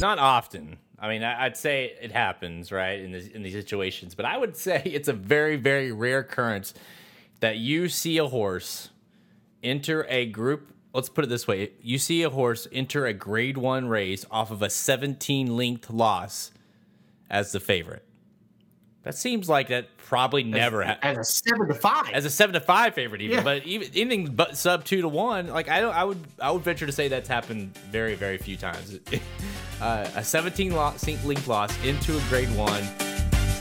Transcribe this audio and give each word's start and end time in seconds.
Not 0.00 0.18
often. 0.18 0.78
I 0.98 1.08
mean, 1.08 1.24
I'd 1.24 1.56
say 1.56 1.94
it 2.00 2.12
happens, 2.12 2.70
right, 2.70 3.00
in 3.00 3.10
this, 3.10 3.26
in 3.26 3.42
these 3.42 3.54
situations. 3.54 4.14
But 4.14 4.24
I 4.24 4.38
would 4.38 4.56
say 4.56 4.82
it's 4.86 5.08
a 5.08 5.12
very, 5.12 5.56
very 5.56 5.90
rare 5.90 6.20
occurrence 6.20 6.74
that 7.40 7.56
you 7.56 7.88
see 7.88 8.18
a 8.18 8.26
horse 8.26 8.90
enter 9.62 10.06
a 10.08 10.26
group. 10.26 10.72
Let's 10.94 11.08
put 11.08 11.24
it 11.24 11.28
this 11.28 11.48
way: 11.48 11.72
you 11.80 11.98
see 11.98 12.22
a 12.22 12.30
horse 12.30 12.68
enter 12.70 13.06
a 13.06 13.12
Grade 13.12 13.58
One 13.58 13.88
race 13.88 14.24
off 14.30 14.50
of 14.50 14.62
a 14.62 14.70
17 14.70 15.56
length 15.56 15.90
loss 15.90 16.52
as 17.28 17.52
the 17.52 17.60
favorite. 17.60 18.04
That 19.04 19.16
seems 19.16 19.48
like 19.48 19.68
that 19.68 19.96
probably 19.96 20.44
never 20.44 20.84
ha- 20.84 20.98
as 21.02 21.18
a 21.18 21.24
seven 21.24 21.68
to 21.68 21.74
five. 21.74 22.10
as 22.12 22.24
a 22.24 22.30
seven 22.30 22.54
to 22.54 22.60
five 22.60 22.94
favorite, 22.94 23.20
even. 23.22 23.38
Yeah. 23.38 23.42
But 23.42 23.64
even 23.66 23.88
anything 23.94 24.26
but 24.34 24.56
sub 24.56 24.84
two 24.84 25.00
to 25.02 25.08
one, 25.08 25.48
like 25.48 25.68
I 25.68 25.80
don't, 25.80 25.94
I 25.94 26.04
would, 26.04 26.18
I 26.40 26.52
would 26.52 26.62
venture 26.62 26.86
to 26.86 26.92
say 26.92 27.08
that's 27.08 27.28
happened 27.28 27.76
very, 27.90 28.14
very 28.14 28.38
few 28.38 28.56
times. 28.56 29.00
uh, 29.80 30.08
a 30.14 30.22
17 30.22 30.72
lo- 30.72 30.94
link 31.24 31.46
loss 31.48 31.84
into 31.84 32.16
a 32.16 32.20
grade 32.28 32.54
one, 32.56 32.84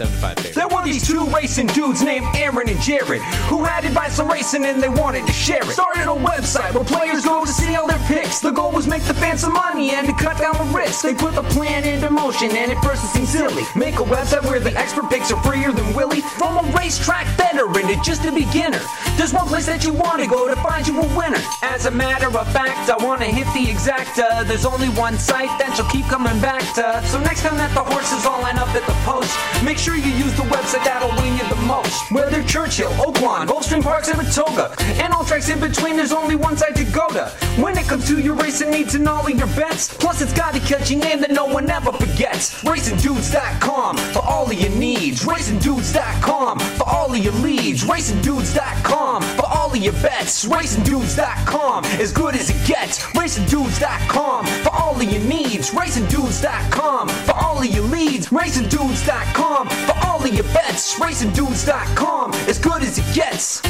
seven 0.01 0.13
to 0.13 0.21
five 0.21 0.37
favorite. 0.37 0.55
There 0.55 0.67
were 0.67 0.83
these 0.83 1.05
two 1.07 1.25
racing 1.27 1.67
dudes 1.67 2.01
named 2.01 2.25
Aaron 2.35 2.69
and 2.69 2.79
Jared 2.81 3.21
who 3.49 3.63
had 3.63 3.85
advice 3.85 4.19
on 4.19 4.27
racing 4.27 4.65
and 4.65 4.81
they 4.81 4.89
wanted 4.89 5.27
to 5.27 5.33
share 5.33 5.61
it. 5.61 5.73
Started 5.73 6.09
a 6.09 6.15
website 6.15 6.73
where 6.73 6.83
players 6.83 7.25
go 7.25 7.45
to 7.45 7.51
see 7.51 7.75
all 7.75 7.87
their 7.87 7.99
picks. 8.07 8.39
The 8.39 8.51
goal 8.51 8.71
was 8.71 8.87
make 8.87 9.03
the 9.03 9.13
fans 9.13 9.41
some 9.41 9.53
money 9.53 9.91
and 9.91 10.07
to 10.07 10.13
cut 10.13 10.37
down 10.37 10.53
the 10.57 10.73
risk. 10.75 11.03
They 11.03 11.13
put 11.13 11.35
the 11.35 11.43
plan 11.43 11.83
into 11.85 12.09
motion 12.09 12.49
and 12.51 12.71
at 12.71 12.83
first 12.83 13.03
it 13.03 13.07
seemed 13.07 13.27
silly. 13.27 13.63
Make 13.75 13.95
a 13.95 14.03
website 14.03 14.43
where 14.43 14.59
the 14.59 14.75
expert 14.77 15.09
picks 15.09 15.31
are 15.31 15.41
freer 15.43 15.71
than 15.71 15.93
Willie. 15.93 16.21
From 16.21 16.57
a 16.57 16.77
racetrack 16.77 17.27
veteran 17.37 17.87
to 17.87 17.95
just 18.03 18.25
a 18.25 18.31
beginner. 18.31 18.81
There's 19.17 19.33
one 19.33 19.47
place 19.47 19.67
that 19.67 19.83
you 19.83 19.93
want 19.93 20.21
to 20.21 20.27
go 20.27 20.47
to 20.47 20.55
find 20.61 20.87
you 20.87 20.99
a 20.99 21.07
winner. 21.15 21.41
As 21.61 21.85
a 21.85 21.91
matter 21.91 22.27
of 22.27 22.51
fact, 22.53 22.89
I 22.89 22.97
want 23.03 23.21
to 23.21 23.27
hit 23.27 23.45
the 23.53 23.69
exacta. 23.69 24.47
There's 24.47 24.65
only 24.65 24.89
one 24.89 25.17
site 25.19 25.53
that 25.59 25.77
you'll 25.77 25.89
keep 25.89 26.05
coming 26.05 26.39
back 26.41 26.61
to. 26.75 27.05
So 27.07 27.19
next 27.19 27.43
time 27.43 27.57
that 27.57 27.73
the 27.75 27.83
horses 27.83 28.25
all 28.25 28.41
line 28.41 28.57
up 28.57 28.69
at 28.69 28.85
the 28.87 28.97
post, 29.05 29.31
make 29.63 29.77
sure 29.77 29.90
you 29.95 30.11
use 30.11 30.35
the 30.35 30.43
website 30.43 30.83
that'll 30.83 31.09
win 31.21 31.37
you 31.37 31.47
the 31.49 31.61
most. 31.67 32.11
Whether 32.11 32.43
Churchill, 32.43 32.91
Oaklawn, 32.91 33.47
Gulfstream 33.47 33.83
Park, 33.83 34.05
Saratoga, 34.05 34.75
and 35.01 35.13
all 35.13 35.23
tracks 35.23 35.49
in 35.49 35.59
between, 35.59 35.97
there's 35.97 36.11
only 36.11 36.35
one 36.35 36.57
site 36.57 36.75
to 36.75 36.83
go 36.85 37.07
to. 37.09 37.29
When 37.61 37.77
it 37.77 37.87
comes 37.87 38.07
to 38.07 38.19
your 38.19 38.35
racing 38.35 38.71
needs 38.71 38.95
and 38.95 39.07
all 39.07 39.25
of 39.25 39.37
your 39.37 39.47
bets, 39.47 39.93
plus 39.93 40.21
it's 40.21 40.33
got 40.33 40.55
a 40.55 40.59
catchy 40.59 40.95
name 40.95 41.21
that 41.21 41.31
no 41.31 41.45
one 41.45 41.69
ever 41.69 41.91
forgets. 41.91 42.63
RacingDudes.com 42.63 43.97
for 43.97 44.19
all 44.19 44.45
of 44.45 44.53
your 44.53 44.71
needs. 44.71 45.23
RacingDudes.com 45.25 46.59
for 46.59 46.89
all 46.89 47.13
of 47.13 47.17
your 47.17 47.33
leads. 47.33 47.83
RacingDudes.com 47.83 49.21
for 49.21 49.47
all 49.47 49.71
of 49.71 49.77
your 49.77 49.93
bets. 49.93 50.45
RacingDudes.com 50.45 51.85
as 51.85 52.11
good 52.11 52.35
as 52.35 52.49
it 52.49 52.67
gets. 52.67 52.99
RacingDudes.com 53.13 54.45
for 54.45 54.73
all 54.73 54.95
of 54.95 55.03
your 55.03 55.23
needs. 55.23 55.71
RacingDudes.com 55.71 57.07
for 57.07 57.35
all 57.35 57.59
of 57.59 57.65
your 57.65 57.85
leads. 57.85 58.27
RacingDudes.com 58.27 59.67
for 59.85 59.95
all 60.05 60.23
of 60.23 60.33
your 60.33 60.43
bets. 60.45 60.99
RacingDudes.com 60.99 62.33
as 62.47 62.59
good 62.59 62.81
as 62.81 62.97
it 62.97 63.15
gets. 63.15 63.61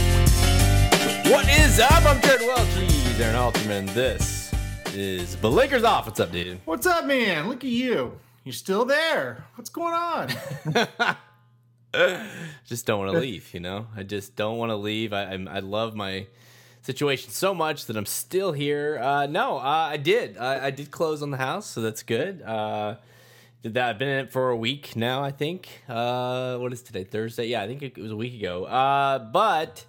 What 1.32 1.48
is 1.50 1.80
up? 1.80 2.06
I'm 2.06 2.22
Jared 2.22 2.42
Welch. 2.42 2.68
He's 2.70 3.20
Aaron 3.20 3.36
Alterman. 3.36 3.94
This 3.94 4.54
is 4.94 5.36
Blinkers 5.38 5.84
off. 5.84 6.06
What's 6.06 6.20
up, 6.20 6.32
dude? 6.32 6.60
What's 6.66 6.86
up, 6.86 7.06
man? 7.06 7.48
Look 7.48 7.64
at 7.64 7.70
you. 7.70 8.18
You're 8.44 8.54
still 8.54 8.86
there. 8.86 9.46
What's 9.56 9.70
going 9.70 9.94
on? 9.94 10.30
just 12.66 12.86
don't 12.86 13.00
want 13.00 13.12
to 13.14 13.20
leave. 13.20 13.54
You 13.54 13.60
know, 13.60 13.88
I 13.96 14.04
just 14.04 14.36
don't 14.36 14.58
want 14.58 14.72
to 14.72 14.76
leave. 14.76 15.14
I 15.14 15.26
I'm, 15.26 15.48
I 15.48 15.60
love 15.60 15.96
my 15.96 16.28
situation 16.82 17.32
so 17.32 17.54
much 17.54 17.86
that 17.86 17.96
I'm 17.96 18.06
still 18.06 18.52
here. 18.52 19.00
Uh, 19.02 19.28
no, 19.28 19.58
uh, 19.58 19.62
I 19.92 19.98
did. 19.98 20.38
I, 20.38 20.68
I 20.68 20.72
did 20.72 20.92
close 20.92 21.22
on 21.22 21.32
the 21.32 21.38
house, 21.38 21.68
so 21.68 21.82
that's 21.82 22.04
good. 22.04 22.42
Uh, 22.42 22.96
did 23.64 23.76
that? 23.76 23.90
I've 23.90 23.98
been 23.98 24.10
in 24.10 24.20
it 24.26 24.32
for 24.32 24.50
a 24.50 24.56
week 24.56 24.96
now. 24.96 25.24
I 25.24 25.32
think. 25.32 25.70
Uh, 25.88 26.58
what 26.58 26.74
is 26.74 26.82
today? 26.82 27.04
Thursday? 27.04 27.48
Yeah, 27.48 27.62
I 27.62 27.68
think 27.68 27.84
it, 27.84 27.98
was 27.98 28.12
a 28.12 28.16
week 28.16 28.34
ago. 28.40 28.66
Uh, 28.66 29.20
but. 29.20 29.86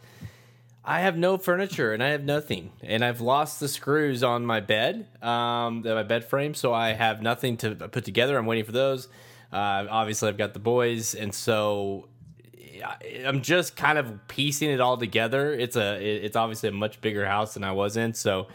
I 0.85 0.99
have 0.99 1.17
no 1.17 1.39
furniture 1.39 1.93
and 1.93 2.03
I 2.03 2.09
have 2.09 2.25
nothing, 2.25 2.73
and 2.83 3.05
I've 3.05 3.21
lost 3.21 3.61
the 3.61 3.69
screws 3.69 4.25
on 4.25 4.45
my 4.45 4.59
bed, 4.59 5.07
um, 5.23 5.83
my 5.85 6.03
bed 6.03 6.25
frame, 6.25 6.55
so 6.55 6.75
I 6.75 6.93
have 6.93 7.23
nothing 7.23 7.57
to 7.59 7.77
put 7.77 8.05
together. 8.05 8.37
I'm 8.37 8.47
waiting 8.47 8.65
for 8.65 8.73
those. 8.73 9.07
Uh, 9.53 9.87
obviously, 9.89 10.29
I've 10.29 10.39
got 10.39 10.55
the 10.55 10.59
boys, 10.59 11.15
and 11.15 11.33
so 11.33 12.09
I'm 13.25 13.43
just 13.43 13.77
kind 13.77 13.99
of 13.99 14.27
piecing 14.29 14.71
it 14.71 14.81
all 14.81 14.97
together. 14.97 15.53
It's 15.53 15.77
a, 15.77 16.03
it's 16.03 16.37
obviously 16.37 16.71
a 16.71 16.73
much 16.73 17.01
bigger 17.01 17.27
house 17.27 17.55
than 17.55 17.65
I 17.65 17.73
was 17.73 17.97
in, 17.97 18.15
so 18.15 18.49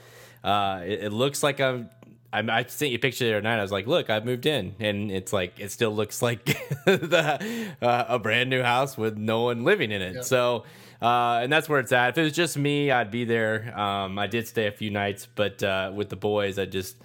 uh, 0.44 0.82
it, 0.84 1.06
it 1.06 1.14
looks 1.14 1.44
like 1.44 1.62
I'm. 1.62 1.90
I'm, 2.34 2.50
I 2.50 2.66
sent 2.66 2.92
you 2.92 2.98
a 2.98 3.00
picture 3.00 3.26
the 3.26 3.32
other 3.32 3.42
night. 3.42 3.60
I 3.60 3.62
was 3.62 3.72
like, 3.72 3.88
"Look, 3.88 4.10
I've 4.10 4.26
moved 4.26 4.46
in," 4.46 4.76
and 4.80 5.12
it's 5.12 5.32
like 5.32 5.60
it 5.60 5.72
still 5.72 5.92
looks 5.96 6.22
like 6.22 6.44
the, 6.86 7.68
uh, 7.82 8.06
a 8.08 8.20
brand 8.20 8.50
new 8.50 8.62
house 8.62 8.98
with 8.98 9.18
no 9.18 9.44
one 9.44 9.64
living 9.64 9.92
in 9.92 10.02
it. 10.02 10.26
So, 10.26 10.66
uh, 11.02 11.40
and 11.42 11.52
that's 11.52 11.70
where 11.70 11.80
it's 11.80 11.92
at. 11.92 12.10
If 12.10 12.18
it 12.18 12.24
was 12.24 12.34
just 12.34 12.58
me, 12.58 12.92
I'd 12.92 13.12
be 13.12 13.24
there. 13.24 13.78
Um, 13.80 14.20
I 14.20 14.28
did 14.28 14.48
stay 14.48 14.68
a 14.68 14.72
few 14.72 14.90
nights, 14.90 15.28
but 15.36 15.64
uh, 15.64 15.92
with 15.96 16.10
the 16.10 16.16
boys, 16.16 16.60
I 16.60 16.66
just, 16.66 16.98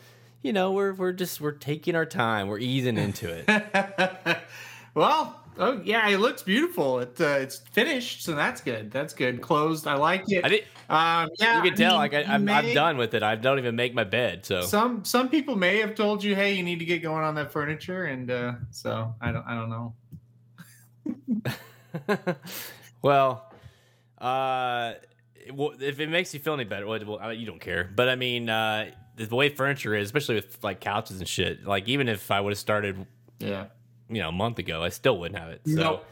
you 0.43 0.53
know, 0.53 0.72
we're 0.72 0.93
we're 0.93 1.12
just 1.12 1.41
we're 1.41 1.53
taking 1.53 1.94
our 1.94 2.06
time. 2.06 2.49
We're 2.49 2.59
easing 2.59 2.99
into 2.99 3.31
it. 3.32 4.38
well, 4.94 5.41
oh 5.58 5.80
yeah, 5.84 6.08
it 6.08 6.18
looks 6.18 6.42
beautiful. 6.42 7.00
It 7.00 7.20
uh, 7.20 7.38
it's 7.40 7.58
finished, 7.72 8.22
so 8.24 8.34
that's 8.34 8.60
good. 8.60 8.90
That's 8.90 9.14
good. 9.14 9.40
Closed. 9.40 9.86
I 9.86 9.94
like 9.94 10.24
it. 10.28 10.44
I 10.44 10.48
did. 10.48 10.64
Um, 10.88 11.30
yeah, 11.38 11.56
You 11.62 11.70
can 11.70 11.78
tell, 11.78 11.92
mean, 11.92 11.98
like 11.98 12.14
I, 12.14 12.22
I'm, 12.24 12.44
may- 12.44 12.52
I'm 12.52 12.74
done 12.74 12.96
with 12.98 13.14
it. 13.14 13.22
I 13.22 13.34
don't 13.36 13.58
even 13.58 13.76
make 13.76 13.94
my 13.94 14.04
bed. 14.04 14.44
So 14.44 14.62
Some 14.62 15.04
some 15.04 15.28
people 15.28 15.56
may 15.56 15.78
have 15.78 15.94
told 15.94 16.22
you, 16.22 16.34
hey, 16.34 16.52
you 16.54 16.62
need 16.62 16.78
to 16.80 16.84
get 16.84 17.02
going 17.02 17.24
on 17.24 17.34
that 17.36 17.50
furniture, 17.52 18.04
and 18.04 18.30
uh, 18.30 18.52
so 18.70 19.14
I 19.20 19.32
don't 19.32 19.46
I 19.46 19.54
don't 19.54 19.70
know. 19.70 19.94
well, 23.02 23.52
uh, 24.19 24.94
well, 25.52 25.72
if 25.80 25.98
it 26.00 26.08
makes 26.08 26.32
you 26.34 26.40
feel 26.40 26.54
any 26.54 26.64
better, 26.64 26.86
well, 26.86 27.32
you 27.32 27.46
don't 27.46 27.60
care. 27.60 27.90
But 27.94 28.08
I 28.08 28.16
mean, 28.16 28.48
uh, 28.48 28.90
the 29.16 29.34
way 29.34 29.48
furniture 29.48 29.94
is, 29.94 30.06
especially 30.06 30.36
with 30.36 30.62
like 30.62 30.80
couches 30.80 31.19
and 31.19 31.28
shit. 31.28 31.64
Like 31.66 31.88
even 31.88 32.08
if 32.08 32.30
I 32.30 32.40
would 32.40 32.50
have 32.50 32.58
started, 32.58 33.06
Yeah. 33.38 33.66
You 34.15 34.23
know, 34.23 34.28
a 34.28 34.33
month 34.33 34.59
ago, 34.59 34.83
I 34.83 34.91
still 34.91 35.19
wouldn't 35.19 35.39
have 35.41 35.50
it. 35.50 35.62
So, 35.67 36.03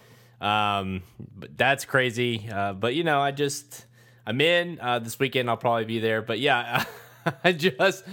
Nope. 0.40 0.46
um, 0.48 1.02
but 1.36 1.56
that's 1.56 1.84
crazy. 1.84 2.48
Uh, 2.50 2.72
but 2.72 2.94
you 2.94 3.04
know, 3.04 3.20
I 3.20 3.30
just 3.30 3.86
I'm 4.26 4.40
in 4.40 4.78
uh, 4.80 4.98
this 4.98 5.18
weekend. 5.18 5.48
I'll 5.50 5.56
probably 5.56 5.84
be 5.84 5.98
there. 6.00 6.22
But 6.22 6.38
yeah, 6.40 6.84
I 7.44 7.52
just. 7.52 8.04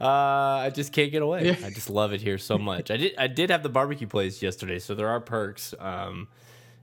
Uh, 0.00 0.64
I 0.64 0.70
just 0.74 0.94
can't 0.94 1.12
get 1.12 1.20
away. 1.20 1.50
I 1.62 1.68
just 1.68 1.90
love 1.90 2.14
it 2.14 2.22
here 2.22 2.38
so 2.38 2.56
much. 2.56 2.90
I 2.90 2.96
did. 2.96 3.12
I 3.18 3.26
did 3.26 3.50
have 3.50 3.62
the 3.62 3.68
barbecue 3.68 4.06
place 4.06 4.40
yesterday, 4.40 4.78
so 4.78 4.94
there 4.94 5.08
are 5.08 5.20
perks. 5.20 5.74
Um, 5.78 6.28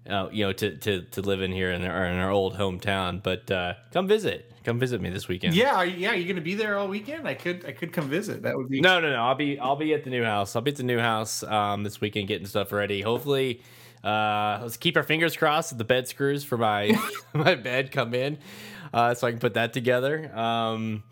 uh, 0.09 0.29
you 0.31 0.45
know, 0.45 0.53
to, 0.53 0.75
to, 0.77 1.01
to 1.01 1.21
live 1.21 1.41
in 1.41 1.51
here 1.51 1.71
in 1.71 1.83
our, 1.83 2.05
in 2.05 2.17
our 2.17 2.31
old 2.31 2.55
hometown. 2.55 3.21
But 3.21 3.49
uh, 3.51 3.73
come 3.91 4.07
visit, 4.07 4.51
come 4.63 4.79
visit 4.79 5.01
me 5.01 5.09
this 5.09 5.27
weekend. 5.27 5.55
Yeah, 5.55 5.83
yeah, 5.83 6.13
you're 6.13 6.27
gonna 6.27 6.41
be 6.41 6.55
there 6.55 6.77
all 6.77 6.87
weekend. 6.87 7.27
I 7.27 7.33
could 7.33 7.65
I 7.65 7.71
could 7.71 7.93
come 7.93 8.09
visit. 8.09 8.43
That 8.43 8.55
would 8.55 8.69
be 8.69 8.81
No, 8.81 8.99
no, 8.99 9.09
no. 9.09 9.17
I'll 9.17 9.35
be 9.35 9.59
I'll 9.59 9.75
be 9.75 9.93
at 9.93 10.03
the 10.03 10.09
new 10.09 10.23
house. 10.23 10.55
I'll 10.55 10.61
be 10.61 10.71
at 10.71 10.77
the 10.77 10.83
new 10.83 10.99
house 10.99 11.43
um, 11.43 11.83
this 11.83 12.01
weekend, 12.01 12.27
getting 12.27 12.47
stuff 12.47 12.71
ready. 12.71 13.01
Hopefully, 13.01 13.61
uh, 14.03 14.59
let's 14.61 14.77
keep 14.77 14.97
our 14.97 15.03
fingers 15.03 15.35
crossed 15.35 15.69
that 15.69 15.77
the 15.77 15.83
bed 15.85 16.07
screws 16.07 16.43
for 16.43 16.57
my 16.57 16.97
my 17.33 17.55
bed 17.55 17.91
come 17.91 18.13
in, 18.13 18.37
uh, 18.93 19.13
so 19.13 19.27
I 19.27 19.31
can 19.31 19.39
put 19.39 19.55
that 19.55 19.73
together. 19.73 20.35
Um, 20.35 21.03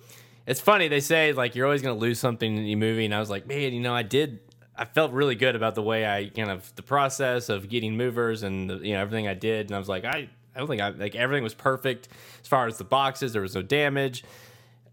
it's 0.47 0.61
funny 0.61 0.87
they 0.87 0.99
say 0.99 1.33
like 1.33 1.55
you're 1.55 1.65
always 1.65 1.81
gonna 1.81 1.95
lose 1.95 2.19
something 2.19 2.57
in 2.57 2.65
your 2.65 2.77
movie, 2.77 3.05
and 3.05 3.13
I 3.13 3.19
was 3.19 3.29
like, 3.29 3.47
man, 3.47 3.73
you 3.73 3.81
know, 3.81 3.93
I 3.93 4.03
did. 4.03 4.39
I 4.77 4.85
felt 4.85 5.11
really 5.11 5.35
good 5.35 5.55
about 5.55 5.75
the 5.75 5.81
way 5.81 6.05
I 6.05 6.29
kind 6.29 6.51
of 6.51 6.73
the 6.75 6.83
process 6.83 7.49
of 7.49 7.69
getting 7.69 7.95
movers 7.95 8.43
and 8.43 8.69
the, 8.69 8.75
you 8.77 8.93
know 8.93 9.01
everything 9.01 9.27
I 9.27 9.33
did, 9.33 9.67
and 9.67 9.75
I 9.75 9.79
was 9.79 9.89
like, 9.89 10.05
I 10.05 10.29
I 10.55 10.59
don't 10.59 10.67
think 10.67 10.81
I 10.81 10.89
like 10.89 11.15
everything 11.15 11.43
was 11.43 11.53
perfect 11.53 12.09
as 12.41 12.47
far 12.47 12.67
as 12.67 12.77
the 12.77 12.83
boxes. 12.83 13.33
There 13.33 13.41
was 13.41 13.55
no 13.55 13.61
damage 13.61 14.23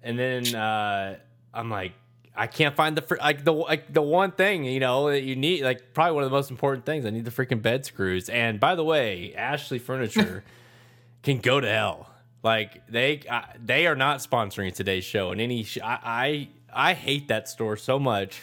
and 0.02 0.18
then 0.18 0.54
uh, 0.54 1.16
I'm 1.54 1.70
like, 1.70 1.92
I 2.34 2.46
can't 2.46 2.74
find 2.74 2.96
the 2.96 3.02
fr- 3.02 3.16
like 3.18 3.44
the 3.44 3.52
like 3.52 3.92
the 3.92 4.02
one 4.02 4.32
thing 4.32 4.64
you 4.64 4.80
know 4.80 5.10
that 5.10 5.22
you 5.22 5.36
need 5.36 5.64
like 5.64 5.92
probably 5.92 6.14
one 6.14 6.24
of 6.24 6.30
the 6.30 6.36
most 6.36 6.50
important 6.50 6.86
things. 6.86 7.04
I 7.04 7.10
need 7.10 7.24
the 7.24 7.30
freaking 7.30 7.60
bed 7.60 7.84
screws. 7.84 8.28
And 8.28 8.58
by 8.58 8.74
the 8.74 8.84
way, 8.84 9.34
Ashley 9.34 9.78
Furniture 9.78 10.42
can 11.22 11.38
go 11.38 11.60
to 11.60 11.68
hell. 11.68 12.08
Like 12.42 12.86
they 12.88 13.20
uh, 13.28 13.42
they 13.62 13.86
are 13.86 13.94
not 13.94 14.20
sponsoring 14.20 14.74
today's 14.74 15.04
show. 15.04 15.30
And 15.30 15.40
any 15.40 15.62
sh- 15.62 15.78
I, 15.84 16.48
I 16.72 16.90
I 16.90 16.94
hate 16.94 17.28
that 17.28 17.48
store 17.48 17.76
so 17.76 17.98
much. 17.98 18.40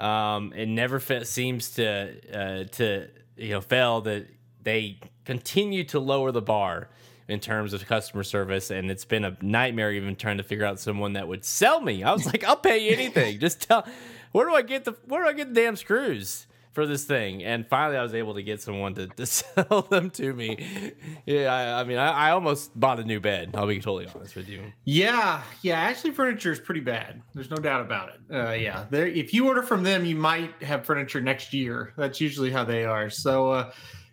Um, 0.00 0.52
it 0.54 0.66
never 0.66 0.98
seems 1.24 1.70
to 1.72 2.14
uh, 2.32 2.64
to 2.64 3.08
you 3.36 3.50
know 3.50 3.60
fail 3.60 4.00
that 4.02 4.26
they 4.62 4.98
continue 5.24 5.84
to 5.84 6.00
lower 6.00 6.32
the 6.32 6.42
bar 6.42 6.88
in 7.28 7.38
terms 7.38 7.72
of 7.72 7.86
customer 7.86 8.24
service, 8.24 8.70
and 8.70 8.90
it's 8.90 9.04
been 9.04 9.24
a 9.24 9.36
nightmare 9.40 9.92
even 9.92 10.16
trying 10.16 10.38
to 10.38 10.42
figure 10.42 10.64
out 10.64 10.80
someone 10.80 11.12
that 11.12 11.28
would 11.28 11.44
sell 11.44 11.80
me. 11.80 12.02
I 12.02 12.12
was 12.12 12.26
like, 12.26 12.42
I'll 12.42 12.56
pay 12.56 12.78
you 12.78 12.92
anything. 12.92 13.38
Just 13.38 13.68
tell 13.68 13.86
where 14.32 14.46
do 14.46 14.54
I 14.54 14.62
get 14.62 14.84
the 14.84 14.96
where 15.06 15.22
do 15.22 15.28
I 15.28 15.32
get 15.32 15.54
the 15.54 15.60
damn 15.60 15.76
screws? 15.76 16.46
For 16.80 16.86
this 16.86 17.04
thing, 17.04 17.44
and 17.44 17.66
finally 17.68 17.98
I 17.98 18.02
was 18.02 18.14
able 18.14 18.32
to 18.32 18.42
get 18.42 18.62
someone 18.62 18.94
to, 18.94 19.06
to 19.06 19.26
sell 19.26 19.82
them 19.82 20.08
to 20.12 20.32
me. 20.32 20.94
Yeah, 21.26 21.52
I, 21.52 21.82
I 21.82 21.84
mean, 21.84 21.98
I, 21.98 22.08
I, 22.08 22.30
almost 22.30 22.70
bought 22.80 22.98
a 22.98 23.04
new 23.04 23.20
bed. 23.20 23.50
I'll 23.52 23.66
be 23.66 23.80
totally 23.80 24.06
honest 24.14 24.34
with 24.34 24.48
you. 24.48 24.62
Yeah, 24.86 25.42
yeah. 25.60 25.78
Ashley, 25.78 26.10
furniture 26.10 26.50
is 26.50 26.58
pretty 26.58 26.80
bad. 26.80 27.20
There's 27.34 27.50
no 27.50 27.58
doubt 27.58 27.82
about 27.82 28.12
it. 28.14 28.34
Uh, 28.34 28.52
yeah. 28.52 28.86
If 28.92 29.34
you 29.34 29.46
order 29.46 29.62
from 29.62 29.82
them, 29.82 30.06
you 30.06 30.16
might 30.16 30.54
have 30.62 30.86
furniture 30.86 31.20
next 31.20 31.52
year. 31.52 31.92
That's 31.98 32.18
usually 32.18 32.50
how 32.50 32.64
they 32.64 32.86
are. 32.86 33.10
So. 33.10 33.52
Uh, 33.52 33.72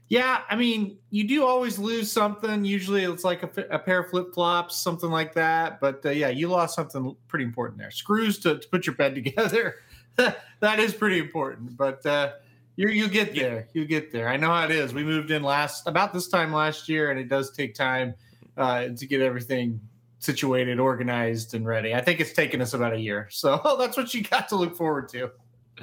yeah, 0.09 0.41
I 0.49 0.57
mean, 0.57 0.97
you 1.09 1.25
do 1.25 1.45
always 1.45 1.79
lose 1.79 2.11
something. 2.11 2.65
Usually, 2.65 3.03
it's 3.05 3.23
like 3.23 3.43
a, 3.43 3.61
a 3.69 3.79
pair 3.79 3.99
of 3.99 4.09
flip 4.09 4.33
flops, 4.33 4.75
something 4.75 5.09
like 5.09 5.33
that. 5.35 5.79
But 5.79 6.05
uh, 6.05 6.09
yeah, 6.09 6.29
you 6.29 6.49
lost 6.49 6.75
something 6.75 7.15
pretty 7.29 7.45
important 7.45 7.79
there. 7.79 7.91
Screws 7.91 8.39
to, 8.39 8.57
to 8.57 8.67
put 8.67 8.85
your 8.85 8.95
bed 8.95 9.15
together. 9.23 9.75
that 10.15 10.79
is 10.79 10.93
pretty 10.93 11.19
important. 11.19 11.77
But 11.77 12.05
uh, 12.05 12.31
you 12.77 12.89
you 12.89 13.09
get 13.09 13.35
there. 13.35 13.67
You 13.73 13.85
get 13.85 14.11
there. 14.11 14.29
I 14.29 14.37
know 14.37 14.47
how 14.47 14.63
it 14.63 14.71
is. 14.71 14.93
We 14.93 15.03
moved 15.03 15.31
in 15.31 15.43
last 15.43 15.87
about 15.87 16.13
this 16.13 16.29
time 16.29 16.53
last 16.53 16.87
year, 16.87 17.11
and 17.11 17.19
it 17.19 17.27
does 17.27 17.51
take 17.51 17.75
time 17.75 18.13
uh, 18.55 18.89
to 18.95 19.05
get 19.05 19.19
everything 19.19 19.81
situated, 20.19 20.79
organized, 20.79 21.55
and 21.55 21.65
ready. 21.65 21.93
I 21.93 22.01
think 22.01 22.19
it's 22.19 22.33
taken 22.33 22.61
us 22.61 22.73
about 22.73 22.93
a 22.93 22.99
year. 22.99 23.27
So 23.31 23.75
that's 23.79 23.97
what 23.97 24.13
you 24.13 24.23
got 24.23 24.47
to 24.49 24.55
look 24.55 24.77
forward 24.77 25.09
to. 25.09 25.31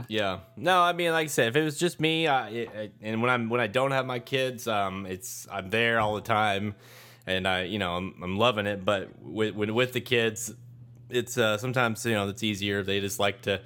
Yeah. 0.09 0.41
No, 0.57 0.81
I 0.81 0.93
mean, 0.93 1.11
like 1.13 1.25
I 1.25 1.29
said, 1.29 1.49
if 1.49 1.57
it 1.57 1.63
was 1.63 1.79
just 1.79 2.01
me, 2.01 2.27
uh, 2.27 2.47
it, 2.47 2.95
and 3.03 3.21
when 3.21 3.31
I'm 3.31 3.49
when 3.49 3.61
I 3.61 3.67
don't 3.67 3.91
have 3.91 4.07
my 4.07 4.21
kids, 4.21 4.69
um, 4.69 5.05
it's 5.05 5.49
I'm 5.51 5.71
there 5.71 5.99
all 5.99 6.15
the 6.15 6.21
time, 6.21 6.77
and 7.27 7.47
I, 7.47 7.65
you 7.65 7.81
know, 7.81 7.97
I'm, 7.97 8.15
I'm 8.23 8.37
loving 8.39 8.67
it. 8.67 8.85
But 8.85 9.11
with 9.21 9.57
with 9.57 9.93
the 9.93 10.01
kids, 10.01 10.53
it's 11.11 11.37
uh, 11.37 11.59
sometimes 11.59 12.07
you 12.07 12.13
know 12.13 12.29
it's 12.29 12.45
easier. 12.45 12.85
They 12.85 13.01
just 13.01 13.19
like 13.19 13.43
to 13.43 13.61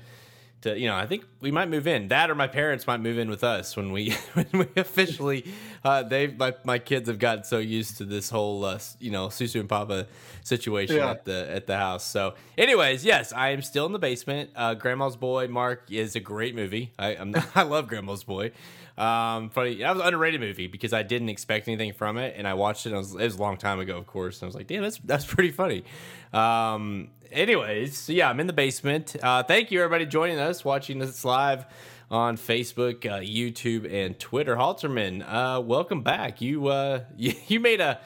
to 0.62 0.78
you 0.78 0.88
know 0.88 0.96
i 0.96 1.06
think 1.06 1.24
we 1.40 1.50
might 1.50 1.68
move 1.68 1.86
in 1.86 2.08
that 2.08 2.30
or 2.30 2.34
my 2.34 2.46
parents 2.46 2.86
might 2.86 3.00
move 3.00 3.18
in 3.18 3.28
with 3.30 3.44
us 3.44 3.76
when 3.76 3.92
we 3.92 4.10
when 4.34 4.46
we 4.52 4.66
officially 4.76 5.44
uh 5.84 6.02
they 6.02 6.28
my, 6.28 6.54
my 6.64 6.78
kids 6.78 7.08
have 7.08 7.18
gotten 7.18 7.44
so 7.44 7.58
used 7.58 7.98
to 7.98 8.04
this 8.04 8.30
whole 8.30 8.64
uh, 8.64 8.78
you 8.98 9.10
know 9.10 9.28
susu 9.28 9.60
and 9.60 9.68
papa 9.68 10.06
situation 10.42 10.96
yeah. 10.96 11.10
at 11.10 11.24
the 11.24 11.50
at 11.50 11.66
the 11.66 11.76
house 11.76 12.04
so 12.04 12.34
anyways 12.56 13.04
yes 13.04 13.32
i 13.32 13.50
am 13.50 13.62
still 13.62 13.86
in 13.86 13.92
the 13.92 13.98
basement 13.98 14.50
uh 14.56 14.74
grandma's 14.74 15.16
boy 15.16 15.46
mark 15.46 15.84
is 15.90 16.16
a 16.16 16.20
great 16.20 16.54
movie 16.54 16.92
i 16.98 17.16
I'm, 17.16 17.34
i 17.54 17.62
love 17.62 17.88
grandma's 17.88 18.24
boy 18.24 18.52
um, 18.98 19.50
funny, 19.50 19.76
that 19.76 19.94
was 19.94 20.00
an 20.00 20.08
underrated 20.08 20.40
movie 20.40 20.66
because 20.66 20.92
I 20.92 21.04
didn't 21.04 21.28
expect 21.28 21.68
anything 21.68 21.92
from 21.92 22.18
it, 22.18 22.34
and 22.36 22.48
I 22.48 22.54
watched 22.54 22.84
it. 22.84 22.92
it, 22.92 22.96
was, 22.96 23.14
it 23.14 23.22
was 23.22 23.36
a 23.36 23.40
long 23.40 23.56
time 23.56 23.78
ago, 23.78 23.96
of 23.96 24.08
course. 24.08 24.38
And 24.38 24.46
I 24.46 24.46
was 24.46 24.56
like, 24.56 24.66
"Damn, 24.66 24.82
that's 24.82 24.98
that's 24.98 25.24
pretty 25.24 25.52
funny." 25.52 25.84
Um, 26.32 27.10
anyways, 27.32 28.08
yeah, 28.08 28.28
I'm 28.28 28.40
in 28.40 28.46
the 28.46 28.52
basement. 28.52 29.16
Uh, 29.22 29.42
thank 29.42 29.70
you 29.70 29.82
everybody 29.82 30.06
joining 30.06 30.38
us, 30.38 30.64
watching 30.64 30.98
this 30.98 31.24
live 31.24 31.66
on 32.10 32.36
Facebook, 32.36 33.06
uh, 33.06 33.20
YouTube, 33.20 33.92
and 33.92 34.18
Twitter. 34.18 34.56
Alterman, 34.56 35.22
uh, 35.26 35.60
welcome 35.60 36.02
back. 36.02 36.40
You, 36.40 36.68
uh, 36.68 37.04
you 37.16 37.34
you 37.46 37.60
made 37.60 37.80
a 37.80 38.00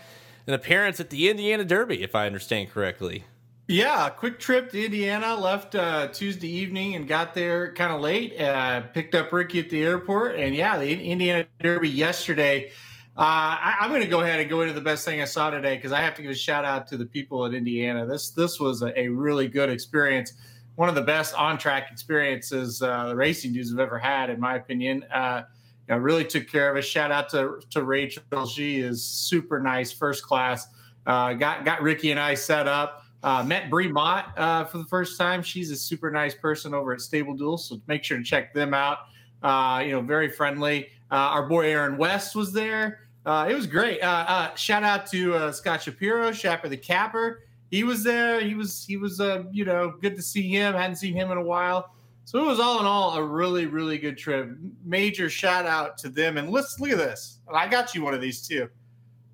an 0.46 0.54
appearance 0.54 0.98
at 1.00 1.10
the 1.10 1.30
Indiana 1.30 1.64
Derby, 1.64 2.02
if 2.02 2.14
I 2.14 2.26
understand 2.26 2.70
correctly. 2.70 3.24
Yeah, 3.69 4.08
quick 4.08 4.40
trip 4.40 4.70
to 4.72 4.84
Indiana. 4.84 5.36
Left 5.36 5.75
uh, 5.75 6.08
Tuesday 6.08 6.48
evening 6.48 6.96
and 6.96 7.06
got 7.06 7.32
there 7.32 7.72
kind 7.75 7.92
of 7.92 8.00
late. 8.00 8.38
Uh, 8.40 8.80
picked 8.80 9.14
up 9.14 9.32
Ricky 9.32 9.60
at 9.60 9.70
the 9.70 9.82
airport, 9.82 10.34
and 10.36 10.54
yeah, 10.54 10.78
the 10.78 11.04
Indiana 11.04 11.46
Derby 11.60 11.88
yesterday. 11.88 12.72
Uh, 13.14 13.20
I, 13.61 13.76
am 13.82 13.91
going 13.91 14.00
to 14.00 14.09
go 14.09 14.20
ahead 14.20 14.41
and 14.41 14.49
go 14.49 14.62
into 14.62 14.73
the 14.73 14.81
best 14.81 15.05
thing 15.05 15.20
I 15.20 15.26
saw 15.26 15.50
today 15.50 15.76
because 15.76 15.93
I 15.93 16.00
have 16.00 16.14
to 16.14 16.23
give 16.23 16.31
a 16.31 16.35
shout 16.35 16.64
out 16.64 16.87
to 16.88 16.97
the 16.97 17.05
people 17.05 17.44
at 17.44 17.53
Indiana. 17.53 18.06
This 18.06 18.31
this 18.31 18.59
was 18.59 18.81
a, 18.81 18.99
a 18.99 19.09
really 19.09 19.49
good 19.49 19.69
experience, 19.69 20.32
one 20.76 20.88
of 20.88 20.94
the 20.94 21.03
best 21.03 21.35
on 21.35 21.59
track 21.59 21.91
experiences 21.93 22.81
uh, 22.81 23.09
the 23.09 23.17
racing 23.17 23.53
dudes 23.53 23.70
have 23.70 23.81
ever 23.81 23.99
had, 23.99 24.31
in 24.31 24.41
my 24.41 24.56
opinion. 24.56 25.05
Uh, 25.14 25.43
you 25.88 25.94
know, 25.94 26.00
really 26.00 26.25
took 26.25 26.49
care 26.49 26.70
of 26.70 26.76
us. 26.79 26.87
Shout 26.87 27.11
out 27.11 27.29
to 27.31 27.61
to 27.69 27.82
Rachel. 27.82 28.47
She 28.47 28.81
is 28.81 29.05
super 29.05 29.61
nice, 29.61 29.93
first 29.93 30.23
class. 30.23 30.69
Uh, 31.06 31.35
got 31.35 31.67
got 31.67 31.82
Ricky 31.82 32.12
and 32.12 32.20
I 32.20 32.32
set 32.32 32.67
up. 32.67 33.05
Uh, 33.23 33.44
met 33.44 33.70
Brie 33.70 33.87
Mott 33.87 34.37
uh, 34.37 34.64
for 34.64 34.79
the 34.79 34.85
first 34.85 35.19
time. 35.19 35.43
She's 35.43 35.70
a 35.70 35.76
super 35.76 36.11
nice 36.11 36.35
person 36.35 36.75
over 36.75 36.93
at 36.93 37.00
Stable 37.00 37.35
Duel, 37.35 37.59
so 37.59 37.81
make 37.87 38.03
sure 38.03 38.17
to 38.17 38.25
check 38.25 38.53
them 38.53 38.75
out. 38.75 38.99
Uh, 39.42 39.82
you 39.84 39.92
know, 39.92 40.00
very 40.00 40.28
friendly. 40.28 40.88
Uh, 41.10 41.14
our 41.14 41.46
boy 41.46 41.66
Aaron 41.70 41.96
West 41.96 42.34
was 42.34 42.52
there. 42.52 43.00
Uh, 43.24 43.46
it 43.48 43.54
was 43.54 43.66
great. 43.66 44.00
Uh, 44.02 44.54
shout 44.54 44.82
out 44.82 45.06
to 45.06 45.52
Scott 45.52 45.82
Shapiro, 45.82 46.32
Shapper 46.32 46.68
the 46.68 46.76
Capper. 46.76 47.44
He 47.70 47.84
was 47.84 48.02
there. 48.02 48.40
He 48.40 48.54
was 48.54 48.84
he 48.84 48.96
was 48.96 49.20
you 49.52 49.64
know 49.64 49.94
good 50.00 50.16
to 50.16 50.22
see 50.22 50.48
him. 50.48 50.74
Hadn't 50.74 50.96
seen 50.96 51.14
him 51.14 51.30
in 51.30 51.38
a 51.38 51.42
while. 51.42 51.94
So 52.24 52.40
it 52.42 52.46
was 52.46 52.60
all 52.60 52.80
in 52.80 52.86
all 52.86 53.16
a 53.16 53.22
really 53.22 53.66
really 53.66 53.98
good 53.98 54.18
trip. 54.18 54.50
Major 54.84 55.30
shout 55.30 55.66
out 55.66 55.98
to 55.98 56.08
them. 56.08 56.36
And 56.36 56.50
let's 56.50 56.80
look 56.80 56.90
at 56.90 56.98
this. 56.98 57.38
I 57.52 57.68
got 57.68 57.94
you 57.94 58.02
one 58.02 58.14
of 58.14 58.20
these 58.20 58.46
too. 58.46 58.68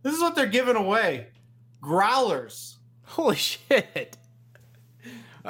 This 0.02 0.14
is 0.14 0.20
what 0.20 0.34
they're 0.34 0.46
giving 0.46 0.76
away. 0.76 1.28
Growlers 1.80 2.78
Holy 3.08 3.36
shit! 3.36 4.17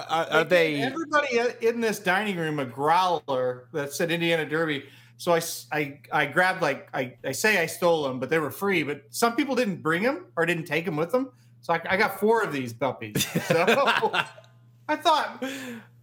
Are, 0.08 0.26
are 0.30 0.44
they? 0.44 0.80
Everybody 0.80 1.40
in 1.60 1.80
this 1.80 1.98
dining 1.98 2.36
room 2.36 2.58
a 2.58 2.64
growler 2.64 3.68
that 3.72 3.92
said 3.92 4.10
Indiana 4.10 4.46
Derby. 4.46 4.84
So 5.16 5.34
I, 5.34 5.40
I, 5.72 6.00
I 6.12 6.26
grabbed 6.26 6.62
like 6.62 6.88
I, 6.94 7.14
I 7.24 7.32
say 7.32 7.58
I 7.58 7.66
stole 7.66 8.04
them, 8.04 8.20
but 8.20 8.30
they 8.30 8.38
were 8.38 8.50
free. 8.50 8.82
But 8.84 9.02
some 9.10 9.34
people 9.34 9.54
didn't 9.56 9.82
bring 9.82 10.02
them 10.02 10.26
or 10.36 10.46
didn't 10.46 10.66
take 10.66 10.84
them 10.84 10.96
with 10.96 11.10
them. 11.10 11.30
So 11.60 11.74
I, 11.74 11.80
I 11.90 11.96
got 11.96 12.20
four 12.20 12.42
of 12.42 12.52
these 12.52 12.72
puppies. 12.72 13.26
So 13.48 13.64
I 14.90 14.96
thought, 14.96 15.44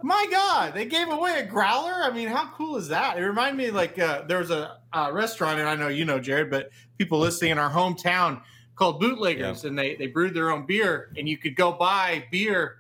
my 0.04 0.28
God, 0.30 0.76
they 0.76 0.86
gave 0.86 1.10
away 1.10 1.40
a 1.40 1.46
growler. 1.46 2.04
I 2.04 2.12
mean, 2.12 2.28
how 2.28 2.52
cool 2.56 2.76
is 2.76 2.88
that? 2.90 3.18
It 3.18 3.22
reminded 3.22 3.58
me 3.58 3.72
like 3.72 3.98
uh, 3.98 4.22
there 4.28 4.38
was 4.38 4.52
a, 4.52 4.78
a 4.94 5.12
restaurant, 5.12 5.60
and 5.60 5.68
I 5.68 5.76
know 5.76 5.88
you 5.88 6.06
know 6.06 6.20
Jared, 6.20 6.52
but 6.52 6.70
people 7.00 7.18
listening 7.18 7.52
in 7.52 7.58
our 7.58 7.72
hometown 7.72 8.42
called 8.76 9.00
bootleggers 9.00 9.64
and 9.64 9.78
they 9.78 9.96
they 9.96 10.08
brewed 10.08 10.34
their 10.34 10.52
own 10.52 10.66
beer 10.66 11.12
and 11.18 11.28
you 11.28 11.38
could 11.38 11.56
go 11.56 11.72
buy 11.72 12.26
beer 12.30 12.78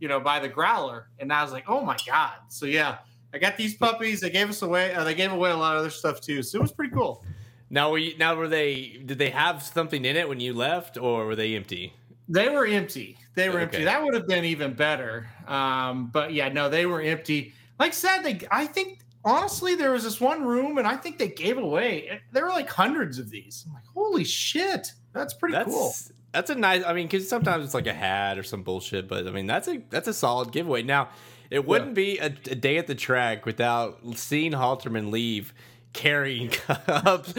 you 0.00 0.08
know 0.08 0.20
by 0.20 0.38
the 0.38 0.48
growler. 0.48 1.08
And 1.18 1.32
i 1.32 1.42
was 1.42 1.52
like 1.52 1.64
oh 1.68 1.80
my 1.80 1.96
god. 2.06 2.34
So 2.48 2.66
yeah 2.66 2.98
i 3.32 3.38
got 3.38 3.56
these 3.56 3.74
puppies. 3.74 4.20
They 4.20 4.30
gave 4.30 4.48
us 4.48 4.62
away 4.62 4.94
uh, 4.94 5.04
they 5.04 5.14
gave 5.14 5.32
away 5.32 5.50
a 5.50 5.56
lot 5.56 5.74
of 5.74 5.80
other 5.80 5.90
stuff 5.90 6.20
too. 6.20 6.42
So 6.42 6.58
it 6.58 6.62
was 6.62 6.72
pretty 6.72 6.94
cool. 6.94 7.24
Now 7.68 7.90
were 7.90 7.98
you, 7.98 8.16
now 8.18 8.34
were 8.34 8.48
they 8.48 9.00
did 9.04 9.18
they 9.18 9.30
have 9.30 9.62
something 9.62 10.04
in 10.04 10.16
it 10.16 10.28
when 10.28 10.40
you 10.40 10.54
left 10.54 10.96
or 10.96 11.26
were 11.26 11.36
they 11.36 11.54
empty? 11.54 11.92
They 12.28 12.48
were 12.48 12.66
empty. 12.66 13.18
They 13.34 13.48
were 13.48 13.56
okay. 13.56 13.62
empty 13.62 13.84
that 13.84 14.02
would 14.02 14.14
have 14.14 14.26
been 14.26 14.44
even 14.44 14.74
better. 14.74 15.28
Um, 15.46 16.08
but 16.12 16.32
yeah 16.32 16.48
no 16.48 16.68
they 16.68 16.86
were 16.86 17.00
empty. 17.00 17.52
Like 17.78 17.90
I 17.90 17.94
said 17.94 18.22
they 18.22 18.40
i 18.50 18.66
think 18.66 19.00
honestly 19.24 19.74
there 19.74 19.90
was 19.90 20.04
this 20.04 20.20
one 20.20 20.44
room 20.44 20.78
and 20.78 20.86
i 20.86 20.96
think 20.96 21.18
they 21.18 21.26
gave 21.26 21.58
away 21.58 22.20
there 22.30 22.44
were 22.44 22.50
like 22.50 22.68
hundreds 22.68 23.18
of 23.18 23.28
these. 23.30 23.64
I'm 23.66 23.74
like 23.74 23.84
holy 23.92 24.24
shit. 24.24 24.92
That's 25.12 25.34
pretty 25.34 25.54
that's, 25.54 25.70
cool. 25.70 25.94
That's 26.32 26.50
a 26.50 26.54
nice. 26.54 26.84
I 26.84 26.92
mean, 26.92 27.06
because 27.06 27.28
sometimes 27.28 27.64
it's 27.64 27.74
like 27.74 27.86
a 27.86 27.94
hat 27.94 28.38
or 28.38 28.42
some 28.42 28.62
bullshit, 28.62 29.08
but 29.08 29.26
I 29.26 29.30
mean, 29.30 29.46
that's 29.46 29.68
a 29.68 29.80
that's 29.90 30.08
a 30.08 30.14
solid 30.14 30.52
giveaway. 30.52 30.82
Now, 30.82 31.08
it 31.50 31.66
wouldn't 31.66 31.90
yeah. 31.90 31.94
be 31.94 32.18
a, 32.18 32.26
a, 32.26 32.54
day 32.54 32.76
at 32.76 32.86
the 32.86 32.94
track 32.94 33.46
without 33.46 34.00
seeing 34.14 34.52
Alterman 34.52 35.10
leave 35.10 35.54
carrying 35.96 36.48
cups, 36.50 37.34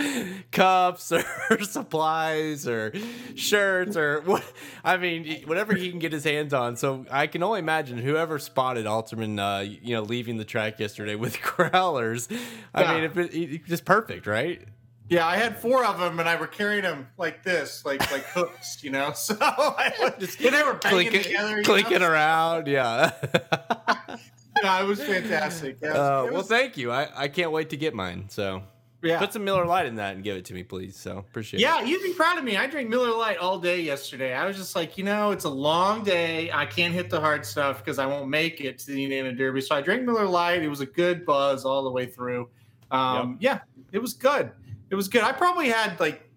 cups 0.51 1.11
or 1.49 1.61
supplies 1.61 2.67
or 2.67 2.91
shirts 3.35 3.95
or 3.95 4.21
what. 4.21 4.43
I 4.83 4.97
mean, 4.97 5.43
whatever 5.45 5.75
he 5.75 5.89
can 5.89 5.99
get 5.99 6.11
his 6.11 6.23
hands 6.23 6.53
on. 6.53 6.75
So 6.75 7.05
I 7.11 7.27
can 7.27 7.43
only 7.43 7.59
imagine 7.59 7.99
whoever 7.99 8.39
spotted 8.39 8.85
Alterman, 8.85 9.39
uh, 9.39 9.61
you 9.61 9.95
know, 9.95 10.01
leaving 10.01 10.37
the 10.37 10.45
track 10.45 10.79
yesterday 10.79 11.15
with 11.15 11.41
growlers. 11.41 12.27
I 12.73 12.81
yeah. 12.81 12.93
mean, 12.93 13.03
if 13.03 13.17
it, 13.17 13.33
it, 13.35 13.65
just 13.65 13.85
perfect, 13.85 14.25
right? 14.27 14.61
Yeah, 15.09 15.25
I 15.25 15.37
had 15.37 15.57
four 15.57 15.85
of 15.85 15.99
them, 15.99 16.19
and 16.19 16.27
I 16.27 16.35
were 16.35 16.47
carrying 16.47 16.83
them 16.83 17.07
like 17.17 17.43
this, 17.43 17.85
like 17.85 18.11
like 18.11 18.23
hooks, 18.25 18.83
you 18.83 18.91
know. 18.91 19.13
So 19.15 19.37
I 19.39 20.13
just 20.19 20.39
they 20.39 20.49
were 20.49 20.73
banging 20.73 21.09
clinking, 21.09 21.23
together, 21.23 21.63
clinking 21.63 21.99
know? 21.99 22.09
around. 22.09 22.67
Yeah. 22.67 23.11
yeah, 24.63 24.81
it 24.81 24.85
was 24.85 25.01
fantastic. 25.01 25.77
Yeah, 25.81 25.91
uh, 25.91 26.23
was, 26.23 26.33
well, 26.33 26.43
thank 26.43 26.77
you. 26.77 26.91
I, 26.91 27.07
I 27.15 27.27
can't 27.29 27.51
wait 27.51 27.69
to 27.69 27.77
get 27.77 27.93
mine. 27.93 28.25
So 28.29 28.63
yeah, 29.01 29.19
put 29.19 29.31
some 29.31 29.45
Miller 29.45 29.65
Lite 29.65 29.85
in 29.85 29.95
that 29.95 30.15
and 30.15 30.23
give 30.23 30.35
it 30.35 30.45
to 30.45 30.53
me, 30.53 30.63
please. 30.63 30.97
So 30.97 31.19
appreciate. 31.19 31.61
Yeah, 31.61 31.79
it. 31.79 31.85
Yeah, 31.85 31.91
you'd 31.91 32.03
be 32.03 32.13
proud 32.13 32.37
of 32.37 32.43
me. 32.43 32.57
I 32.57 32.67
drank 32.67 32.89
Miller 32.89 33.15
Lite 33.15 33.37
all 33.37 33.59
day 33.59 33.79
yesterday. 33.79 34.33
I 34.33 34.45
was 34.45 34.57
just 34.57 34.75
like, 34.75 34.97
you 34.97 35.05
know, 35.05 35.31
it's 35.31 35.45
a 35.45 35.49
long 35.49 36.03
day. 36.03 36.51
I 36.51 36.65
can't 36.65 36.93
hit 36.93 37.09
the 37.09 37.21
hard 37.21 37.45
stuff 37.45 37.79
because 37.79 37.97
I 37.97 38.05
won't 38.05 38.29
make 38.29 38.59
it 38.59 38.79
to 38.79 38.87
the 38.87 39.03
Indiana 39.03 39.31
Derby. 39.31 39.61
So 39.61 39.75
I 39.75 39.81
drank 39.81 40.03
Miller 40.03 40.25
Lite. 40.25 40.63
It 40.63 40.69
was 40.69 40.81
a 40.81 40.85
good 40.85 41.25
buzz 41.25 41.63
all 41.63 41.83
the 41.83 41.91
way 41.91 42.07
through. 42.07 42.49
Um, 42.91 43.37
yep. 43.39 43.65
Yeah, 43.67 43.83
it 43.93 44.01
was 44.01 44.13
good. 44.13 44.51
It 44.89 44.95
was 44.95 45.07
good. 45.07 45.23
I 45.23 45.31
probably 45.31 45.69
had 45.69 45.99
like 45.99 46.29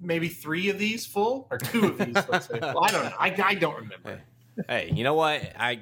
maybe 0.00 0.28
three 0.28 0.68
of 0.68 0.78
these 0.78 1.06
full 1.06 1.46
or 1.50 1.58
two 1.58 1.86
of 1.86 1.98
these. 1.98 2.14
let's 2.28 2.46
say. 2.46 2.58
Well, 2.60 2.84
I 2.84 2.90
don't 2.90 3.04
know. 3.04 3.12
I, 3.18 3.34
I 3.44 3.54
don't 3.54 3.76
remember. 3.76 4.22
Hey, 4.68 4.90
you 4.92 5.04
know 5.04 5.14
what? 5.14 5.42
I 5.56 5.78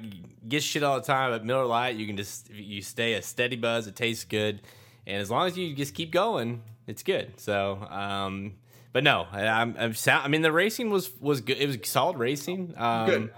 get 0.47 0.61
shit 0.61 0.83
all 0.83 0.99
the 0.99 1.05
time 1.05 1.33
at 1.33 1.43
Miller 1.43 1.65
Lite. 1.65 1.95
You 1.95 2.05
can 2.05 2.17
just 2.17 2.49
you 2.51 2.81
stay 2.81 3.13
a 3.13 3.21
steady 3.21 3.55
buzz. 3.55 3.87
It 3.87 3.95
tastes 3.95 4.23
good, 4.23 4.61
and 5.05 5.21
as 5.21 5.31
long 5.31 5.47
as 5.47 5.57
you 5.57 5.75
just 5.75 5.95
keep 5.95 6.11
going, 6.11 6.61
it's 6.85 7.03
good. 7.03 7.39
So, 7.39 7.75
um, 7.89 8.55
but 8.93 9.03
no, 9.03 9.27
I'm, 9.31 9.75
I'm 9.77 9.93
sound, 9.93 10.25
I 10.25 10.27
mean, 10.27 10.41
the 10.41 10.51
racing 10.51 10.89
was 10.89 11.11
was 11.19 11.41
good. 11.41 11.57
It 11.57 11.67
was 11.67 11.77
solid 11.83 12.17
racing. 12.17 12.73
Um, 12.77 13.09
good. 13.09 13.33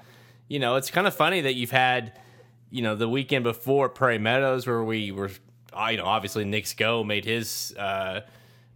You 0.47 0.59
know, 0.59 0.75
it's 0.75 0.89
kind 0.89 1.05
of 1.05 1.13
funny 1.13 1.41
that 1.41 1.55
you've 1.55 1.71
had, 1.71 2.19
you 2.69 2.81
know, 2.81 2.95
the 2.95 3.07
weekend 3.07 3.43
before 3.43 3.87
Prairie 3.87 4.17
Meadows 4.17 4.65
where 4.65 4.83
we 4.83 5.11
were 5.11 5.29
you 5.89 5.97
know, 5.97 6.05
obviously 6.05 6.45
Knicks 6.45 6.73
Go 6.73 7.03
made 7.03 7.25
his 7.25 7.73
uh, 7.77 8.21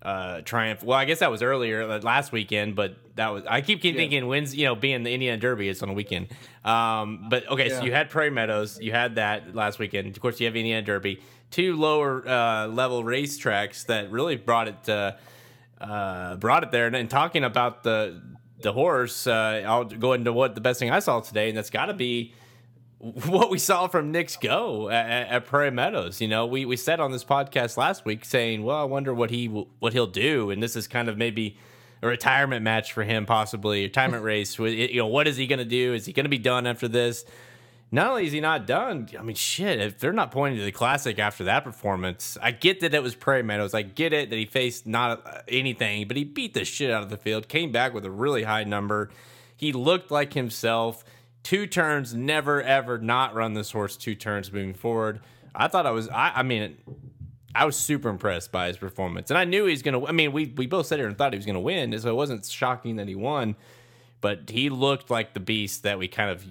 uh, 0.03 0.41
triumph. 0.41 0.83
Well, 0.83 0.98
I 0.98 1.05
guess 1.05 1.19
that 1.19 1.31
was 1.31 1.41
earlier 1.41 1.81
uh, 1.89 2.00
last 2.01 2.31
weekend, 2.31 2.75
but 2.75 2.95
that 3.15 3.29
was 3.29 3.43
I 3.50 3.62
keep 3.62 3.81
keep 3.81 3.95
Yeah. 3.95 4.01
thinking 4.01 4.27
wins. 4.27 4.53
You 4.55 4.65
know, 4.65 4.75
being 4.75 5.03
the 5.03 5.13
Indiana 5.13 5.38
Derby, 5.38 5.69
it's 5.69 5.81
on 5.81 5.89
a 5.89 5.93
weekend. 5.93 6.27
Um, 6.65 7.27
but 7.29 7.50
okay, 7.50 7.69
so 7.69 7.83
you 7.83 7.91
had 7.93 8.10
Prairie 8.10 8.29
Meadows, 8.29 8.79
you 8.81 8.91
had 8.91 9.15
that 9.15 9.55
last 9.55 9.79
weekend. 9.79 10.07
Of 10.15 10.22
course, 10.22 10.39
you 10.39 10.45
have 10.48 10.55
Indiana 10.55 10.81
Derby, 10.86 11.22
two 11.51 11.75
lower 11.77 12.27
uh, 12.27 12.67
level 12.67 13.03
racetracks 13.03 13.86
that 13.88 14.12
really 14.12 14.36
brought 14.36 14.67
it 14.67 14.89
uh, 14.89 15.13
uh, 15.79 16.36
brought 16.38 16.63
it 16.63 16.72
there. 16.72 16.88
And, 16.88 16.95
and 16.95 17.10
talking 17.10 17.43
about 17.43 17.83
the 17.83 18.22
the 18.62 18.72
horse, 18.74 19.27
uh, 19.27 19.63
I'll 19.65 19.83
go 19.86 20.13
into 20.13 20.31
what 20.31 20.55
the 20.55 20.62
best 20.62 20.79
thing 20.79 20.89
I 20.91 21.00
saw 21.00 21.19
today, 21.19 21.50
and 21.50 21.57
that's 21.57 21.69
got 21.69 21.88
to 21.88 21.93
be 21.93 22.33
what 23.03 23.50
we 23.50 23.60
saw 23.60 23.88
from 23.88 24.12
Knicks 24.12 24.38
Go 24.38 24.89
at, 24.89 25.27
at 25.27 25.45
Prairie 25.45 25.72
Meadows. 25.72 26.22
You 26.22 26.29
know, 26.29 26.45
we 26.45 26.65
we 26.65 26.77
said 26.77 27.01
on 27.01 27.12
this 27.12 27.25
podcast 27.25 27.75
last 27.75 28.05
week 28.05 28.24
saying, 28.24 28.63
well, 28.63 28.77
I 28.77 28.86
wonder 28.86 29.13
what 29.13 29.29
he 29.29 29.48
what 29.48 29.91
he'll 29.91 30.07
do, 30.07 30.50
and 30.50 30.63
this 30.63 30.77
is 30.77 30.88
kind 30.88 31.10
of 31.10 31.17
maybe 31.17 31.57
a 32.01 32.07
retirement 32.07 32.63
match 32.63 32.93
for 32.93 33.03
him, 33.03 33.25
possibly 33.25 33.81
a 33.81 33.83
retirement 33.83 34.24
race. 34.24 34.57
You 34.57 34.98
know, 34.98 35.07
what 35.07 35.27
is 35.27 35.36
he 35.36 35.48
going 35.48 35.60
to 35.60 35.65
do? 35.65 35.93
Is 35.93 36.05
he 36.05 36.13
going 36.13 36.24
to 36.24 36.29
be 36.29 36.38
done 36.38 36.65
after 36.65 36.88
this? 36.88 37.25
Not 37.91 38.07
only 38.07 38.25
is 38.25 38.31
he 38.31 38.41
not 38.41 38.65
done, 38.65 39.07
I 39.19 39.22
mean, 39.22 39.36
shit, 39.36 39.79
if 39.79 40.00
they're 40.00 40.13
not 40.13 40.31
pointing 40.31 40.57
to 40.57 40.65
the 40.65 40.72
classic 40.72 41.19
after 41.19 41.43
that 41.43 41.63
performance, 41.63 42.39
I 42.41 42.50
get 42.50 42.79
that 42.79 42.95
it 42.95 43.03
was 43.03 43.13
Prairie 43.13 43.43
Meadows. 43.43 43.75
I 43.75 43.83
get 43.83 44.13
it 44.13 44.31
that 44.31 44.36
he 44.36 44.48
faced 44.48 44.88
not 44.88 45.27
uh, 45.27 45.41
anything, 45.48 46.07
but 46.07 46.17
he 46.17 46.24
beat 46.24 46.55
the 46.55 46.65
shit 46.65 46.89
out 46.89 47.03
of 47.03 47.12
the 47.12 47.17
field, 47.17 47.48
came 47.50 47.72
back 47.72 47.93
with 47.93 48.03
a 48.03 48.10
really 48.10 48.43
high 48.43 48.63
number. 48.63 49.12
He 49.55 49.74
looked 49.74 50.10
like 50.10 50.33
himself. 50.33 51.03
Two 51.44 51.68
turns, 51.68 52.14
never 52.16 52.62
ever 52.62 52.98
not 52.98 53.36
run 53.36 53.54
this 53.54 53.72
horse 53.72 53.98
two 53.98 54.16
turns 54.16 54.52
moving 54.52 54.74
forward. 54.74 55.20
I 55.54 55.68
thought 55.68 55.86
I 55.86 55.92
was, 55.92 56.10
I, 56.10 56.32
I 56.38 56.44
mean, 56.44 56.78
I 57.54 57.66
was 57.66 57.76
super 57.76 58.10
impressed 58.10 58.52
by 58.52 58.68
his 58.68 58.78
performance. 58.78 59.30
And 59.30 59.38
I 59.38 59.44
knew 59.44 59.66
he's 59.66 59.84
to, 60.02 60.08
I 60.08 60.12
mean, 60.12 60.32
we, 60.32 60.54
we 60.58 60.66
both 60.66 60.88
sat 60.88 61.00
here 61.00 61.08
and 61.08 61.18
thought 61.18 61.34
he 61.34 61.38
was 61.38 61.46
to 61.56 61.60
win, 61.60 61.98
so 62.00 62.10
it 62.10 62.16
wasn't 62.16 62.46
shocking 62.46 62.96
that 62.96 63.08
he 63.08 63.16
won, 63.16 63.56
but 64.22 64.50
he 64.50 64.70
looked 64.70 65.12
like 65.12 65.34
the 65.34 65.40
beast 65.40 65.84
that 65.84 66.00
we 66.00 66.08
kind 66.08 66.32
of 66.32 66.46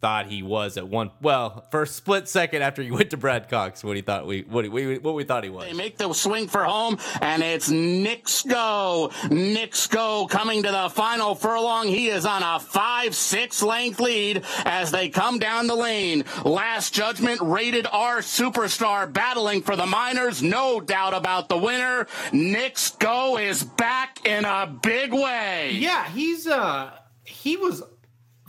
thought 0.00 0.26
he 0.26 0.42
was 0.42 0.76
at 0.76 0.88
one 0.88 1.10
well 1.20 1.66
for 1.70 1.82
a 1.82 1.86
split 1.86 2.28
second 2.28 2.62
after 2.62 2.82
he 2.82 2.90
went 2.90 3.10
to 3.10 3.16
Brad 3.16 3.48
Cox 3.48 3.82
what 3.82 3.96
he 3.96 4.02
thought 4.02 4.26
we 4.26 4.42
what 4.42 4.68
we 4.68 4.98
what 4.98 5.14
we 5.14 5.24
thought 5.24 5.44
he 5.44 5.50
was. 5.50 5.64
They 5.64 5.72
make 5.72 5.98
the 5.98 6.12
swing 6.12 6.48
for 6.48 6.64
home, 6.64 6.98
and 7.20 7.42
it's 7.42 7.68
Knicks 7.68 8.42
go. 8.42 9.10
Knicks 9.30 9.86
go 9.86 10.26
coming 10.28 10.62
to 10.62 10.70
the 10.70 10.88
final 10.90 11.34
furlong. 11.34 11.88
He 11.88 12.08
is 12.08 12.24
on 12.24 12.42
a 12.42 12.60
5 12.60 13.14
6 13.14 13.62
length 13.62 14.00
lead 14.00 14.44
as 14.64 14.90
they 14.90 15.08
come 15.08 15.38
down 15.38 15.66
the 15.66 15.74
lane. 15.74 16.24
Last 16.44 16.94
judgment, 16.94 17.40
rated 17.40 17.86
R 17.90 18.18
superstar 18.18 19.12
battling 19.12 19.62
for 19.62 19.76
the 19.76 19.86
minors. 19.86 20.42
No 20.42 20.80
doubt 20.80 21.14
about 21.14 21.48
the 21.48 21.58
winner. 21.58 22.06
Knicks 22.32 22.90
go 22.90 23.38
is 23.38 23.64
back 23.64 24.24
in 24.26 24.44
a 24.44 24.66
big 24.66 25.12
way. 25.12 25.72
Yeah, 25.72 26.08
he's 26.10 26.46
uh 26.46 26.92
he 27.24 27.56
was 27.56 27.82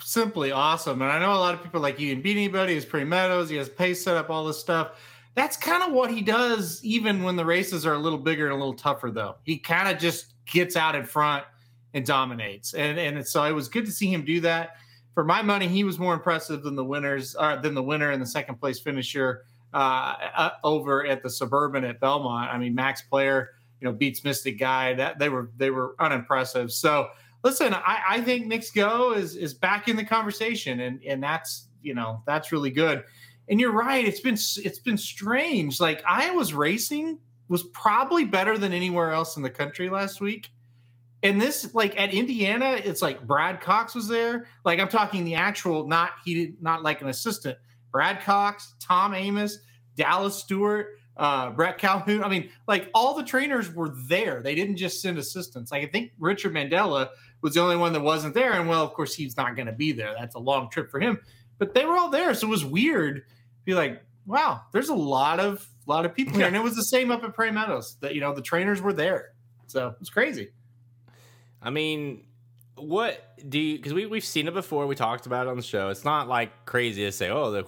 simply 0.09 0.51
awesome. 0.51 1.01
And 1.03 1.11
I 1.11 1.19
know 1.19 1.33
a 1.33 1.37
lot 1.37 1.53
of 1.53 1.61
people 1.61 1.79
like 1.81 1.99
he 1.99 2.09
didn't 2.09 2.23
beat 2.23 2.35
anybody, 2.35 2.73
he's 2.73 2.83
Prairie 2.83 3.05
Meadows, 3.05 3.47
he 3.47 3.57
has 3.57 3.69
pace 3.69 4.03
set 4.03 4.17
up, 4.17 4.31
all 4.31 4.43
this 4.43 4.59
stuff. 4.59 4.99
That's 5.35 5.55
kind 5.55 5.83
of 5.83 5.91
what 5.91 6.09
he 6.09 6.21
does, 6.21 6.83
even 6.83 7.21
when 7.21 7.35
the 7.35 7.45
races 7.45 7.85
are 7.85 7.93
a 7.93 7.97
little 7.99 8.17
bigger 8.17 8.45
and 8.45 8.53
a 8.53 8.57
little 8.57 8.73
tougher, 8.73 9.11
though. 9.11 9.35
He 9.43 9.59
kind 9.59 9.87
of 9.87 10.01
just 10.01 10.33
gets 10.47 10.75
out 10.75 10.95
in 10.95 11.05
front 11.05 11.45
and 11.93 12.03
dominates. 12.05 12.73
And 12.73 12.97
and 12.97 13.25
so 13.25 13.43
it 13.43 13.51
was 13.51 13.69
good 13.69 13.85
to 13.85 13.91
see 13.91 14.11
him 14.11 14.25
do 14.25 14.41
that. 14.41 14.77
For 15.13 15.23
my 15.23 15.43
money, 15.43 15.67
he 15.67 15.83
was 15.83 15.99
more 15.99 16.15
impressive 16.15 16.63
than 16.63 16.75
the 16.75 16.83
winners, 16.83 17.35
uh, 17.37 17.57
than 17.57 17.75
the 17.75 17.83
winner 17.83 18.09
and 18.09 18.21
the 18.21 18.27
second 18.27 18.55
place 18.55 18.79
finisher 18.79 19.43
uh, 19.73 20.15
uh, 20.35 20.49
over 20.63 21.05
at 21.05 21.21
the 21.21 21.29
suburban 21.29 21.83
at 21.83 21.99
Belmont. 21.99 22.49
I 22.51 22.57
mean, 22.57 22.73
Max 22.73 23.03
Player, 23.03 23.51
you 23.79 23.87
know, 23.87 23.93
beats 23.93 24.23
Mystic 24.23 24.59
Guide. 24.59 24.97
That 24.97 25.19
they 25.19 25.29
were 25.29 25.51
they 25.55 25.69
were 25.69 25.95
unimpressive. 25.99 26.71
So 26.71 27.09
listen, 27.43 27.73
I, 27.73 28.01
I 28.09 28.21
think 28.21 28.47
Knicks 28.47 28.71
Go 28.71 29.13
is 29.13 29.35
is 29.35 29.53
back 29.53 29.87
in 29.87 29.95
the 29.95 30.05
conversation, 30.05 30.79
and 30.81 31.03
and 31.03 31.21
that's 31.21 31.67
you 31.81 31.93
know 31.93 32.21
that's 32.25 32.51
really 32.51 32.71
good. 32.71 33.03
And 33.49 33.59
you're 33.59 33.71
right, 33.71 34.05
it's 34.05 34.19
been 34.19 34.35
it's 34.35 34.79
been 34.79 34.97
strange. 34.97 35.79
Like 35.79 36.03
Iowa's 36.07 36.53
racing 36.53 37.19
was 37.47 37.63
probably 37.63 38.25
better 38.25 38.57
than 38.57 38.73
anywhere 38.73 39.11
else 39.11 39.35
in 39.35 39.43
the 39.43 39.49
country 39.49 39.89
last 39.89 40.21
week. 40.21 40.51
And 41.21 41.41
this, 41.41 41.73
like 41.73 41.99
at 41.99 42.13
Indiana, 42.13 42.79
it's 42.83 43.01
like 43.01 43.25
Brad 43.27 43.59
Cox 43.59 43.93
was 43.93 44.07
there. 44.07 44.47
Like 44.63 44.79
I'm 44.79 44.87
talking 44.87 45.25
the 45.25 45.35
actual, 45.35 45.87
not 45.87 46.11
he 46.23 46.33
did 46.33 46.61
not 46.61 46.83
like 46.83 47.01
an 47.01 47.09
assistant. 47.09 47.57
Brad 47.91 48.21
Cox, 48.21 48.75
Tom 48.79 49.13
Amoss, 49.13 49.55
Dallas 49.95 50.35
Stewart, 50.35 50.99
uh, 51.17 51.49
Bret 51.49 51.77
Calhoun. 51.77 52.23
I 52.23 52.29
mean, 52.29 52.49
like 52.67 52.89
all 52.93 53.13
the 53.13 53.23
trainers 53.23 53.73
were 53.73 53.93
there. 54.07 54.41
They 54.41 54.55
didn't 54.55 54.77
just 54.77 55.01
send 55.01 55.17
assistants. 55.17 55.71
Like 55.71 55.83
I 55.83 55.87
think 55.87 56.11
Richard 56.19 56.53
Mandella 56.53 57.09
was 57.41 57.53
the 57.53 57.61
only 57.61 57.75
one 57.75 57.93
that 57.93 58.01
wasn't 58.01 58.33
there. 58.33 58.53
And 58.53 58.67
well, 58.67 58.83
of 58.83 58.93
course, 58.93 59.13
he's 59.13 59.37
not 59.37 59.55
going 59.55 59.67
to 59.67 59.73
be 59.73 59.91
there. 59.91 60.13
That's 60.17 60.35
a 60.35 60.39
long 60.39 60.69
trip 60.69 60.91
for 60.91 60.99
him. 60.99 61.19
But 61.57 61.73
they 61.73 61.85
were 61.85 61.97
all 61.97 62.09
there, 62.09 62.33
so 62.33 62.47
it 62.47 62.49
was 62.49 62.63
weird. 62.63 63.17
to 63.17 63.21
Be 63.65 63.73
like, 63.73 64.01
wow, 64.25 64.61
there's 64.71 64.89
a 64.89 64.95
lot 64.95 65.39
of 65.39 65.67
lot 65.85 66.05
of 66.05 66.13
people 66.13 66.35
here, 66.35 66.47
and 66.47 66.55
it 66.55 66.63
was 66.63 66.75
the 66.75 66.83
same 66.83 67.11
up 67.11 67.23
at 67.23 67.33
Prairie 67.33 67.51
Meadows. 67.51 67.97
That 68.01 68.15
you 68.15 68.21
know, 68.21 68.33
the 68.33 68.41
trainers 68.41 68.81
were 68.81 68.93
there, 68.93 69.33
so 69.67 69.95
it's 69.99 70.09
crazy. 70.09 70.49
I 71.61 71.69
mean, 71.69 72.25
what 72.75 73.35
do 73.49 73.59
you? 73.59 73.77
Because 73.77 73.93
we 73.93 74.05
we've 74.05 74.23
seen 74.23 74.47
it 74.47 74.53
before. 74.53 74.87
We 74.87 74.95
talked 74.95 75.25
about 75.25 75.47
it 75.47 75.49
on 75.49 75.57
the 75.57 75.63
show. 75.63 75.89
It's 75.89 76.05
not 76.05 76.27
like 76.27 76.65
crazy 76.65 77.03
to 77.03 77.11
say, 77.11 77.29
oh, 77.29 77.51
the 77.51 77.63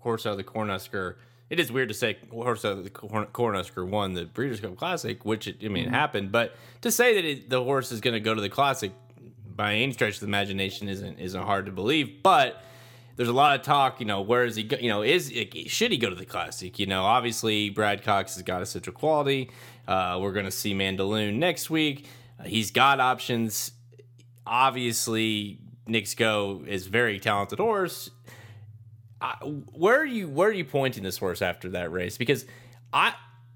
horse 0.00 0.26
out 0.26 0.32
of 0.32 0.36
the 0.38 0.44
Cornhusker. 0.44 1.16
It 1.50 1.58
is 1.58 1.72
weird 1.72 1.88
to 1.88 1.94
say 1.94 2.18
horse 2.30 2.64
out 2.64 2.72
of 2.72 2.84
the 2.84 2.90
Corn- 2.90 3.26
Cornhusker 3.26 3.86
won 3.86 4.12
the 4.12 4.26
Breeders' 4.26 4.60
Cup 4.60 4.76
Classic, 4.76 5.24
which 5.24 5.46
it, 5.46 5.56
I 5.64 5.68
mean 5.68 5.86
it 5.86 5.90
happened. 5.90 6.32
But 6.32 6.54
to 6.82 6.90
say 6.90 7.14
that 7.14 7.24
it, 7.24 7.48
the 7.48 7.62
horse 7.62 7.90
is 7.92 8.00
going 8.00 8.14
to 8.14 8.20
go 8.20 8.34
to 8.34 8.40
the 8.40 8.50
Classic 8.50 8.92
by 9.58 9.74
any 9.74 9.92
stretch 9.92 10.14
of 10.14 10.20
the 10.20 10.26
imagination 10.26 10.88
isn't 10.88 11.18
isn't 11.18 11.42
hard 11.42 11.66
to 11.66 11.72
believe. 11.72 12.22
But 12.22 12.62
there's 13.16 13.28
a 13.28 13.32
lot 13.34 13.58
of 13.58 13.66
talk, 13.66 13.98
you 13.98 14.06
know, 14.06 14.22
where 14.22 14.44
is 14.44 14.54
he? 14.56 14.62
Go, 14.62 14.76
you 14.80 14.88
know, 14.88 15.02
is 15.02 15.30
should 15.66 15.90
he 15.90 15.98
go 15.98 16.08
to 16.08 16.14
the 16.14 16.24
Classic? 16.24 16.78
You 16.78 16.86
know, 16.86 17.04
obviously 17.04 17.68
Brad 17.68 18.04
Cox 18.04 18.36
has 18.36 18.44
got 18.44 18.62
Essential 18.62 18.92
Quality. 18.92 19.50
Uh, 19.86 20.18
we're 20.22 20.32
going 20.32 20.44
to 20.44 20.52
see 20.52 20.72
Mandaloun 20.72 21.34
next 21.34 21.68
week. 21.68 22.06
Uh, 22.38 22.44
he's 22.44 22.70
got 22.70 23.00
options. 23.00 23.72
Obviously, 24.46 25.58
Knicks 25.86 26.14
Go 26.14 26.64
is 26.66 26.86
very 26.86 27.18
talented 27.18 27.58
horse. 27.58 28.08
I, 29.20 29.34
where 29.42 30.00
are 30.00 30.06
you? 30.06 30.28
Where 30.28 30.48
are 30.48 30.52
you 30.52 30.64
pointing 30.64 31.02
this 31.02 31.18
horse 31.18 31.42
after 31.42 31.70
that 31.70 31.90
race? 31.90 32.16
Because 32.16 32.46
I 32.92 33.14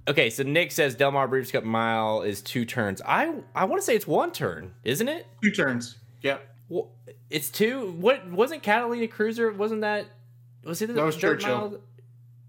okay. 0.09 0.30
So 0.30 0.42
Nick 0.42 0.73
says 0.73 0.94
Del 0.94 1.11
Mar 1.11 1.28
Breeders' 1.28 1.52
Cup 1.52 1.64
Mile 1.64 2.23
is 2.23 2.42
two 2.42 2.64
turns. 2.64 3.00
I 3.06 3.35
I 3.54 3.64
want 3.64 3.80
to 3.80 3.85
say 3.85 3.94
it's 3.94 4.06
one 4.06 4.32
turn, 4.32 4.73
isn't 4.85 5.09
it? 5.09 5.26
Two 5.42 5.50
turns. 5.50 5.99
Yep. 6.23 6.49
Well, 6.68 6.90
it's 7.30 7.50
two. 7.50 7.92
What 7.92 8.30
wasn't 8.30 8.62
Catalina 8.62 9.09
Cruiser? 9.09 9.52
Wasn't 9.52 9.80
that? 9.82 10.06
Was 10.64 10.80
it 10.82 10.87
the 10.87 10.92
That 10.94 11.04
was 11.04 11.16
Churchill. 11.16 11.56
mile? 11.56 11.80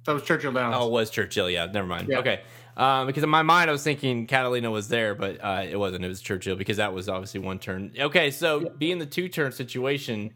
That 0.05 0.13
was 0.13 0.23
Churchill 0.23 0.51
Downs. 0.51 0.75
Oh, 0.77 0.87
it 0.87 0.91
was 0.91 1.09
Churchill. 1.09 1.49
Yeah, 1.49 1.65
never 1.67 1.87
mind. 1.87 2.09
Yeah. 2.09 2.19
Okay. 2.19 2.41
Um, 2.75 3.07
because 3.07 3.23
in 3.23 3.29
my 3.29 3.41
mind, 3.43 3.69
I 3.69 3.73
was 3.73 3.83
thinking 3.83 4.25
Catalina 4.27 4.69
was 4.71 4.87
there, 4.89 5.13
but 5.15 5.37
uh, 5.43 5.65
it 5.69 5.77
wasn't. 5.77 6.03
It 6.03 6.07
was 6.09 6.21
Churchill 6.21 6.55
because 6.55 6.77
that 6.77 6.93
was 6.93 7.07
obviously 7.07 7.39
one 7.39 7.59
turn. 7.59 7.93
Okay, 7.97 8.31
so 8.31 8.71
being 8.77 8.97
the 8.99 9.05
two 9.05 9.29
turn 9.29 9.51
situation, 9.51 10.35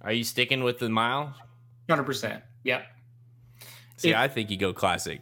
are 0.00 0.12
you 0.12 0.24
sticking 0.24 0.64
with 0.64 0.78
the 0.78 0.88
mile? 0.88 1.34
Hundred 1.88 2.04
percent. 2.04 2.42
Yep. 2.64 2.86
See, 3.96 4.10
If- 4.10 4.16
I 4.16 4.28
think 4.28 4.50
you 4.50 4.56
go 4.56 4.72
classic. 4.72 5.20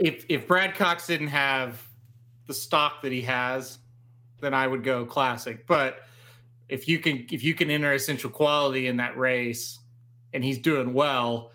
If 0.00 0.24
if 0.28 0.46
Brad 0.46 0.74
Cox 0.74 1.06
didn't 1.06 1.28
have 1.28 1.86
the 2.46 2.54
stock 2.54 3.02
that 3.02 3.12
he 3.12 3.22
has, 3.22 3.78
then 4.40 4.54
I 4.54 4.66
would 4.66 4.84
go 4.84 5.04
classic. 5.04 5.66
But 5.66 6.00
if 6.68 6.88
you 6.88 6.98
can 6.98 7.26
if 7.30 7.42
you 7.42 7.54
can 7.54 7.70
enter 7.70 7.92
essential 7.92 8.30
quality 8.30 8.86
in 8.86 8.96
that 8.98 9.16
race, 9.16 9.78
and 10.32 10.44
he's 10.44 10.58
doing 10.58 10.92
well, 10.92 11.52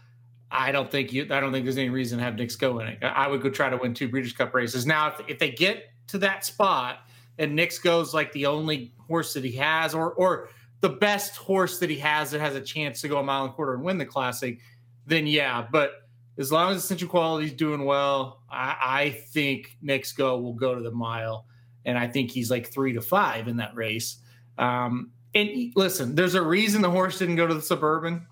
I 0.52 0.72
don't 0.72 0.90
think 0.90 1.14
you. 1.14 1.24
I 1.30 1.40
don't 1.40 1.52
think 1.52 1.66
there's 1.66 1.78
any 1.78 1.90
reason 1.90 2.20
to 2.20 2.24
have 2.24 2.36
Knicks 2.36 2.56
go 2.56 2.80
in 2.80 2.88
it. 2.88 3.04
I 3.04 3.28
would 3.28 3.42
go 3.42 3.50
try 3.50 3.70
to 3.70 3.78
win 3.78 3.94
two 3.94 4.08
Breeders' 4.08 4.34
Cup 4.34 4.54
races. 4.54 4.86
Now, 4.86 5.08
if, 5.08 5.22
if 5.28 5.40
they 5.40 5.52
get 5.52 5.90
to 6.08 6.18
that 6.20 6.46
spot 6.46 7.00
and 7.40 7.56
Knicks 7.56 7.80
goes 7.80 8.14
like 8.14 8.32
the 8.34 8.46
only 8.46 8.94
horse 9.08 9.34
that 9.34 9.44
he 9.44 9.54
has, 9.54 9.94
or 9.94 10.14
or 10.14 10.50
the 10.82 10.90
best 10.90 11.38
horse 11.38 11.80
that 11.80 11.90
he 11.90 11.98
has 11.98 12.32
that 12.32 12.42
has 12.42 12.56
a 12.56 12.62
chance 12.62 13.02
to 13.02 13.08
go 13.08 13.18
a 13.18 13.24
mile 13.24 13.46
and 13.46 13.54
a 13.54 13.56
quarter 13.56 13.74
and 13.74 13.84
win 13.84 13.98
the 13.98 14.06
Classic, 14.06 14.60
then 15.08 15.26
yeah. 15.26 15.66
But 15.72 16.03
as 16.38 16.52
long 16.52 16.72
as 16.72 16.84
Essential 16.84 17.08
Quality 17.08 17.48
is 17.48 17.54
doing 17.54 17.86
well, 17.86 18.42
I, 18.50 18.76
I 18.82 19.10
think 19.30 19.78
Knicks 19.82 20.12
go 20.14 20.40
will 20.40 20.54
go 20.54 20.76
to 20.76 20.82
the 20.82 20.92
mile, 20.92 21.46
and 21.86 21.98
I 21.98 22.08
think 22.08 22.32
he's 22.32 22.50
like 22.50 22.72
three 22.72 22.94
to 22.94 23.02
five 23.02 23.48
in 23.48 23.58
that 23.58 23.76
race. 23.76 24.18
Um, 24.58 25.12
and 25.36 25.72
listen, 25.76 26.16
there's 26.16 26.36
a 26.36 26.42
reason 26.42 26.82
the 26.82 26.90
horse 26.90 27.20
didn't 27.20 27.36
go 27.36 27.48
to 27.48 27.54
the 27.54 27.62
Suburban. 27.62 28.28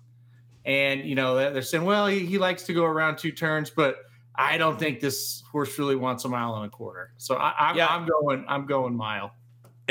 And 0.64 1.00
you 1.00 1.16
know 1.16 1.34
they're 1.34 1.60
saying, 1.60 1.84
well, 1.84 2.06
he, 2.06 2.24
he 2.24 2.38
likes 2.38 2.62
to 2.64 2.72
go 2.72 2.84
around 2.84 3.18
two 3.18 3.32
turns, 3.32 3.68
but 3.68 3.96
I 4.36 4.56
don't 4.58 4.78
think 4.78 5.00
this 5.00 5.42
horse 5.50 5.76
really 5.76 5.96
wants 5.96 6.24
a 6.24 6.28
mile 6.28 6.54
and 6.54 6.66
a 6.66 6.68
quarter. 6.68 7.12
So 7.16 7.34
I, 7.34 7.52
I'm, 7.58 7.76
Yeah. 7.76 7.88
I'm 7.88 8.06
going, 8.06 8.44
I'm 8.48 8.66
going 8.66 8.94
mile. 8.94 9.32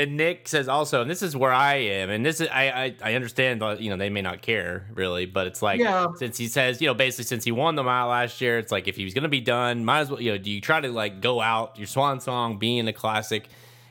And 0.02 0.16
Nick 0.16 0.48
says 0.48 0.68
also, 0.68 1.02
and 1.02 1.10
this 1.10 1.22
is 1.22 1.36
where 1.36 1.52
I 1.52 1.74
am, 1.76 2.10
and 2.10 2.24
this 2.24 2.40
is 2.40 2.48
I 2.48 2.70
I, 2.84 2.94
I 3.02 3.14
understand 3.14 3.62
that 3.62 3.80
you 3.80 3.90
know 3.90 3.96
they 3.96 4.10
may 4.10 4.22
not 4.22 4.42
care 4.42 4.86
really, 4.94 5.26
but 5.26 5.46
it's 5.46 5.62
like 5.62 5.80
Yeah. 5.80 6.08
since 6.16 6.36
he 6.36 6.48
says 6.48 6.80
you 6.80 6.86
know 6.88 6.94
basically 6.94 7.24
since 7.24 7.44
he 7.44 7.52
won 7.52 7.74
the 7.74 7.82
mile 7.82 8.08
last 8.08 8.40
year, 8.40 8.58
it's 8.58 8.72
like 8.72 8.88
if 8.88 8.96
he 8.96 9.04
was 9.04 9.14
gonna 9.14 9.28
be 9.28 9.40
done, 9.40 9.84
might 9.84 10.00
as 10.00 10.10
well 10.10 10.20
you 10.20 10.32
know 10.32 10.38
do 10.38 10.50
you 10.50 10.60
try 10.60 10.80
to 10.80 10.88
like 10.88 11.20
go 11.20 11.40
out 11.40 11.78
your 11.78 11.86
swan 11.86 12.20
song 12.20 12.58
being 12.58 12.86
a 12.88 12.92
classic, 12.92 13.48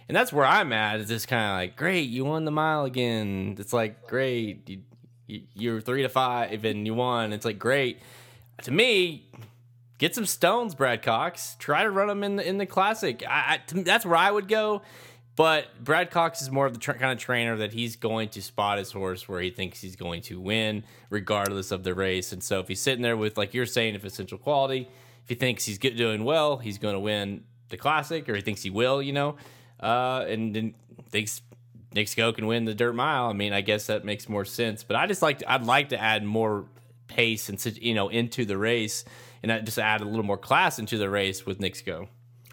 and 0.08 0.16
that's 0.16 0.32
where 0.34 0.46
I'm 0.46 0.72
at. 0.74 1.00
Is 1.00 1.08
just 1.10 1.28
kind 1.28 1.44
of 1.52 1.56
like 1.58 1.76
great, 1.78 2.10
you 2.10 2.26
won 2.26 2.46
the 2.46 2.52
mile 2.52 2.86
again. 2.86 3.56
It's 3.60 3.74
like 3.74 4.08
great, 4.08 4.70
you, 4.70 4.82
you 5.28 5.42
you're 5.54 5.82
three 5.82 6.02
to 6.04 6.10
five 6.10 6.64
and 6.66 6.86
you 6.86 6.94
won. 6.94 7.34
It's 7.34 7.46
like 7.46 7.60
great 7.60 8.00
to 8.64 8.72
me. 8.72 9.28
Get 9.98 10.16
some 10.16 10.26
stones, 10.26 10.74
Brad 10.74 11.04
Cox. 11.04 11.56
Try 11.60 11.84
to 11.84 11.92
run 11.92 12.08
them 12.08 12.24
in 12.24 12.36
the 12.38 12.48
in 12.48 12.58
the 12.58 12.66
classic. 12.66 13.24
I, 13.30 13.60
I, 13.70 13.82
that's 13.82 14.04
where 14.04 14.16
I 14.18 14.32
would 14.32 14.48
go. 14.48 14.82
But 15.36 15.84
Brad 15.84 16.12
Cox 16.12 16.42
is 16.42 16.52
more 16.52 16.66
of 16.66 16.74
the 16.74 16.80
tra- 16.80 16.98
kind 16.98 17.12
of 17.12 17.18
trainer 17.18 17.58
that 17.58 17.74
he's 17.74 17.96
going 17.96 18.30
to 18.30 18.42
spot 18.42 18.78
his 18.78 18.92
horse 18.92 19.30
where 19.30 19.42
he 19.42 19.50
thinks 19.50 19.82
he's 19.82 19.96
going 19.96 20.22
to 20.24 20.40
win, 20.40 20.84
regardless 21.10 21.72
of 21.72 21.84
the 21.84 21.94
race. 21.94 22.34
And 22.34 22.44
so 22.44 22.60
if 22.60 22.68
he's 22.68 22.82
sitting 22.82 23.02
there 23.02 23.16
with, 23.16 23.38
like 23.38 23.54
you're 23.54 23.66
saying, 23.66 23.96
if 23.96 24.04
essential 24.04 24.38
quality, 24.38 24.90
if 25.24 25.30
he 25.30 25.36
thinks 25.36 25.66
he's 25.66 25.78
doing 25.78 26.26
well, 26.26 26.58
he's 26.58 26.78
going 26.78 26.96
to 26.96 27.00
win 27.00 27.44
the 27.70 27.78
classic, 27.78 28.28
or 28.28 28.36
he 28.36 28.42
thinks 28.42 28.62
he 28.62 28.70
will, 28.70 29.02
you 29.02 29.14
know, 29.14 29.38
uh, 29.80 30.26
and 30.28 30.54
then 30.54 30.76
thinks 31.10 31.42
Nick 31.94 32.10
can 32.10 32.48
win 32.48 32.66
the 32.66 32.74
dirt 32.74 32.94
mile. 32.94 33.30
I 33.30 33.34
mean, 33.34 33.54
I 33.54 33.62
guess 33.62 33.88
that 33.88 34.06
makes 34.06 34.30
more 34.30 34.46
sense. 34.46 34.84
But 34.84 34.96
I 34.96 35.08
just 35.08 35.22
like 35.22 35.40
to, 35.40 35.52
I'd 35.52 35.64
like 35.64 35.90
to 35.90 36.02
add 36.02 36.24
more 36.24 36.66
pace 37.08 37.50
and 37.50 37.64
you 37.78 37.94
know 37.94 38.08
into 38.10 38.46
the 38.46 38.58
race, 38.58 39.04
and 39.44 39.52
I 39.52 39.60
just 39.60 39.80
add 39.80 40.02
a 40.02 40.06
little 40.06 40.24
more 40.24 40.38
class 40.38 40.80
into 40.80 40.98
the 40.98 41.10
race 41.10 41.46
with 41.46 41.60
Nick. 41.60 41.84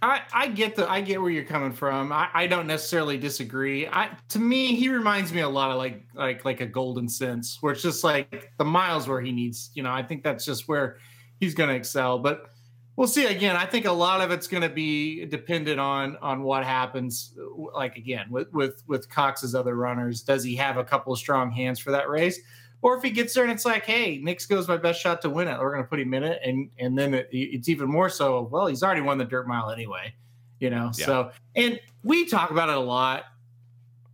I, 0.00 0.22
I 0.32 0.48
get 0.48 0.76
the 0.76 0.88
I 0.88 1.00
get 1.00 1.20
where 1.20 1.30
you're 1.30 1.44
coming 1.44 1.72
from. 1.72 2.12
I, 2.12 2.28
I 2.32 2.46
don't 2.46 2.66
necessarily 2.66 3.18
disagree. 3.18 3.86
I 3.88 4.10
to 4.28 4.38
me 4.38 4.74
he 4.74 4.88
reminds 4.88 5.32
me 5.32 5.40
a 5.40 5.48
lot 5.48 5.70
of 5.70 5.78
like 5.78 6.06
like 6.14 6.44
like 6.44 6.60
a 6.60 6.66
Goldencents 6.66 7.56
where 7.60 7.72
it's 7.72 7.82
just 7.82 8.04
like 8.04 8.52
the 8.58 8.64
miles 8.64 9.08
where 9.08 9.20
he 9.20 9.32
needs, 9.32 9.70
you 9.74 9.82
know, 9.82 9.90
I 9.90 10.02
think 10.02 10.22
that's 10.22 10.44
just 10.44 10.68
where 10.68 10.98
he's 11.40 11.54
gonna 11.54 11.72
excel. 11.72 12.18
But 12.18 12.50
we'll 12.96 13.08
see 13.08 13.26
again. 13.26 13.56
I 13.56 13.66
think 13.66 13.86
a 13.86 13.92
lot 13.92 14.20
of 14.20 14.30
it's 14.30 14.46
gonna 14.46 14.68
be 14.68 15.24
dependent 15.26 15.80
on 15.80 16.16
on 16.18 16.42
what 16.42 16.64
happens 16.64 17.34
like 17.74 17.96
again 17.96 18.26
with 18.30 18.52
with 18.52 18.84
with 18.86 19.08
Cox's 19.08 19.54
other 19.54 19.74
runners. 19.74 20.22
Does 20.22 20.44
he 20.44 20.54
have 20.56 20.76
a 20.76 20.84
couple 20.84 21.14
strong 21.16 21.50
hands 21.50 21.80
for 21.80 21.90
that 21.90 22.08
race? 22.08 22.38
Or 22.80 22.96
if 22.96 23.02
he 23.02 23.10
gets 23.10 23.34
there 23.34 23.42
and 23.42 23.52
it's 23.52 23.64
like, 23.64 23.84
hey, 23.84 24.18
Knicks 24.18 24.46
Go's 24.46 24.68
my 24.68 24.76
best 24.76 25.00
shot 25.00 25.20
to 25.22 25.30
win 25.30 25.48
it, 25.48 25.58
we're 25.58 25.72
going 25.72 25.82
to 25.82 25.88
put 25.88 25.98
him 25.98 26.14
in 26.14 26.22
it, 26.22 26.40
and 26.44 26.70
and 26.78 26.96
then 26.96 27.12
it, 27.12 27.28
it's 27.32 27.68
even 27.68 27.88
more 27.88 28.08
so. 28.08 28.42
Well, 28.42 28.68
he's 28.68 28.82
already 28.84 29.00
won 29.00 29.18
the 29.18 29.24
dirt 29.24 29.48
mile 29.48 29.70
anyway, 29.70 30.14
you 30.60 30.70
know. 30.70 30.92
Yeah. 30.96 31.06
So, 31.06 31.30
and 31.56 31.80
we 32.04 32.26
talk 32.26 32.52
about 32.52 32.68
it 32.68 32.76
a 32.76 32.80
lot. 32.80 33.24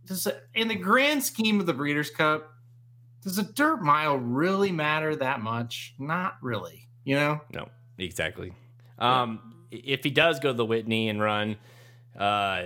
Does 0.07 0.25
it, 0.25 0.47
in 0.55 0.67
the 0.67 0.75
grand 0.75 1.23
scheme 1.23 1.59
of 1.59 1.67
the 1.67 1.73
Breeders' 1.73 2.09
Cup, 2.09 2.53
does 3.23 3.37
a 3.37 3.43
dirt 3.43 3.83
mile 3.83 4.17
really 4.17 4.71
matter 4.71 5.15
that 5.15 5.41
much? 5.41 5.93
Not 5.99 6.37
really, 6.41 6.87
you 7.03 7.15
know. 7.15 7.41
No, 7.53 7.69
exactly. 7.97 8.53
Um, 8.97 9.55
if 9.71 10.03
he 10.03 10.09
does 10.09 10.39
go 10.39 10.51
to 10.51 10.57
the 10.57 10.65
Whitney 10.65 11.09
and 11.09 11.21
run, 11.21 11.57
uh, 12.17 12.63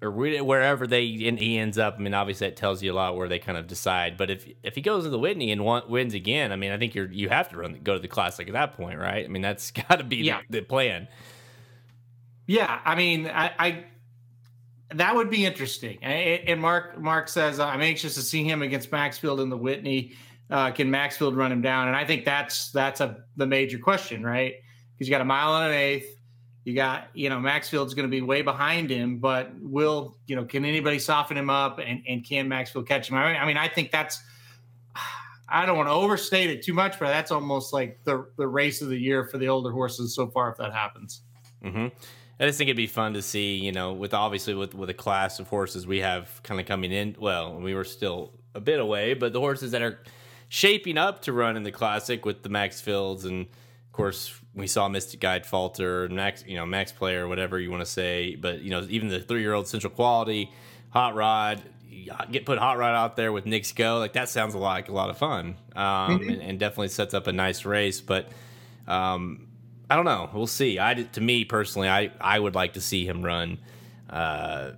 or 0.00 0.10
wherever 0.10 0.86
they 0.86 1.26
and 1.26 1.38
he 1.38 1.58
ends 1.58 1.76
up, 1.78 1.96
I 1.98 2.00
mean, 2.00 2.14
obviously 2.14 2.46
that 2.48 2.56
tells 2.56 2.82
you 2.82 2.92
a 2.92 2.94
lot 2.94 3.16
where 3.16 3.28
they 3.28 3.38
kind 3.38 3.58
of 3.58 3.66
decide. 3.66 4.16
But 4.16 4.30
if 4.30 4.48
if 4.62 4.74
he 4.74 4.80
goes 4.80 5.04
to 5.04 5.10
the 5.10 5.18
Whitney 5.18 5.50
and 5.50 5.64
wa- 5.64 5.82
wins 5.88 6.14
again, 6.14 6.52
I 6.52 6.56
mean, 6.56 6.70
I 6.72 6.78
think 6.78 6.94
you're 6.94 7.10
you 7.10 7.28
have 7.28 7.48
to 7.50 7.56
run 7.56 7.80
go 7.82 7.94
to 7.94 7.98
the 8.00 8.08
Classic 8.08 8.46
at 8.46 8.52
that 8.52 8.74
point, 8.76 8.98
right? 8.98 9.24
I 9.24 9.28
mean, 9.28 9.42
that's 9.42 9.70
got 9.88 9.96
to 9.96 10.04
be 10.04 10.16
Yeah. 10.18 10.40
the, 10.50 10.60
the 10.60 10.64
plan. 10.66 11.08
Yeah, 12.46 12.80
I 12.84 12.94
mean, 12.94 13.26
I, 13.26 13.50
I 13.58 13.84
that 14.94 15.14
would 15.14 15.28
be 15.30 15.44
interesting. 15.44 16.02
And 16.02 16.60
Mark 16.60 16.98
Mark 16.98 17.28
says 17.28 17.60
I'm 17.60 17.82
anxious 17.82 18.14
to 18.14 18.22
see 18.22 18.44
him 18.44 18.62
against 18.62 18.90
Maxfield 18.90 19.40
in 19.40 19.50
the 19.50 19.56
Whitney. 19.56 20.12
Uh, 20.50 20.70
can 20.70 20.90
Maxfield 20.90 21.36
run 21.36 21.52
him 21.52 21.60
down? 21.60 21.88
And 21.88 21.96
I 21.96 22.06
think 22.06 22.24
that's 22.24 22.70
that's 22.70 23.00
a 23.00 23.18
the 23.36 23.46
major 23.46 23.78
question, 23.78 24.22
right? 24.22 24.54
Because 24.94 25.08
you 25.08 25.10
got 25.12 25.20
a 25.20 25.26
mile 25.26 25.54
and 25.56 25.72
an 25.72 25.78
eighth. 25.78 26.17
You 26.68 26.74
got 26.74 27.08
you 27.14 27.30
know 27.30 27.38
Maxfield's 27.38 27.94
going 27.94 28.06
to 28.06 28.10
be 28.10 28.20
way 28.20 28.42
behind 28.42 28.90
him, 28.90 29.20
but 29.20 29.52
will 29.58 30.18
you 30.26 30.36
know 30.36 30.44
can 30.44 30.66
anybody 30.66 30.98
soften 30.98 31.34
him 31.34 31.48
up 31.48 31.78
and 31.78 32.02
and 32.06 32.22
can 32.22 32.46
Maxfield 32.46 32.86
catch 32.86 33.08
him? 33.08 33.16
I 33.16 33.46
mean, 33.46 33.56
I, 33.56 33.68
think 33.68 33.90
that's. 33.90 34.20
I 35.48 35.64
don't 35.64 35.78
want 35.78 35.88
to 35.88 35.94
overstate 35.94 36.50
it 36.50 36.62
too 36.62 36.74
much, 36.74 36.98
but 36.98 37.06
that's 37.06 37.30
almost 37.30 37.72
like 37.72 38.04
the 38.04 38.26
the 38.36 38.46
race 38.46 38.82
of 38.82 38.90
the 38.90 38.98
year 38.98 39.24
for 39.24 39.38
the 39.38 39.48
older 39.48 39.72
horses 39.72 40.14
so 40.14 40.26
far. 40.26 40.50
If 40.50 40.58
that 40.58 40.74
happens. 40.74 41.22
hmm 41.62 41.86
I 42.38 42.44
just 42.44 42.58
think 42.58 42.68
it'd 42.68 42.76
be 42.76 42.86
fun 42.86 43.14
to 43.14 43.22
see, 43.22 43.56
you 43.56 43.72
know, 43.72 43.94
with 43.94 44.12
obviously 44.12 44.52
with 44.52 44.74
with 44.74 44.90
a 44.90 44.94
class 44.94 45.40
of 45.40 45.48
horses 45.48 45.86
we 45.86 46.00
have 46.00 46.38
kind 46.42 46.60
of 46.60 46.66
coming 46.66 46.92
in. 46.92 47.16
Well, 47.18 47.58
we 47.58 47.72
were 47.72 47.84
still 47.84 48.34
a 48.54 48.60
bit 48.60 48.78
away, 48.78 49.14
but 49.14 49.32
the 49.32 49.40
horses 49.40 49.70
that 49.70 49.80
are 49.80 50.00
shaping 50.50 50.98
up 50.98 51.22
to 51.22 51.32
run 51.32 51.56
in 51.56 51.62
the 51.62 51.72
classic 51.72 52.26
with 52.26 52.42
the 52.42 52.50
Maxfields, 52.50 53.24
and 53.24 53.46
course 53.98 54.40
we 54.54 54.68
saw 54.68 54.88
Mystic 54.88 55.18
Guide 55.18 55.44
falter, 55.44 56.08
Max, 56.08 56.44
you 56.46 56.56
know, 56.56 56.64
Max 56.64 56.92
Player, 56.92 57.26
whatever 57.26 57.58
you 57.58 57.68
want 57.70 57.82
to 57.82 57.90
say. 57.90 58.36
But 58.36 58.60
you 58.62 58.70
know, 58.70 58.86
even 58.88 59.08
the 59.08 59.20
three 59.20 59.40
year 59.40 59.52
old 59.52 59.66
Essential 59.66 59.90
Quality, 59.90 60.50
Hot 60.90 61.16
Rod, 61.16 61.60
get 62.30 62.46
put 62.46 62.58
Hot 62.58 62.78
Rod 62.78 62.94
out 62.94 63.16
there 63.16 63.32
with 63.32 63.44
Knicks 63.44 63.72
Go, 63.72 63.98
like 63.98 64.12
that 64.12 64.28
sounds 64.28 64.54
a 64.54 64.58
lot 64.58 64.70
like 64.70 64.88
a 64.88 64.92
lot 64.92 65.10
of 65.10 65.18
fun, 65.18 65.56
um, 65.74 66.22
and, 66.22 66.40
and 66.40 66.60
definitely 66.60 66.88
sets 66.88 67.12
up 67.12 67.26
a 67.26 67.32
nice 67.32 67.64
race. 67.64 68.00
But 68.00 68.30
um, 68.86 69.48
I 69.90 69.96
don't 69.96 70.04
know. 70.04 70.30
We'll 70.32 70.46
see. 70.46 70.78
I 70.78 70.94
to 70.94 71.20
me 71.20 71.44
personally, 71.44 71.88
I 71.88 72.12
I 72.20 72.38
would 72.38 72.54
like 72.54 72.74
to 72.74 72.80
see 72.80 73.04
him 73.04 73.24
run. 73.24 73.58
Uh, 74.08 74.70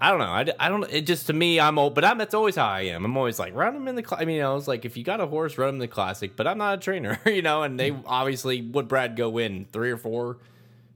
I 0.00 0.10
don't 0.10 0.18
know. 0.18 0.24
I, 0.26 0.46
I 0.58 0.68
don't. 0.70 0.90
It 0.90 1.02
just 1.02 1.26
to 1.26 1.32
me, 1.34 1.60
I'm 1.60 1.78
old, 1.78 1.94
but 1.94 2.04
I'm 2.04 2.16
that's 2.16 2.32
always 2.32 2.56
how 2.56 2.66
I 2.66 2.82
am. 2.82 3.04
I'm 3.04 3.16
always 3.16 3.38
like 3.38 3.54
run 3.54 3.74
them 3.74 3.86
in 3.86 3.96
the. 3.96 4.02
Cl-. 4.02 4.20
I 4.20 4.24
mean, 4.24 4.38
know, 4.38 4.56
it's 4.56 4.66
like 4.66 4.86
if 4.86 4.96
you 4.96 5.04
got 5.04 5.20
a 5.20 5.26
horse, 5.26 5.58
run 5.58 5.68
them 5.68 5.74
in 5.76 5.80
the 5.80 5.88
classic. 5.88 6.36
But 6.36 6.46
I'm 6.46 6.56
not 6.56 6.78
a 6.78 6.80
trainer, 6.80 7.20
you 7.26 7.42
know. 7.42 7.62
And 7.62 7.78
they 7.78 7.90
mm-hmm. 7.90 8.06
obviously 8.06 8.62
would 8.62 8.88
Brad 8.88 9.14
go 9.14 9.28
win 9.28 9.66
three 9.70 9.90
or 9.90 9.98
four 9.98 10.38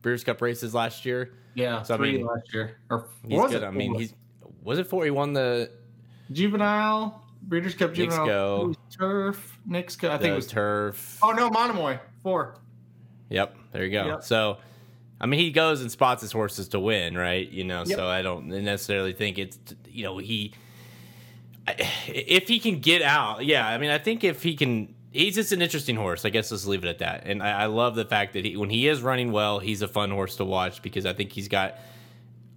Breeders' 0.00 0.24
Cup 0.24 0.40
races 0.40 0.74
last 0.74 1.04
year. 1.04 1.34
Yeah, 1.54 1.82
So, 1.82 1.94
I 1.94 1.96
three 1.98 2.12
mean, 2.18 2.26
last 2.26 2.52
year. 2.52 2.78
Or 2.90 3.06
He's 3.26 3.38
was 3.38 3.52
good. 3.52 3.62
it 3.62 3.66
I 3.66 3.70
mean, 3.70 3.94
he's 3.94 4.14
was 4.62 4.78
it 4.78 4.86
four? 4.86 5.04
He 5.04 5.10
won 5.10 5.34
the 5.34 5.70
juvenile 6.32 7.22
Breeders' 7.42 7.74
Cup 7.74 7.92
juvenile 7.92 8.26
go. 8.26 8.74
Turf. 8.96 9.58
Knicks 9.66 9.96
go. 9.96 10.10
I 10.10 10.18
think 10.18 10.32
it 10.32 10.36
was. 10.36 10.46
turf. 10.46 11.18
Oh 11.22 11.32
no, 11.32 11.50
Monomoy 11.50 11.98
four. 12.22 12.56
Yep, 13.28 13.56
there 13.72 13.84
you 13.84 13.92
go. 13.92 14.06
Yep. 14.06 14.24
So, 14.24 14.58
I 15.20 15.26
mean, 15.26 15.40
he 15.40 15.50
goes 15.50 15.80
and 15.80 15.90
spots 15.90 16.22
his 16.22 16.32
horses 16.32 16.68
to 16.68 16.80
win, 16.80 17.16
right? 17.16 17.48
You 17.48 17.64
know, 17.64 17.84
Yep. 17.86 17.96
so 17.96 18.06
I 18.08 18.22
don't 18.22 18.48
necessarily 18.48 19.12
think 19.12 19.38
it's, 19.38 19.58
you 19.88 20.04
know, 20.04 20.18
he, 20.18 20.52
if 22.06 22.48
he 22.48 22.58
can 22.58 22.80
get 22.80 23.02
out, 23.02 23.44
yeah. 23.44 23.66
I 23.66 23.78
mean, 23.78 23.90
I 23.90 23.98
think 23.98 24.24
if 24.24 24.42
he 24.42 24.54
can, 24.54 24.94
he's 25.12 25.34
just 25.36 25.52
an 25.52 25.62
interesting 25.62 25.96
horse. 25.96 26.24
I 26.24 26.30
guess 26.30 26.50
let's 26.50 26.66
leave 26.66 26.84
it 26.84 26.88
at 26.88 26.98
that. 26.98 27.22
And 27.26 27.42
I, 27.42 27.62
I 27.62 27.66
love 27.66 27.94
the 27.94 28.04
fact 28.04 28.34
that 28.34 28.44
he, 28.44 28.56
when 28.56 28.70
he 28.70 28.88
is 28.88 29.00
running 29.02 29.32
well, 29.32 29.58
he's 29.60 29.82
a 29.82 29.88
fun 29.88 30.10
horse 30.10 30.36
to 30.36 30.44
watch 30.44 30.82
because 30.82 31.06
I 31.06 31.12
think 31.14 31.32
he's 31.32 31.48
got 31.48 31.78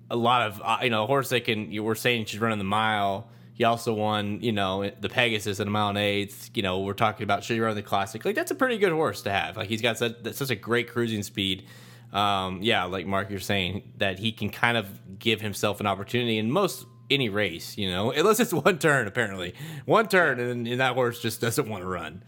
a 0.10 0.16
lot 0.16 0.42
of, 0.48 0.62
uh, 0.64 0.80
you 0.84 0.90
know, 0.90 1.04
a 1.04 1.08
horse 1.08 1.30
that 1.30 1.46
can. 1.46 1.72
You 1.72 1.84
were 1.84 1.96
saying 1.96 2.26
she's 2.26 2.40
running 2.40 2.58
the 2.58 2.64
mile. 2.64 3.30
He 3.54 3.64
also 3.64 3.94
won, 3.94 4.40
you 4.42 4.52
know, 4.52 4.90
the 5.02 5.10
Pegasus 5.10 5.60
at 5.60 5.68
a 5.68 5.70
mile 5.70 5.90
and 5.90 5.98
eighth. 5.98 6.52
You 6.54 6.62
know, 6.64 6.80
we're 6.82 6.94
talking 6.94 7.24
about 7.24 7.44
should 7.44 7.56
he 7.56 7.60
run 7.60 7.76
the 7.76 7.82
classic? 7.82 8.24
Like 8.24 8.36
that's 8.36 8.52
a 8.52 8.56
pretty 8.56 8.78
good 8.78 8.92
horse 8.92 9.22
to 9.24 9.32
have. 9.32 9.58
Like 9.58 9.68
he's 9.68 9.82
got 9.82 9.98
such, 9.98 10.14
such 10.34 10.50
a 10.50 10.56
great 10.56 10.90
cruising 10.90 11.24
speed. 11.24 11.66
Um, 12.14 12.62
yeah, 12.62 12.86
like 12.86 13.06
Mark, 13.06 13.30
you're 13.30 13.40
saying 13.40 13.94
that 13.98 14.18
he 14.20 14.32
can 14.32 14.50
kind 14.50 14.78
of 14.78 14.88
give 15.20 15.42
himself 15.42 15.80
an 15.80 15.88
opportunity 15.88 16.38
in 16.38 16.52
most 16.52 16.86
any 17.10 17.30
race. 17.30 17.78
You 17.78 17.92
know, 17.92 18.12
unless 18.16 18.40
it's 18.40 18.54
one 18.54 18.80
turn. 18.80 19.08
Apparently, 19.08 19.54
one 19.86 20.08
turn, 20.08 20.40
and, 20.40 20.68
and 20.68 20.80
that 20.80 20.94
horse 20.96 21.22
just 21.22 21.42
doesn't 21.42 21.68
want 21.70 21.84
to 21.84 21.88
run. 21.88 22.24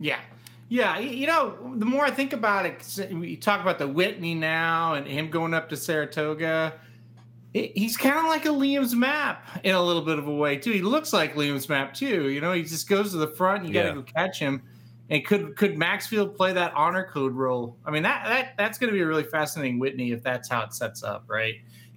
Yeah. 0.00 0.18
Yeah, 0.70 0.98
you 0.98 1.26
know, 1.26 1.56
the 1.76 1.86
more 1.86 2.04
I 2.04 2.10
think 2.10 2.34
about 2.34 2.66
it, 2.66 3.08
we 3.10 3.36
talk 3.36 3.62
about 3.62 3.78
the 3.78 3.88
Whitney 3.88 4.34
now 4.34 4.92
and 4.94 5.06
him 5.06 5.30
going 5.30 5.54
up 5.54 5.70
to 5.70 5.78
Saratoga. 5.78 6.74
it- 7.54 7.72
He's 7.74 7.96
kind 7.96 8.18
of 8.18 8.24
like 8.26 8.44
a 8.44 8.50
Liam's 8.50 8.94
map 8.94 9.46
in 9.64 9.74
a 9.74 9.82
little 9.82 10.02
bit 10.02 10.18
of 10.18 10.28
a 10.28 10.34
way 10.34 10.58
too. 10.58 10.72
He 10.72 10.82
looks 10.82 11.10
like 11.14 11.36
Liam's 11.36 11.70
map 11.70 11.94
too. 11.94 12.28
You 12.28 12.42
know, 12.42 12.52
he 12.52 12.64
just 12.64 12.86
goes 12.86 13.12
to 13.12 13.16
the 13.16 13.28
front. 13.28 13.64
And 13.64 13.68
You 13.68 13.72
got 13.74 13.82
to 13.84 13.88
Yeah. 13.88 13.94
go 13.94 14.02
catch 14.02 14.38
him. 14.38 14.62
And 15.10 15.24
could 15.24 15.56
could 15.56 15.78
Maxfield 15.78 16.36
play 16.36 16.52
that 16.52 16.72
honor 16.74 17.08
code 17.10 17.32
role? 17.32 17.76
I 17.86 17.90
mean, 17.90 18.02
that 18.02 18.24
that 18.26 18.54
that's 18.58 18.78
going 18.78 18.88
to 18.88 18.94
be 18.94 19.00
a 19.02 19.06
really 19.06 19.22
fascinating 19.24 19.78
Whitney 19.78 20.12
if 20.12 20.22
that's 20.22 20.48
how 20.48 20.62
it 20.62 20.74
sets 20.74 21.02
up, 21.02 21.24
right? 21.28 21.54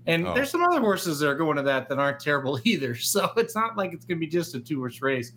And 0.08 0.26
Oh. 0.26 0.34
there's 0.34 0.50
some 0.50 0.63
other 0.63 0.80
horses 0.80 1.19
that 1.19 1.28
are 1.30 1.36
going 1.36 1.58
to 1.58 1.63
that 1.63 1.89
that 1.89 2.00
aren't 2.00 2.19
terrible 2.19 2.60
either. 2.63 2.95
So 2.95 3.30
it's 3.38 3.54
not 3.56 3.78
like 3.78 3.93
it's 3.93 4.06
going 4.06 4.17
to 4.17 4.26
be 4.26 4.28
just 4.32 4.56
a 4.56 4.60
two 4.60 4.80
horse 4.80 5.02
race. 5.02 5.34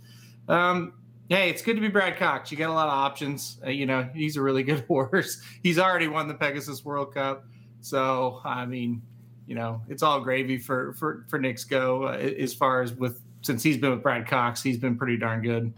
Um, 0.49 0.93
hey, 1.29 1.51
it's 1.51 1.63
good 1.63 1.75
to 1.75 1.81
be 1.81 1.89
Brad 1.89 2.17
Cox. 2.17 2.51
You 2.53 2.57
got 2.59 2.71
a 2.71 2.73
lot 2.73 2.87
of 2.89 2.95
options. 2.95 3.59
Uh, 3.67 3.71
you 3.71 3.87
know, 3.87 4.09
he's 4.15 4.37
a 4.37 4.43
really 4.43 4.63
good 4.63 4.85
horse. 4.89 5.43
He's 5.63 5.79
already 5.79 6.07
won 6.09 6.29
the 6.29 6.35
Pegasus 6.35 6.85
World 6.85 7.13
Cup. 7.13 7.45
So, 7.81 8.41
I 8.45 8.65
mean, 8.67 9.03
you 9.47 9.55
know, 9.55 9.83
it's 9.89 10.03
all 10.03 10.21
gravy 10.21 10.59
for 10.59 10.95
for 10.95 11.27
for 11.29 11.39
Knicks 11.41 11.65
Go 11.65 12.05
uh, 12.05 12.13
as 12.13 12.55
far 12.55 12.83
as 12.83 12.93
with 12.95 13.21
since 13.43 13.63
he's 13.63 13.77
been 13.77 13.91
with 13.91 14.03
Brad 14.03 14.27
Cox, 14.27 14.63
he's 14.63 14.79
been 14.79 14.97
pretty 14.97 15.19
darn 15.19 15.43
good. 15.43 15.75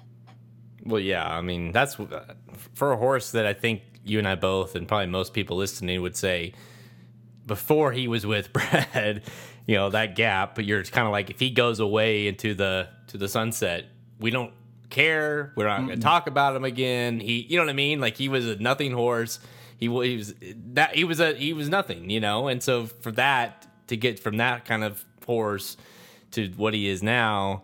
Well, 0.87 1.01
yeah, 1.01 1.27
I 1.27 1.41
mean 1.41 1.73
that's 1.73 1.97
for 2.75 2.93
a 2.93 2.97
horse 2.97 3.33
that 3.33 3.47
I 3.47 3.53
think 3.53 3.83
you 4.05 4.19
and 4.19 4.29
I 4.29 4.37
both, 4.37 4.75
and 4.75 4.87
probably 4.87 5.07
most 5.07 5.33
people 5.33 5.57
listening, 5.57 6.01
would 6.03 6.17
say 6.17 6.53
before 7.47 7.93
he 7.93 8.09
was 8.09 8.25
with 8.27 8.53
Brad, 8.53 9.23
you 9.67 9.77
know 9.77 9.91
that 9.91 10.15
gap. 10.15 10.55
But 10.55 10.65
you're 10.65 10.83
kind 10.85 11.07
of 11.07 11.13
like 11.13 11.31
if 11.31 11.41
he 11.41 11.51
goes 11.51 11.81
away 11.81 12.29
into 12.29 12.55
the 12.55 12.89
to 13.09 13.19
the 13.19 13.29
sunset, 13.29 13.87
we 14.19 14.31
don't 14.31 14.53
care. 14.91 15.53
We're 15.57 15.67
not 15.67 15.87
going 15.87 15.97
to 15.99 16.03
talk 16.03 16.27
about 16.27 16.57
him 16.57 16.65
again. 16.65 17.21
He, 17.21 17.41
you 17.49 17.57
know 17.57 17.65
what 17.65 17.71
I 17.71 17.75
mean? 17.75 18.01
Like 18.01 18.17
he 18.17 18.29
was 18.29 18.47
a 18.47 18.57
nothing 18.57 18.93
horse. 18.93 19.39
He, 19.79 19.87
he 19.87 20.17
was 20.17 20.35
that 20.73 20.95
he 20.95 21.05
was 21.05 21.21
a 21.21 21.35
he 21.35 21.53
was 21.53 21.69
nothing, 21.69 22.11
you 22.11 22.21
know. 22.21 22.49
And 22.49 22.63
so 22.63 22.87
for 22.87 23.13
that 23.13 23.67
to 23.89 23.97
get 23.97 24.19
from 24.19 24.39
that 24.39 24.65
kind 24.65 24.85
of 24.85 25.05
horse 25.27 25.77
to 26.33 26.49
what 26.57 26.75
he 26.75 26.89
is 26.89 27.03
now 27.03 27.63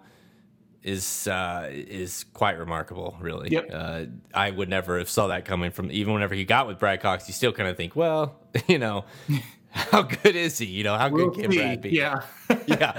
is 0.82 1.28
uh, 1.28 1.68
is 1.70 2.24
quite 2.34 2.58
remarkable, 2.58 3.16
really. 3.20 3.50
Yep. 3.50 3.70
Uh, 3.72 4.04
I 4.34 4.50
would 4.50 4.68
never 4.68 4.98
have 4.98 5.08
saw 5.08 5.28
that 5.28 5.44
coming 5.44 5.70
from 5.70 5.90
even 5.90 6.12
whenever 6.12 6.34
he 6.34 6.44
got 6.44 6.66
with 6.66 6.78
Brad 6.78 7.00
Cox. 7.00 7.28
You 7.28 7.34
still 7.34 7.52
kind 7.52 7.68
of 7.68 7.76
think, 7.76 7.94
well, 7.94 8.36
you 8.66 8.78
know, 8.78 9.04
how 9.70 10.02
good 10.02 10.36
is 10.36 10.58
he? 10.58 10.66
You 10.66 10.84
know, 10.84 10.96
how 10.96 11.08
We'll 11.08 11.30
good 11.30 11.42
can 11.42 11.52
see. 11.52 11.58
Brad 11.58 11.80
be? 11.80 11.90
Yeah. 11.90 12.22
yeah. 12.66 12.98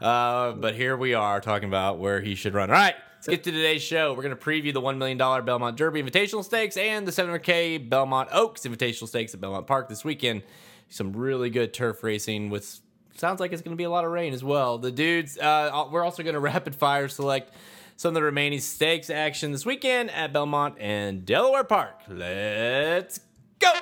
Uh, 0.00 0.52
but 0.52 0.74
here 0.74 0.96
we 0.96 1.14
are 1.14 1.40
talking 1.40 1.68
about 1.68 1.98
where 1.98 2.20
he 2.20 2.34
should 2.34 2.54
run. 2.54 2.70
All 2.70 2.76
right, 2.76 2.94
let's 3.16 3.28
get 3.28 3.44
to 3.44 3.50
today's 3.50 3.82
show. 3.82 4.14
We're 4.14 4.22
going 4.22 4.36
to 4.36 4.42
preview 4.42 4.72
the 4.72 4.82
$1 4.82 4.96
million 4.96 5.18
Belmont 5.18 5.76
Derby 5.76 6.02
Invitational 6.02 6.44
Stakes 6.44 6.76
and 6.76 7.06
the 7.06 7.12
700K 7.12 7.88
Belmont 7.88 8.28
Oaks 8.32 8.62
Invitational 8.62 9.08
Stakes 9.08 9.34
at 9.34 9.40
Belmont 9.40 9.66
Park 9.66 9.88
this 9.88 10.04
weekend. 10.04 10.42
Some 10.88 11.12
really 11.12 11.50
good 11.50 11.74
turf 11.74 12.04
racing 12.04 12.50
with 12.50 12.80
sounds 13.16 13.40
like 13.40 13.52
it's 13.52 13.62
going 13.62 13.76
to 13.76 13.76
be 13.76 13.84
a 13.84 13.90
lot 13.90 14.04
of 14.04 14.10
rain 14.10 14.32
as 14.32 14.44
well. 14.44 14.78
The 14.78 14.90
dudes, 14.90 15.38
uh, 15.38 15.86
we're 15.90 16.04
also 16.04 16.22
going 16.22 16.34
to 16.34 16.40
rapid 16.40 16.74
fire 16.74 17.08
select 17.08 17.52
some 17.96 18.10
of 18.10 18.14
the 18.14 18.22
remaining 18.22 18.60
stakes 18.60 19.10
action 19.10 19.52
this 19.52 19.64
weekend 19.64 20.10
at 20.10 20.32
Belmont 20.32 20.76
and 20.80 21.24
Delaware 21.24 21.64
Park. 21.64 22.00
Let's 22.08 23.20
go. 23.58 23.72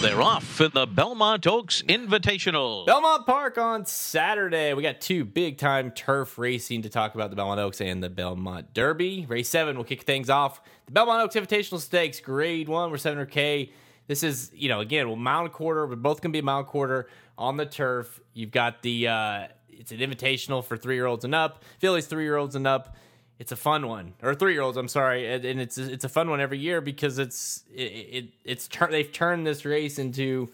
They're 0.00 0.22
off 0.22 0.37
in 0.60 0.70
the 0.72 0.86
Belmont 0.86 1.46
Oaks 1.46 1.82
Invitational. 1.82 2.84
Belmont 2.84 3.26
Park 3.26 3.58
on 3.58 3.86
Saturday. 3.86 4.74
We 4.74 4.82
got 4.82 5.00
two 5.00 5.24
big 5.24 5.56
time 5.56 5.92
turf 5.92 6.36
racing 6.36 6.82
to 6.82 6.88
talk 6.88 7.14
about 7.14 7.30
the 7.30 7.36
Belmont 7.36 7.60
Oaks 7.60 7.80
and 7.80 8.02
the 8.02 8.08
Belmont 8.08 8.74
Derby. 8.74 9.24
Race 9.28 9.48
seven 9.48 9.76
will 9.76 9.84
kick 9.84 10.02
things 10.02 10.28
off. 10.28 10.60
The 10.86 10.92
Belmont 10.92 11.22
Oaks 11.22 11.36
Invitational 11.36 11.78
Stakes, 11.78 12.18
grade 12.18 12.68
one, 12.68 12.90
we're 12.90 12.96
700K. 12.96 13.70
This 14.08 14.22
is, 14.22 14.50
you 14.54 14.68
know, 14.68 14.80
again, 14.80 15.06
well, 15.06 15.16
mile 15.16 15.44
and 15.44 15.52
quarter. 15.52 15.86
We're 15.86 15.96
both 15.96 16.20
going 16.20 16.32
to 16.32 16.36
be 16.36 16.40
a 16.40 16.42
mile 16.42 16.58
and 16.58 16.66
quarter 16.66 17.08
on 17.36 17.56
the 17.56 17.66
turf. 17.66 18.20
You've 18.34 18.50
got 18.50 18.82
the, 18.82 19.08
uh, 19.08 19.46
it's 19.68 19.92
an 19.92 19.98
invitational 19.98 20.64
for 20.64 20.76
three 20.76 20.96
year 20.96 21.06
olds 21.06 21.24
and 21.24 21.34
up, 21.34 21.62
fillies 21.78 22.06
three 22.06 22.24
year 22.24 22.36
olds 22.36 22.56
and 22.56 22.66
up. 22.66 22.96
It's 23.38 23.52
a 23.52 23.56
fun 23.56 23.86
one, 23.86 24.14
or 24.20 24.34
three 24.34 24.52
year 24.52 24.62
olds. 24.62 24.76
I'm 24.76 24.88
sorry, 24.88 25.32
and, 25.32 25.44
and 25.44 25.60
it's 25.60 25.78
it's 25.78 26.04
a 26.04 26.08
fun 26.08 26.28
one 26.28 26.40
every 26.40 26.58
year 26.58 26.80
because 26.80 27.18
it's 27.18 27.62
it, 27.72 27.82
it 27.82 28.24
it's 28.44 28.66
tur- 28.66 28.90
they've 28.90 29.12
turned 29.12 29.46
this 29.46 29.64
race 29.64 29.98
into 29.98 30.50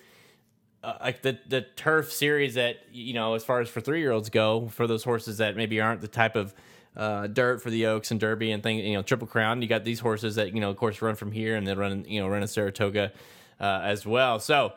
uh, 0.83 0.99
like 1.01 1.23
the 1.23 1.39
the 1.49 1.63
turf 1.77 2.13
series 2.13 2.55
that 2.55 2.77
you 2.93 3.15
know 3.15 3.35
as 3.35 3.43
far 3.43 3.61
as 3.61 3.71
for 3.71 3.81
three 3.81 4.01
year 4.01 4.13
olds 4.13 4.29
go 4.29 4.69
for 4.69 4.87
those 4.87 5.03
horses 5.03 5.39
that 5.39 5.57
maybe 5.57 5.81
aren't 5.81 6.03
the 6.03 6.09
type 6.09 6.37
of 6.37 6.55
uh, 6.95 7.27
dirt 7.27 7.63
for 7.63 7.71
the 7.71 7.87
Oaks 7.87 8.11
and 8.11 8.21
Derby 8.21 8.53
and 8.53 8.63
thing 8.63 8.79
you 8.79 8.93
know 8.93 9.03
Triple 9.03 9.27
Crown. 9.27 9.63
You 9.63 9.69
got 9.69 9.85
these 9.85 10.01
horses 10.01 10.35
that 10.35 10.55
you 10.55 10.61
know 10.61 10.69
of 10.69 10.77
course 10.77 11.01
run 11.01 11.15
from 11.15 11.33
here 11.33 11.57
and 11.57 11.67
then 11.67 11.79
run 11.79 12.05
you 12.07 12.21
know 12.21 12.29
run 12.29 12.43
in 12.43 12.49
Saratoga 12.49 13.13
uh, 13.61 13.81
as 13.83 14.05
well. 14.05 14.39
So 14.39 14.75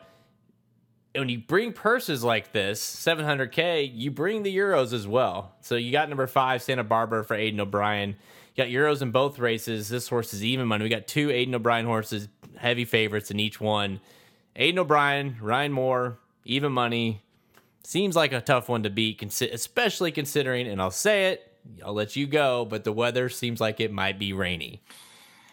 when 1.20 1.28
you 1.28 1.38
bring 1.38 1.72
purses 1.72 2.22
like 2.22 2.52
this, 2.52 2.82
700k, 2.82 3.90
you 3.92 4.10
bring 4.10 4.42
the 4.42 4.56
euros 4.56 4.92
as 4.92 5.06
well. 5.06 5.54
So 5.60 5.76
you 5.76 5.92
got 5.92 6.08
number 6.08 6.26
five 6.26 6.62
Santa 6.62 6.84
Barbara 6.84 7.24
for 7.24 7.34
Aidan 7.34 7.60
O'Brien. 7.60 8.16
You 8.54 8.64
got 8.64 8.68
euros 8.70 9.02
in 9.02 9.10
both 9.10 9.38
races. 9.38 9.88
This 9.88 10.08
horse 10.08 10.34
is 10.34 10.44
even 10.44 10.66
money. 10.66 10.82
We 10.82 10.90
got 10.90 11.06
two 11.06 11.30
Aidan 11.30 11.54
O'Brien 11.54 11.86
horses, 11.86 12.28
heavy 12.56 12.84
favorites 12.84 13.30
in 13.30 13.40
each 13.40 13.60
one. 13.60 14.00
Aidan 14.56 14.80
O'Brien, 14.80 15.36
Ryan 15.40 15.72
Moore, 15.72 16.18
even 16.44 16.72
money. 16.72 17.22
Seems 17.84 18.16
like 18.16 18.32
a 18.32 18.40
tough 18.40 18.68
one 18.68 18.82
to 18.82 18.90
beat, 18.90 19.22
especially 19.22 20.12
considering, 20.12 20.66
and 20.66 20.82
I'll 20.82 20.90
say 20.90 21.32
it, 21.32 21.52
I'll 21.84 21.94
let 21.94 22.16
you 22.16 22.26
go, 22.26 22.64
but 22.64 22.84
the 22.84 22.92
weather 22.92 23.28
seems 23.28 23.60
like 23.60 23.80
it 23.80 23.92
might 23.92 24.18
be 24.18 24.32
rainy. 24.32 24.82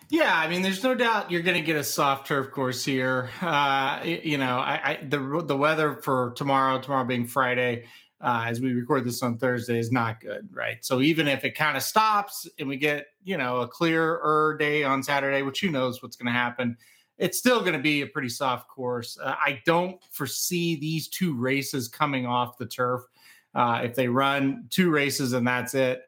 Yeah, 0.10 0.38
I 0.38 0.48
mean, 0.48 0.62
there's 0.62 0.84
no 0.84 0.94
doubt 0.94 1.32
you're 1.32 1.41
going 1.41 1.58
to 1.58 1.63
get 1.65 1.76
a 1.76 1.84
soft 1.84 2.28
turf 2.28 2.52
course 2.52 2.86
here. 2.86 3.30
Uh, 3.41 4.02
you 4.04 4.38
know, 4.38 4.58
I, 4.58 4.82
I 4.84 5.00
the 5.04 5.44
the 5.46 5.58
weather 5.58 5.96
for 5.96 6.34
tomorrow, 6.36 6.80
tomorrow 6.80 7.06
being 7.06 7.26
Friday, 7.26 7.86
uh, 8.22 8.46
as 8.48 8.62
we 8.62 8.74
record 8.74 9.04
this 9.04 9.24
on 9.24 9.38
Thursday, 9.38 9.80
is 9.80 9.91
not 9.91 10.22
good, 10.22 10.48
right? 10.52 10.84
So 10.86 11.02
even 11.02 11.28
if 11.28 11.44
it 11.44 11.52
kind 11.56 11.76
of 11.76 11.82
stops 11.82 12.48
and 12.60 12.68
we 12.68 12.78
get 12.78 13.08
you 13.24 13.38
know 13.38 13.62
a 13.62 13.68
clearer 13.68 14.56
day 14.60 14.84
on 14.84 15.02
Saturday, 15.02 15.41
which 15.41 15.62
who 15.62 15.72
knows 15.72 16.04
what's 16.04 16.15
going 16.15 16.28
to 16.28 16.32
happen, 16.39 16.78
it's 17.18 17.39
still 17.39 17.62
going 17.62 17.74
to 17.74 17.80
be 17.80 18.02
a 18.02 18.08
pretty 18.08 18.30
soft 18.30 18.68
course. 18.68 19.18
Uh, 19.22 19.36
I 19.39 19.62
don't 19.65 20.00
foresee 20.12 20.76
these 20.76 21.08
two 21.08 21.36
races 21.36 21.88
coming 21.88 22.28
off 22.28 22.60
the 22.60 22.68
turf. 22.68 23.02
Uh, 23.56 23.82
if 23.84 23.96
they 23.96 24.08
run 24.08 24.68
two 24.70 24.91
races 24.91 25.34
and 25.34 25.48
that's 25.48 25.74
it, 25.74 26.02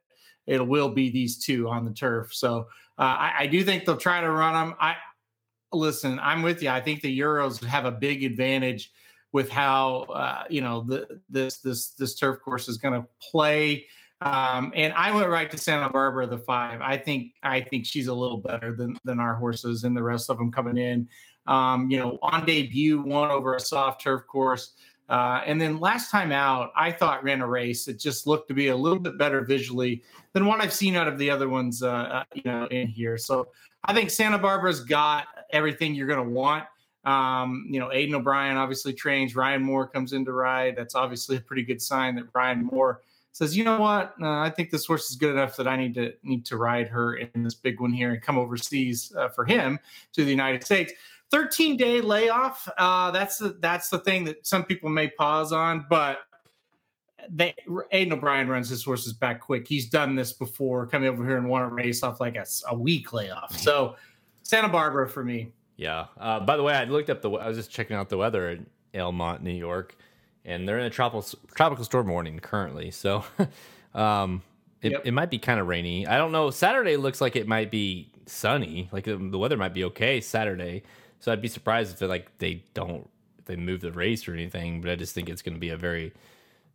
it 0.45 0.65
will 0.65 0.89
be 0.89 1.09
these 1.09 1.37
two 1.37 1.67
on 1.67 1.83
the 1.83 1.91
turf. 1.91 2.33
So 2.33 2.67
uh, 2.97 3.01
I, 3.01 3.33
I 3.39 3.47
do 3.47 3.63
think 3.63 3.85
they'll 3.85 3.97
try 3.97 4.21
to 4.21 4.29
run 4.29 4.53
them. 4.53 4.75
I 4.79 4.95
listen. 5.71 6.19
I'm 6.21 6.41
with 6.41 6.61
you. 6.61 6.69
I 6.69 6.81
think 6.81 7.01
the 7.01 7.19
Euros 7.19 7.63
have 7.63 7.85
a 7.85 7.91
big 7.91 8.23
advantage 8.23 8.91
with 9.31 9.49
how 9.49 10.05
uh, 10.13 10.43
you 10.49 10.61
know 10.61 10.81
the, 10.81 11.19
this 11.29 11.59
this 11.59 11.89
this 11.89 12.15
turf 12.15 12.41
course 12.41 12.67
is 12.67 12.77
going 12.77 13.01
to 13.01 13.07
play. 13.21 13.85
Um, 14.19 14.71
and 14.75 14.93
I 14.93 15.11
went 15.11 15.29
right 15.29 15.49
to 15.51 15.57
Santa 15.57 15.89
Barbara, 15.89 16.25
the 16.25 16.39
five. 16.39 16.81
I 16.81 16.97
think 16.97 17.33
I 17.43 17.61
think 17.61 17.85
she's 17.85 18.07
a 18.07 18.13
little 18.13 18.37
better 18.37 18.75
than 18.75 18.97
than 19.03 19.19
our 19.19 19.35
horses 19.35 19.83
and 19.83 19.95
the 19.95 20.03
rest 20.03 20.29
of 20.29 20.37
them 20.37 20.51
coming 20.51 20.77
in. 20.77 21.07
Um, 21.45 21.89
you 21.89 21.99
know, 21.99 22.17
on 22.21 22.45
debut, 22.45 23.01
won 23.01 23.31
over 23.31 23.55
a 23.55 23.59
soft 23.59 24.01
turf 24.01 24.25
course. 24.27 24.73
Uh, 25.09 25.41
and 25.45 25.59
then 25.59 25.79
last 25.79 26.11
time 26.11 26.31
out, 26.31 26.71
I 26.75 26.91
thought 26.91 27.23
ran 27.23 27.41
a 27.41 27.47
race. 27.47 27.87
It 27.87 27.99
just 27.99 28.27
looked 28.27 28.47
to 28.49 28.53
be 28.53 28.67
a 28.67 28.75
little 28.75 28.99
bit 28.99 29.17
better 29.17 29.41
visually 29.41 30.03
than 30.33 30.45
what 30.45 30.61
I've 30.61 30.73
seen 30.73 30.95
out 30.95 31.07
of 31.07 31.17
the 31.17 31.29
other 31.29 31.47
ones, 31.49 31.81
uh, 31.81 31.89
uh, 31.89 32.23
you 32.33 32.43
know, 32.45 32.65
in 32.67 32.87
here. 32.87 33.17
So 33.17 33.47
I 33.83 33.93
think 33.93 34.09
Santa 34.09 34.37
Barbara's 34.37 34.81
got 34.81 35.27
everything 35.51 35.95
you're 35.95 36.07
going 36.07 36.23
to 36.23 36.29
want. 36.29 36.65
Um, 37.05 37.67
you 37.69 37.79
know, 37.79 37.91
Aidan 37.91 38.15
O'Brien 38.15 38.57
obviously 38.57 38.91
trains. 38.91 39.33
Ryan 39.33 39.63
Moore 39.63 39.87
comes 39.87 40.11
in 40.11 40.25
to 40.25 40.33
ride. 40.33 40.75
That's 40.75 40.93
obviously 40.93 41.37
a 41.37 41.41
pretty 41.41 41.63
good 41.63 41.81
sign 41.81 42.15
that 42.15 42.25
Ryan 42.33 42.65
Moore 42.65 43.01
says, 43.37 43.55
you 43.55 43.63
know 43.63 43.79
what, 43.79 44.15
uh, 44.19 44.39
I 44.39 44.49
think 44.49 44.71
this 44.71 44.87
horse 44.87 45.11
is 45.11 45.15
good 45.15 45.29
enough 45.29 45.55
that 45.57 45.67
I 45.67 45.77
need 45.77 45.93
to 45.93 46.11
need 46.23 46.43
to 46.47 46.57
ride 46.57 46.87
her 46.87 47.17
in 47.17 47.43
this 47.43 47.53
big 47.53 47.79
one 47.79 47.93
here 47.93 48.11
and 48.11 48.19
come 48.19 48.35
overseas 48.35 49.13
uh, 49.15 49.29
for 49.29 49.45
him 49.45 49.77
to 50.13 50.25
the 50.25 50.31
United 50.31 50.63
States. 50.63 50.91
13 51.31 51.77
day 51.77 52.01
layoff. 52.01 52.67
Uh, 52.77 53.11
that's 53.11 53.37
the 53.37 53.57
that's 53.59 53.89
the 53.89 53.99
thing 53.99 54.23
that 54.25 54.45
some 54.45 54.63
people 54.63 54.89
may 54.89 55.09
pause 55.09 55.51
on, 55.51 55.85
but 55.89 56.19
they 57.29 57.53
Aidan 57.91 58.13
O'Brien 58.13 58.47
runs 58.47 58.69
his 58.69 58.83
horses 58.83 59.13
back 59.13 59.41
quick. 59.41 59.67
He's 59.67 59.89
done 59.89 60.15
this 60.15 60.33
before, 60.33 60.87
coming 60.87 61.09
over 61.09 61.25
here 61.25 61.37
and 61.37 61.49
won 61.49 61.63
a 61.63 61.67
race 61.67 62.03
off 62.03 62.19
like 62.21 62.35
a, 62.35 62.45
a 62.69 62.75
week 62.77 63.11
layoff. 63.13 63.57
So 63.57 63.95
Santa 64.43 64.69
Barbara 64.69 65.09
for 65.09 65.23
me. 65.23 65.51
Yeah. 65.75 66.05
Uh, 66.17 66.39
by 66.39 66.57
the 66.57 66.63
way, 66.63 66.73
I 66.73 66.85
looked 66.85 67.09
up 67.09 67.21
the. 67.21 67.29
I 67.31 67.47
was 67.47 67.57
just 67.57 67.69
checking 67.71 67.95
out 67.95 68.09
the 68.09 68.17
weather 68.17 68.49
in 68.51 68.65
Elmont, 68.93 69.41
New 69.41 69.51
York, 69.51 69.95
and 70.45 70.67
they're 70.67 70.79
in 70.79 70.85
a 70.85 70.89
tropical 70.89 71.25
tropical 71.53 71.83
storm 71.83 72.07
warning 72.07 72.39
currently. 72.39 72.91
So, 72.91 73.23
um, 73.93 74.41
it, 74.81 74.91
Yep. 74.93 75.01
it 75.05 75.11
might 75.11 75.29
be 75.29 75.37
kind 75.39 75.59
of 75.59 75.67
rainy. 75.67 76.07
I 76.07 76.17
don't 76.17 76.31
know. 76.31 76.49
Saturday 76.49 76.95
looks 76.97 77.19
like 77.19 77.35
it 77.35 77.47
might 77.47 77.69
be 77.71 78.11
sunny. 78.25 78.89
Like 78.91 79.03
the, 79.03 79.17
the 79.17 79.37
weather 79.37 79.57
might 79.57 79.73
be 79.73 79.83
okay 79.85 80.21
Saturday. 80.21 80.83
So 81.19 81.31
I'd 81.31 81.41
be 81.41 81.47
surprised 81.47 81.93
if 81.95 82.01
it, 82.01 82.07
like 82.07 82.37
they 82.37 82.63
don't 82.73 83.09
if 83.39 83.45
they 83.45 83.55
move 83.55 83.81
the 83.81 83.91
race 83.91 84.27
or 84.27 84.33
anything. 84.33 84.81
But 84.81 84.91
I 84.91 84.95
just 84.95 85.13
think 85.15 85.29
it's 85.29 85.41
going 85.41 85.55
to 85.55 85.59
be 85.59 85.69
a 85.69 85.77
very 85.77 86.13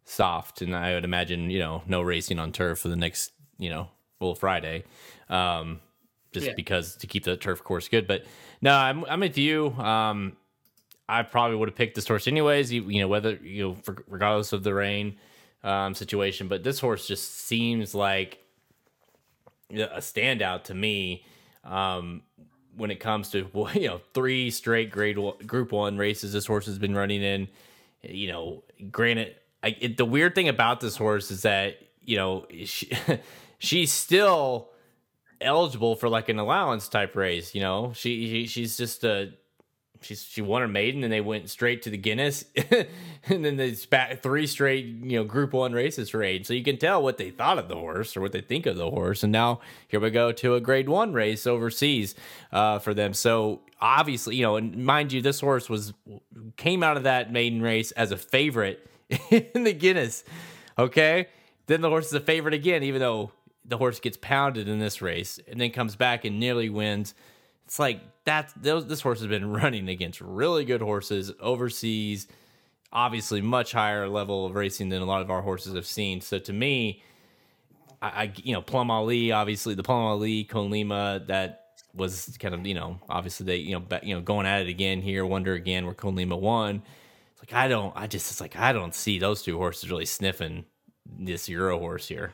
soft, 0.05 0.63
and 0.63 0.75
I 0.75 0.95
would 0.95 1.05
imagine 1.05 1.51
you 1.51 1.59
know 1.61 1.83
no 1.87 2.03
racing 2.03 2.39
on 2.39 2.53
turf 2.53 2.81
for 2.81 2.89
the 2.89 2.97
next 2.97 3.33
you 3.59 3.71
know 3.71 3.89
well 4.21 4.35
Friday. 4.35 4.85
Um, 5.29 5.81
just 6.33 6.47
Yeah. 6.47 6.53
because 6.57 6.97
to 6.97 7.07
keep 7.07 7.25
the 7.25 7.37
turf 7.37 7.63
course 7.63 7.89
good. 7.89 8.07
But 8.07 8.25
no, 8.61 8.75
I'm 8.75 9.05
I'm 9.05 9.21
with 9.21 9.39
you. 9.39 9.69
Um, 9.73 10.37
I 11.09 11.23
probably 11.23 11.57
would 11.57 11.69
have 11.69 11.77
picked 11.77 11.95
this 11.95 12.09
horse 12.09 12.27
anyways. 12.27 12.73
You, 12.73 12.89
you 12.89 13.01
know 13.01 13.09
whether 13.09 13.35
you 13.35 13.63
know 13.69 13.75
for, 13.75 14.03
regardless 14.09 14.53
of 14.53 14.63
the 14.63 14.73
rain 14.73 15.17
um, 15.63 15.95
situation. 15.95 16.49
But 16.49 16.65
this 16.65 16.81
horse 16.81 17.07
just 17.07 17.47
seems 17.47 17.95
like 17.95 18.39
a 19.71 19.99
standout 20.01 20.65
to 20.65 20.75
me 20.75 21.25
um, 21.65 22.23
when 22.77 22.91
it 22.91 23.01
comes 23.01 23.31
to 23.31 23.49
you 23.75 23.89
know 23.89 24.01
three 24.15 24.51
straight 24.51 24.91
grade 24.91 25.17
group 25.47 25.73
one 25.73 25.97
races 25.97 26.33
this 26.33 26.47
horse 26.47 26.67
has 26.67 26.79
been 26.79 26.95
running 26.95 27.23
in. 27.23 27.49
You 28.03 28.33
know, 28.33 28.65
granted, 28.91 29.37
I, 29.63 29.77
it, 29.81 29.97
the 29.97 30.05
weird 30.05 30.35
thing 30.35 30.49
about 30.49 30.81
this 30.81 30.97
horse 30.97 31.31
is 31.31 31.43
that 31.43 31.79
you 32.01 32.17
know 32.17 32.47
she, 32.65 32.91
she's 33.59 33.93
still 33.93 34.71
eligible 35.41 35.97
for 35.97 36.09
like 36.09 36.29
an 36.29 36.39
allowance 36.39 36.89
type 36.89 37.15
race. 37.17 37.55
You 37.55 37.61
know, 37.61 37.93
she, 37.95 38.29
she 38.29 38.47
she's 38.47 38.77
just 38.77 39.05
a 39.05 39.33
she 40.03 40.15
she 40.15 40.43
won 40.43 40.63
her 40.63 40.69
maiden, 40.69 41.05
and 41.05 41.13
they 41.13 41.21
went 41.21 41.49
straight 41.51 41.83
to 41.83 41.91
the 41.91 41.97
Guineas, 41.97 42.45
and 43.29 43.45
then 43.45 43.57
they 43.57 43.75
spat 43.75 44.23
three 44.23 44.47
straight 44.47 44.85
you 44.85 45.19
know 45.19 45.25
Group 45.25 45.53
One 45.53 45.73
races 45.73 46.11
for 46.11 46.23
Aidan. 46.23 46.45
So 46.45 46.55
you 46.55 46.65
can 46.65 46.77
tell 46.77 47.03
what 47.03 47.19
they 47.19 47.31
thought 47.31 47.59
of 47.59 47.69
the 47.69 47.77
horse 47.77 48.17
or 48.17 48.21
what 48.21 48.33
they 48.33 48.41
think 48.41 48.67
of 48.67 48.77
the 48.77 48.91
horse. 48.91 49.23
And 49.23 49.33
now 49.33 49.61
here 49.89 50.01
we 50.01 50.11
go 50.11 50.33
to 50.33 50.55
a 50.55 50.61
Grade 50.61 50.89
One 50.89 51.13
race 51.13 51.47
overseas 51.47 52.15
uh, 52.53 52.79
for 52.79 52.95
them. 52.95 53.15
So 53.15 53.61
obviously, 53.81 54.37
you 54.37 54.43
know, 54.43 54.57
and 54.57 54.77
mind 54.85 55.13
you, 55.13 55.23
this 55.23 55.41
horse 55.41 55.69
was 55.69 55.93
came 56.57 56.83
out 56.83 56.97
of 56.97 57.03
that 57.05 57.33
maiden 57.33 57.63
race 57.63 57.91
as 57.93 58.13
a 58.13 58.17
favorite 58.17 58.87
in 59.31 59.65
the 59.65 59.73
Guineas. 59.73 60.25
Okay, 60.79 61.29
then 61.67 61.81
the 61.81 61.89
horse 61.89 62.07
is 62.07 62.15
a 62.15 62.21
favorite 62.21 62.55
again, 62.55 62.83
even 62.83 63.01
though 63.01 63.33
the 63.65 63.79
horse 63.79 64.01
gets 64.01 64.17
pounded 64.17 64.69
in 64.69 64.79
this 64.79 65.03
race, 65.03 65.39
and 65.47 65.61
then 65.61 65.71
comes 65.71 65.97
back 65.97 66.25
and 66.25 66.41
nearly 66.41 66.69
wins. 66.69 67.15
It's 67.65 67.79
like 67.79 68.01
that. 68.25 68.53
This 68.57 69.01
horse 69.01 69.21
has 69.21 69.29
been 69.29 69.51
running 69.53 69.89
against 69.89 70.21
really 70.21 70.65
good 70.65 70.81
horses 70.81 71.33
overseas. 71.41 72.27
Obviously, 72.93 73.41
much 73.41 73.73
higher 73.73 74.09
level 74.09 74.45
of 74.47 74.55
racing 74.55 74.91
than 74.91 75.01
a 75.01 75.07
lot 75.07 75.23
of 75.23 75.31
our 75.31 75.41
horses 75.41 75.75
have 75.75 75.87
seen. 75.87 76.21
So 76.21 76.39
to 76.41 76.53
me, 76.53 77.03
I, 78.03 78.09
I 78.09 78.33
you 78.43 78.53
know 78.53 78.61
Plum 78.61 78.91
Ali, 78.91 79.33
obviously 79.33 79.75
the 79.75 79.83
Plum 79.83 80.01
Ali 80.01 80.45
Con 80.45 80.71
Lima 80.71 81.23
that 81.29 81.61
was 81.95 82.37
kind 82.41 82.55
of 82.55 82.67
you 82.67 82.75
know 82.75 82.99
obviously 83.09 83.47
they 83.47 83.57
you 83.57 83.79
know 83.79 83.99
you 84.03 84.15
know 84.15 84.21
going 84.21 84.47
at 84.47 84.63
it 84.63 84.69
again 84.69 85.01
here. 85.01 85.25
Wonder 85.25 85.55
again 85.55 85.87
where 85.87 85.95
Con 85.95 86.15
Lima 86.15 86.37
won. 86.37 86.83
It's 87.33 87.41
like 87.41 87.55
I 87.55 87.69
don't. 87.69 87.93
I 87.97 88.07
just 88.07 88.31
it's 88.31 88.41
like 88.41 88.57
I 88.57 88.73
don't 88.73 88.95
see 88.95 89.19
those 89.19 89.43
two 89.43 89.57
horses 89.57 89.91
really 89.91 90.07
sniffing 90.07 90.65
this 91.19 91.49
Euro 91.49 91.79
horse 91.79 92.09
here. 92.09 92.33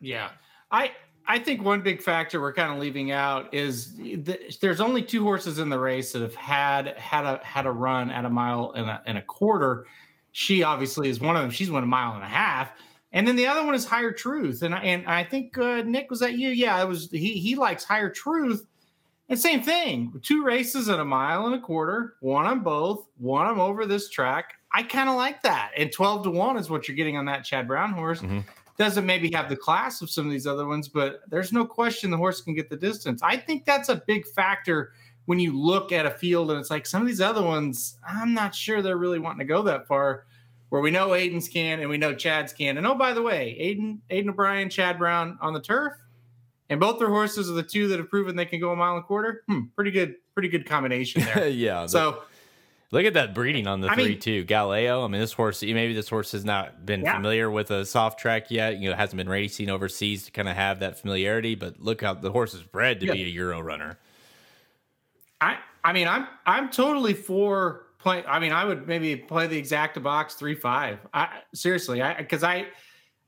Yeah, 0.00 0.30
I 0.70 0.92
I 1.30 1.38
think 1.38 1.62
one 1.62 1.80
big 1.80 2.02
factor 2.02 2.40
we're 2.40 2.52
kind 2.52 2.72
of 2.72 2.80
leaving 2.80 3.12
out 3.12 3.54
is 3.54 3.94
the, 3.94 4.36
there's 4.60 4.80
only 4.80 5.00
two 5.00 5.22
horses 5.22 5.60
in 5.60 5.68
the 5.68 5.78
race 5.78 6.12
that 6.12 6.22
have 6.22 6.34
had 6.34 6.98
had 6.98 7.24
a 7.24 7.40
had 7.44 7.66
a 7.66 7.70
run 7.70 8.10
at 8.10 8.24
a 8.24 8.28
mile 8.28 8.72
and 8.74 8.90
a, 8.90 9.00
and 9.06 9.16
a 9.16 9.22
quarter. 9.22 9.86
She 10.32 10.64
obviously 10.64 11.08
is 11.08 11.20
one 11.20 11.36
of 11.36 11.42
them. 11.42 11.52
She's 11.52 11.70
won 11.70 11.84
a 11.84 11.86
mile 11.86 12.14
and 12.14 12.24
a 12.24 12.26
half, 12.26 12.72
and 13.12 13.28
then 13.28 13.36
the 13.36 13.46
other 13.46 13.64
one 13.64 13.76
is 13.76 13.84
Higher 13.84 14.10
Truth. 14.10 14.62
And 14.62 14.74
I, 14.74 14.78
and 14.80 15.06
I 15.06 15.22
think 15.22 15.56
uh, 15.56 15.82
Nick 15.82 16.10
was 16.10 16.18
that 16.18 16.36
you. 16.36 16.48
Yeah, 16.48 16.82
it 16.82 16.88
was. 16.88 17.08
He 17.12 17.34
he 17.34 17.54
likes 17.54 17.84
Higher 17.84 18.10
Truth. 18.10 18.66
And 19.28 19.38
same 19.38 19.62
thing, 19.62 20.12
two 20.24 20.42
races 20.42 20.88
at 20.88 20.98
a 20.98 21.04
mile 21.04 21.46
and 21.46 21.54
a 21.54 21.60
quarter, 21.60 22.16
one 22.18 22.46
on 22.46 22.64
both, 22.64 23.06
one 23.18 23.46
them 23.46 23.60
over 23.60 23.86
this 23.86 24.10
track. 24.10 24.54
I 24.74 24.82
kind 24.82 25.08
of 25.08 25.14
like 25.14 25.44
that. 25.44 25.70
And 25.76 25.92
12 25.92 26.24
to 26.24 26.30
1 26.30 26.56
is 26.56 26.68
what 26.68 26.88
you're 26.88 26.96
getting 26.96 27.16
on 27.16 27.26
that 27.26 27.44
Chad 27.44 27.68
Brown 27.68 27.92
horse. 27.92 28.20
Mm-hmm 28.20 28.40
doesn't 28.80 29.04
maybe 29.04 29.30
have 29.30 29.50
the 29.50 29.56
class 29.56 30.00
of 30.00 30.08
some 30.08 30.24
of 30.24 30.32
these 30.32 30.46
other 30.46 30.66
ones, 30.66 30.88
but 30.88 31.20
there's 31.28 31.52
no 31.52 31.66
question 31.66 32.10
the 32.10 32.16
horse 32.16 32.40
can 32.40 32.54
get 32.54 32.70
the 32.70 32.76
distance. 32.76 33.20
I 33.22 33.36
think 33.36 33.66
that's 33.66 33.90
a 33.90 33.96
big 34.06 34.26
factor 34.26 34.92
when 35.26 35.38
you 35.38 35.52
look 35.52 35.92
at 35.92 36.06
a 36.06 36.10
field 36.10 36.50
and 36.50 36.58
it's 36.58 36.70
like 36.70 36.86
some 36.86 37.02
of 37.02 37.06
these 37.06 37.20
other 37.20 37.42
ones, 37.42 37.98
I'm 38.08 38.32
not 38.32 38.54
sure 38.54 38.80
they're 38.80 38.96
really 38.96 39.18
wanting 39.18 39.40
to 39.40 39.44
go 39.44 39.60
that 39.64 39.86
far. 39.86 40.24
Where 40.70 40.80
we 40.80 40.90
know 40.90 41.14
Aidan's 41.14 41.46
can 41.46 41.80
and 41.80 41.90
we 41.90 41.98
know 41.98 42.14
Chad's 42.14 42.54
can. 42.54 42.78
And 42.78 42.86
oh, 42.86 42.94
by 42.94 43.12
the 43.12 43.20
way, 43.20 43.54
Aidan, 43.58 44.00
Aidan 44.08 44.30
O'Brien, 44.30 44.70
Chad 44.70 44.98
Brown 44.98 45.36
on 45.42 45.52
the 45.52 45.60
turf, 45.60 45.92
and 46.70 46.80
both 46.80 46.98
their 46.98 47.08
horses 47.10 47.50
are 47.50 47.54
the 47.54 47.62
two 47.62 47.86
that 47.88 47.98
have 47.98 48.08
proven 48.08 48.34
they 48.34 48.46
can 48.46 48.60
go 48.60 48.70
a 48.70 48.76
mile 48.76 48.94
and 48.94 49.04
a 49.04 49.06
quarter. 49.06 49.42
Hmm, 49.46 49.62
pretty 49.74 49.90
good, 49.90 50.14
pretty 50.32 50.48
good 50.48 50.64
combination 50.64 51.22
there. 51.22 51.48
yeah. 51.66 51.84
So 51.84 52.22
Look 52.92 53.04
at 53.04 53.14
that 53.14 53.34
breeding 53.34 53.68
on 53.68 53.80
the 53.80 53.88
I 53.88 53.94
three 53.94 54.08
mean, 54.10 54.18
too. 54.18 54.44
Galileo. 54.44 55.04
I 55.04 55.08
mean, 55.08 55.20
this 55.20 55.32
horse. 55.32 55.62
Maybe 55.62 55.94
this 55.94 56.08
horse 56.08 56.32
has 56.32 56.44
not 56.44 56.84
been 56.84 57.02
yeah. 57.02 57.14
familiar 57.14 57.48
with 57.48 57.70
a 57.70 57.84
soft 57.84 58.18
track 58.18 58.50
yet. 58.50 58.78
You 58.78 58.90
know, 58.90 58.96
hasn't 58.96 59.16
been 59.16 59.28
racing 59.28 59.70
overseas 59.70 60.24
to 60.24 60.32
kind 60.32 60.48
of 60.48 60.56
have 60.56 60.80
that 60.80 60.98
familiarity. 60.98 61.54
But 61.54 61.80
look 61.80 62.02
how 62.02 62.14
the 62.14 62.32
horse 62.32 62.52
is 62.52 62.62
bred 62.62 62.98
to 63.00 63.06
yeah. 63.06 63.12
be 63.12 63.22
a 63.22 63.26
Euro 63.26 63.60
runner. 63.60 63.98
I 65.40 65.58
I 65.84 65.92
mean, 65.92 66.08
I'm 66.08 66.26
I'm 66.46 66.68
totally 66.68 67.14
for 67.14 67.86
play. 67.98 68.24
I 68.26 68.40
mean, 68.40 68.52
I 68.52 68.64
would 68.64 68.88
maybe 68.88 69.14
play 69.14 69.46
the 69.46 69.60
exacta 69.60 70.02
box 70.02 70.34
three 70.34 70.56
five. 70.56 70.98
I 71.14 71.42
seriously, 71.54 72.02
I 72.02 72.14
because 72.14 72.42
I, 72.42 72.66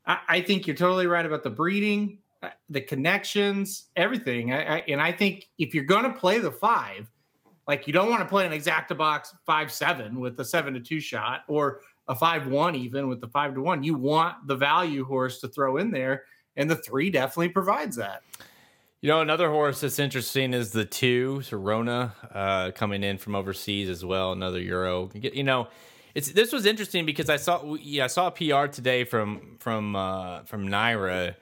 I, 0.05 0.19
I 0.27 0.41
think 0.41 0.67
you're 0.67 0.75
totally 0.75 1.07
right 1.07 1.25
about 1.25 1.43
the 1.43 1.49
breeding, 1.49 2.17
uh, 2.41 2.49
the 2.69 2.81
connections, 2.81 3.85
everything. 3.95 4.51
I, 4.51 4.77
I 4.77 4.83
and 4.89 5.01
I 5.01 5.13
think 5.13 5.47
if 5.57 5.73
you're 5.73 5.85
going 5.85 6.03
to 6.03 6.19
play 6.19 6.39
the 6.39 6.51
five 6.51 7.09
like 7.67 7.87
you 7.87 7.93
don't 7.93 8.09
want 8.09 8.21
to 8.21 8.27
play 8.27 8.45
an 8.45 8.51
exacta 8.51 8.97
box 8.97 9.33
five 9.45 9.71
seven 9.71 10.19
with 10.19 10.39
a 10.39 10.45
seven 10.45 10.73
to 10.73 10.79
two 10.79 10.99
shot 10.99 11.41
or 11.47 11.81
a 12.07 12.15
five 12.15 12.47
one 12.47 12.75
even 12.75 13.07
with 13.07 13.21
the 13.21 13.27
five 13.27 13.53
to 13.55 13.61
one. 13.61 13.83
You 13.83 13.95
want 13.95 14.47
the 14.47 14.55
value 14.55 15.05
horse 15.05 15.39
to 15.41 15.47
throw 15.47 15.77
in 15.77 15.91
there, 15.91 16.23
and 16.55 16.69
the 16.69 16.75
three 16.75 17.09
definitely 17.09 17.49
provides 17.49 17.95
that. 17.97 18.23
You 19.01 19.09
know, 19.09 19.19
another 19.19 19.49
horse 19.49 19.81
that's 19.81 19.99
interesting 19.99 20.53
is 20.53 20.71
the 20.71 20.85
two, 20.85 21.41
Serona, 21.43 22.13
uh, 22.33 22.71
coming 22.71 23.03
in 23.03 23.17
from 23.17 23.35
overseas 23.35 23.89
as 23.89 24.05
well. 24.05 24.31
Another 24.31 24.61
Euro. 24.61 25.09
You 25.13 25.43
know, 25.43 25.67
it's 26.15 26.31
this 26.31 26.53
was 26.53 26.65
interesting 26.65 27.05
because 27.05 27.29
I 27.29 27.37
saw 27.37 27.75
yeah 27.75 28.05
I 28.05 28.07
saw 28.07 28.27
a 28.27 28.31
PR 28.31 28.67
today 28.67 29.03
from 29.03 29.57
from 29.59 29.95
uh, 29.95 30.43
from 30.43 30.67
NYRA 30.67 31.35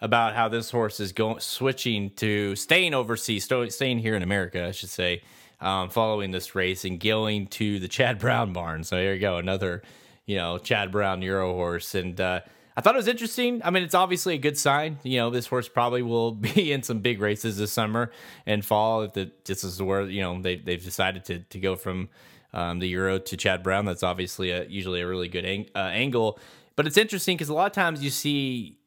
about 0.00 0.34
how 0.34 0.48
this 0.48 0.70
horse 0.70 1.00
is 1.00 1.12
going 1.12 1.40
switching 1.40 2.10
to 2.10 2.54
staying 2.54 2.94
overseas, 2.94 3.44
staying 3.44 3.98
here 3.98 4.14
in 4.14 4.22
America, 4.22 4.66
I 4.66 4.70
should 4.70 4.90
say 4.90 5.22
um, 5.60 5.90
following 5.90 6.30
this 6.30 6.54
race 6.54 6.84
and 6.84 7.00
going 7.00 7.46
to 7.48 7.78
the 7.78 7.88
Chad 7.88 8.18
Brown 8.18 8.52
barn. 8.52 8.84
So 8.84 8.96
here 8.96 9.14
you 9.14 9.20
go, 9.20 9.36
another, 9.36 9.82
you 10.26 10.36
know, 10.36 10.58
Chad 10.58 10.92
Brown 10.92 11.22
Euro 11.22 11.54
horse. 11.54 11.94
And 11.94 12.20
uh, 12.20 12.40
I 12.76 12.80
thought 12.80 12.94
it 12.94 12.98
was 12.98 13.08
interesting. 13.08 13.60
I 13.64 13.70
mean, 13.70 13.82
it's 13.82 13.94
obviously 13.94 14.34
a 14.34 14.38
good 14.38 14.56
sign. 14.56 14.98
You 15.02 15.18
know, 15.18 15.30
this 15.30 15.46
horse 15.46 15.68
probably 15.68 16.02
will 16.02 16.32
be 16.32 16.72
in 16.72 16.82
some 16.82 17.00
big 17.00 17.20
races 17.20 17.58
this 17.58 17.72
summer 17.72 18.10
and 18.46 18.64
fall. 18.64 19.02
If 19.02 19.14
the, 19.14 19.32
this 19.44 19.64
is 19.64 19.82
where, 19.82 20.02
you 20.02 20.22
know, 20.22 20.40
they, 20.40 20.56
they've 20.56 20.82
decided 20.82 21.24
to, 21.26 21.40
to 21.40 21.58
go 21.58 21.76
from 21.76 22.08
um, 22.52 22.78
the 22.78 22.88
Euro 22.88 23.18
to 23.18 23.36
Chad 23.36 23.62
Brown. 23.62 23.84
That's 23.84 24.02
obviously 24.02 24.50
a, 24.50 24.64
usually 24.64 25.00
a 25.00 25.06
really 25.06 25.28
good 25.28 25.44
ang- 25.44 25.68
uh, 25.74 25.90
angle. 25.92 26.38
But 26.76 26.86
it's 26.86 26.96
interesting 26.96 27.36
because 27.36 27.48
a 27.48 27.54
lot 27.54 27.66
of 27.66 27.72
times 27.72 28.04
you 28.04 28.10
see 28.10 28.77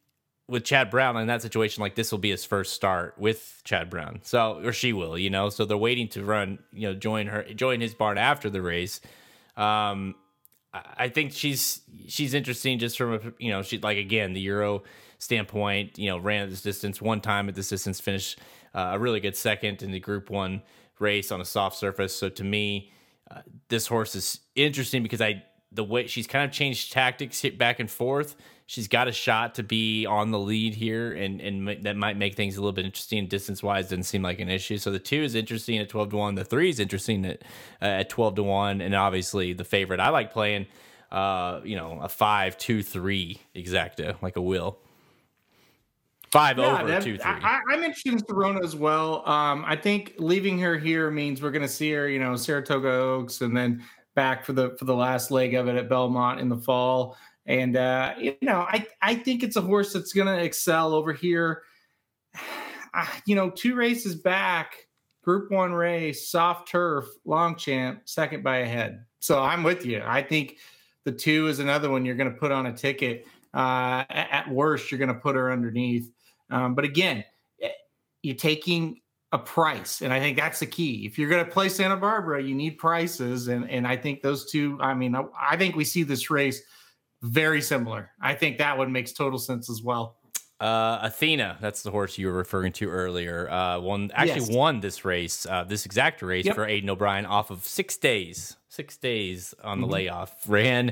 with 0.51 0.65
Chad 0.65 0.89
Brown 0.91 1.15
in 1.15 1.27
that 1.27 1.41
situation, 1.41 1.81
like 1.81 1.95
this 1.95 2.11
will 2.11 2.19
be 2.19 2.29
his 2.29 2.43
first 2.43 2.73
start 2.73 3.15
with 3.17 3.61
Chad 3.63 3.89
Brown. 3.89 4.19
So 4.23 4.61
or 4.63 4.73
she 4.73 4.91
will, 4.91 5.17
you 5.17 5.29
know. 5.29 5.49
So 5.49 5.63
they're 5.63 5.77
waiting 5.77 6.09
to 6.09 6.25
run, 6.25 6.59
you 6.73 6.89
know, 6.89 6.93
join 6.93 7.27
her 7.27 7.43
join 7.43 7.79
his 7.79 7.95
barn 7.95 8.17
after 8.17 8.49
the 8.49 8.61
race. 8.61 8.99
Um 9.55 10.15
I 10.73 11.09
think 11.09 11.31
she's 11.31 11.81
she's 12.07 12.33
interesting 12.33 12.79
just 12.79 12.97
from 12.97 13.13
a 13.13 13.19
you 13.39 13.49
know, 13.51 13.63
she 13.63 13.77
like 13.77 13.97
again, 13.97 14.33
the 14.33 14.41
Euro 14.41 14.83
standpoint, 15.19 15.97
you 15.97 16.09
know, 16.09 16.17
ran 16.17 16.49
this 16.49 16.61
distance 16.61 17.01
one 17.01 17.21
time 17.21 17.47
at 17.47 17.55
this 17.55 17.69
distance, 17.69 18.01
finished 18.01 18.37
uh, 18.75 18.91
a 18.93 18.99
really 18.99 19.21
good 19.21 19.37
second 19.37 19.81
in 19.81 19.91
the 19.91 19.99
group 19.99 20.29
one 20.29 20.61
race 20.99 21.31
on 21.31 21.39
a 21.39 21.45
soft 21.45 21.77
surface. 21.77 22.13
So 22.15 22.27
to 22.27 22.43
me, 22.43 22.91
uh, 23.29 23.41
this 23.69 23.87
horse 23.87 24.15
is 24.15 24.41
interesting 24.55 25.01
because 25.01 25.21
I 25.21 25.43
the 25.71 25.83
way 25.85 26.07
she's 26.07 26.27
kind 26.27 26.43
of 26.43 26.51
changed 26.51 26.91
tactics 26.91 27.41
hit 27.41 27.57
back 27.57 27.79
and 27.79 27.89
forth 27.89 28.35
she's 28.71 28.87
got 28.87 29.09
a 29.09 29.11
shot 29.11 29.55
to 29.55 29.63
be 29.63 30.05
on 30.05 30.31
the 30.31 30.39
lead 30.39 30.73
here, 30.73 31.11
and 31.11 31.41
and 31.41 31.83
that 31.83 31.97
might 31.97 32.15
make 32.15 32.35
things 32.35 32.55
a 32.55 32.61
little 32.61 32.71
bit 32.71 32.85
interesting. 32.85 33.27
Distance 33.27 33.61
wise, 33.61 33.89
didn't 33.89 34.05
seem 34.05 34.21
like 34.21 34.39
an 34.39 34.47
issue. 34.47 34.77
So 34.77 34.91
the 34.91 34.99
two 34.99 35.21
is 35.21 35.35
interesting 35.35 35.77
at 35.77 35.89
twelve 35.89 36.09
to 36.11 36.17
one. 36.17 36.35
The 36.35 36.45
three 36.45 36.69
is 36.69 36.79
interesting 36.79 37.25
at 37.25 37.41
uh, 37.81 37.85
at 37.85 38.09
twelve 38.09 38.35
to 38.35 38.43
one, 38.43 38.79
and 38.79 38.95
obviously 38.95 39.51
the 39.51 39.65
favorite. 39.65 39.99
I 39.99 40.09
like 40.09 40.31
playing, 40.31 40.67
uh, 41.11 41.59
you 41.65 41.75
know, 41.75 41.99
a 42.01 42.07
five 42.07 42.57
two 42.57 42.81
three 42.81 43.41
exacta 43.53 44.15
like 44.21 44.37
a 44.37 44.41
will. 44.41 44.79
Five 46.31 46.57
yeah, 46.57 46.79
over 46.79 46.87
that, 46.87 47.03
two 47.03 47.17
three. 47.17 47.29
I, 47.29 47.59
am 47.73 47.83
interested 47.83 48.13
in 48.13 48.19
Serona 48.19 48.63
as 48.63 48.73
well. 48.73 49.27
Um, 49.27 49.65
I 49.67 49.75
think 49.75 50.13
leaving 50.17 50.57
her 50.59 50.77
here 50.77 51.11
means 51.11 51.41
we're 51.41 51.51
going 51.51 51.61
to 51.61 51.67
see 51.67 51.91
her, 51.91 52.07
you 52.07 52.19
know, 52.19 52.37
Saratoga 52.37 52.87
Oaks, 52.87 53.41
and 53.41 53.55
then 53.55 53.83
back 54.15 54.45
for 54.45 54.53
the 54.53 54.77
for 54.79 54.85
the 54.85 54.95
last 54.95 55.29
leg 55.29 55.55
of 55.55 55.67
it 55.67 55.75
at 55.75 55.89
Belmont 55.89 56.39
in 56.39 56.47
the 56.47 56.55
fall. 56.55 57.17
And 57.51 57.75
uh, 57.75 58.13
you 58.17 58.37
know, 58.41 58.61
I 58.61 58.87
I 59.01 59.13
think 59.13 59.43
it's 59.43 59.57
a 59.57 59.61
horse 59.61 59.91
that's 59.91 60.13
going 60.13 60.27
to 60.27 60.41
excel 60.41 60.93
over 60.93 61.11
here. 61.11 61.63
Uh, 62.93 63.05
you 63.25 63.35
know, 63.35 63.49
two 63.49 63.75
races 63.75 64.15
back, 64.15 64.87
Group 65.21 65.51
One 65.51 65.73
race, 65.73 66.31
soft 66.31 66.69
turf, 66.69 67.05
Longchamp, 67.25 68.07
second 68.07 68.41
by 68.41 68.59
a 68.59 68.65
head. 68.65 69.03
So 69.19 69.41
I'm 69.41 69.63
with 69.63 69.85
you. 69.85 70.01
I 70.05 70.23
think 70.23 70.59
the 71.03 71.11
two 71.11 71.47
is 71.47 71.59
another 71.59 71.89
one 71.89 72.05
you're 72.05 72.15
going 72.15 72.31
to 72.31 72.39
put 72.39 72.53
on 72.53 72.67
a 72.67 72.73
ticket. 72.73 73.27
Uh, 73.53 74.05
at 74.09 74.49
worst, 74.49 74.89
you're 74.89 74.97
going 74.97 75.13
to 75.13 75.19
put 75.19 75.35
her 75.35 75.51
underneath. 75.51 76.09
Um, 76.51 76.73
but 76.73 76.85
again, 76.85 77.25
eh, 77.61 77.67
you're 78.23 78.33
taking 78.33 79.01
a 79.33 79.37
price, 79.37 80.01
and 80.01 80.13
I 80.13 80.21
think 80.21 80.37
that's 80.37 80.59
the 80.59 80.67
key. 80.67 81.05
If 81.05 81.19
you're 81.19 81.29
going 81.29 81.43
to 81.43 81.51
play 81.51 81.67
Santa 81.67 81.97
Barbara, 81.97 82.41
you 82.41 82.55
need 82.55 82.77
prices, 82.77 83.49
and 83.49 83.69
and 83.69 83.85
I 83.85 83.97
think 83.97 84.21
those 84.21 84.49
two. 84.49 84.77
I 84.79 84.93
mean, 84.93 85.15
I, 85.15 85.25
I 85.37 85.57
think 85.57 85.75
we 85.75 85.83
see 85.83 86.03
this 86.03 86.29
race 86.29 86.61
very 87.21 87.61
similar. 87.61 88.11
I 88.21 88.33
think 88.33 88.57
that 88.57 88.77
one 88.77 88.91
makes 88.91 89.11
total 89.11 89.39
sense 89.39 89.69
as 89.69 89.81
well. 89.81 90.17
Uh, 90.61 90.99
Athena, 91.01 91.57
that's 91.59 91.81
the 91.81 91.89
horse 91.89 92.19
you 92.19 92.27
were 92.27 92.33
referring 92.33 92.71
to 92.73 92.87
earlier. 92.87 93.49
Uh, 93.49 93.79
won 93.79 94.11
actually 94.13 94.41
yes. 94.41 94.51
won 94.51 94.79
this 94.79 95.03
race, 95.03 95.47
uh, 95.47 95.63
this 95.63 95.87
exact 95.87 96.21
race 96.21 96.45
yep. 96.45 96.53
for 96.53 96.67
Aidan 96.67 96.91
O'Brien 96.91 97.25
off 97.25 97.49
of 97.49 97.65
six 97.65 97.97
days, 97.97 98.57
six 98.69 98.95
days 98.95 99.55
on 99.63 99.81
the 99.81 99.87
mm-hmm. 99.87 99.93
layoff. 99.93 100.35
Ran 100.47 100.89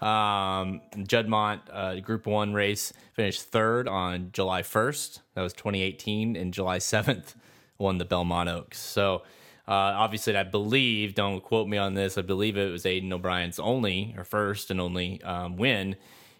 um, 0.00 0.80
Juddmonte 0.96 1.60
uh, 1.70 2.00
Group 2.00 2.26
One 2.26 2.54
race, 2.54 2.94
finished 3.12 3.42
third 3.42 3.88
on 3.88 4.30
July 4.32 4.62
first. 4.62 5.20
That 5.34 5.42
was 5.42 5.52
2018, 5.52 6.34
and 6.34 6.54
July 6.54 6.78
7th 6.78 7.34
won 7.76 7.98
the 7.98 8.06
Belmont 8.06 8.48
Oaks. 8.48 8.78
So 8.78 9.22
Uh, 9.70 9.94
obviously, 9.96 10.36
I 10.36 10.42
believe, 10.42 11.14
don't 11.14 11.40
quote 11.40 11.68
me 11.68 11.78
on 11.78 11.94
this, 11.94 12.18
I 12.18 12.22
believe 12.22 12.56
it 12.56 12.72
was 12.72 12.84
Aidan 12.84 13.12
O'Brien's 13.12 13.60
only 13.60 14.16
or 14.18 14.24
first 14.24 14.72
and 14.72 14.80
only 14.80 15.22
um, 15.22 15.56
win 15.56 15.94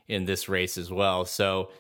in 0.09 0.25
this 0.25 0.49
race 0.49 0.77
as 0.77 0.91
well. 0.91 1.25
So 1.25 1.71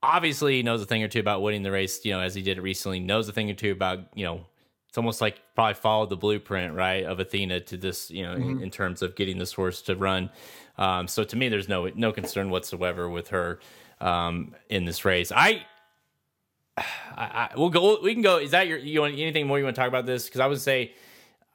obviously, 0.00 0.58
he 0.58 0.62
knows 0.62 0.80
a 0.80 0.86
thing 0.86 1.02
or 1.02 1.08
two 1.08 1.18
about 1.18 1.42
winning 1.42 1.64
the 1.64 1.72
race, 1.72 2.04
you 2.04 2.12
know, 2.12 2.20
as 2.20 2.36
he 2.36 2.42
did 2.42 2.58
it 2.58 2.62
recently, 2.62 3.00
knows 3.00 3.28
a 3.28 3.32
thing 3.32 3.50
or 3.50 3.54
two 3.54 3.72
about, 3.72 3.98
you 4.14 4.24
know, 4.24 4.46
it's 4.88 4.96
almost 4.96 5.20
like 5.20 5.40
probably 5.56 5.74
followed 5.74 6.10
the 6.10 6.16
blueprint, 6.16 6.74
right, 6.74 7.04
of 7.04 7.18
Athena 7.18 7.60
to 7.60 7.76
this, 7.76 8.10
you 8.10 8.22
know, 8.22 8.34
in, 8.34 8.62
in 8.62 8.70
terms 8.70 9.02
of 9.02 9.16
getting 9.16 9.38
this 9.38 9.54
horse 9.54 9.82
to 9.82 9.96
run. 9.96 10.30
Um, 10.78 11.08
so 11.08 11.24
to 11.24 11.34
me, 11.34 11.48
there's 11.48 11.68
no 11.68 11.90
no 11.94 12.12
concern 12.12 12.50
whatsoever 12.50 13.08
with 13.08 13.28
her 13.28 13.58
um, 14.00 14.54
in 14.68 14.84
this 14.84 15.04
race. 15.04 15.32
I 15.34 15.66
I, 16.78 16.84
I, 17.16 17.48
we'll 17.56 17.70
go. 17.70 17.98
We 18.02 18.14
can 18.14 18.22
go. 18.22 18.38
Is 18.38 18.52
that 18.52 18.66
your? 18.66 18.78
You 18.78 19.00
want 19.00 19.14
anything 19.14 19.46
more 19.46 19.58
you 19.58 19.64
want 19.64 19.76
to 19.76 19.80
talk 19.80 19.88
about 19.88 20.06
this? 20.06 20.26
Because 20.26 20.40
I 20.40 20.46
would 20.46 20.60
say, 20.60 20.92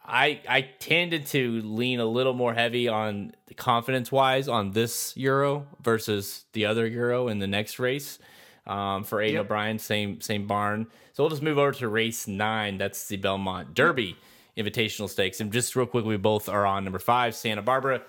I 0.06 0.40
I 0.48 0.62
tended 0.80 1.26
to 1.28 1.62
lean 1.62 2.00
a 2.00 2.06
little 2.06 2.34
more 2.34 2.54
heavy 2.54 2.88
on 2.88 3.34
confidence 3.56 4.12
wise 4.12 4.48
on 4.48 4.72
this 4.72 5.16
Euro 5.18 5.66
versus 5.82 6.46
the 6.54 6.66
other 6.66 6.86
Euro 6.86 7.28
in 7.28 7.40
the 7.40 7.48
next 7.48 7.80
race. 7.80 8.20
Um, 8.68 9.06
for 9.06 9.22
Aidan 9.22 9.36
Yep. 9.36 9.46
O'Brien, 9.46 9.80
same 9.80 10.20
same 10.22 10.46
barn. 10.46 10.88
So 11.14 11.24
we'll 11.24 11.30
just 11.30 11.42
move 11.42 11.58
over 11.58 11.72
to 11.72 11.88
race 11.88 12.28
nine. 12.28 12.78
That's 12.78 13.08
the 13.08 13.16
Belmont 13.18 13.74
Derby 13.74 14.18
Invitational 14.58 15.10
Stakes. 15.10 15.40
And 15.40 15.52
just 15.54 15.76
real 15.76 15.86
quick, 15.86 16.04
we 16.06 16.18
both 16.18 16.50
are 16.50 16.66
on 16.66 16.84
number 16.84 17.00
five, 17.00 17.34
Santa 17.34 17.62
Barbara, 17.62 18.02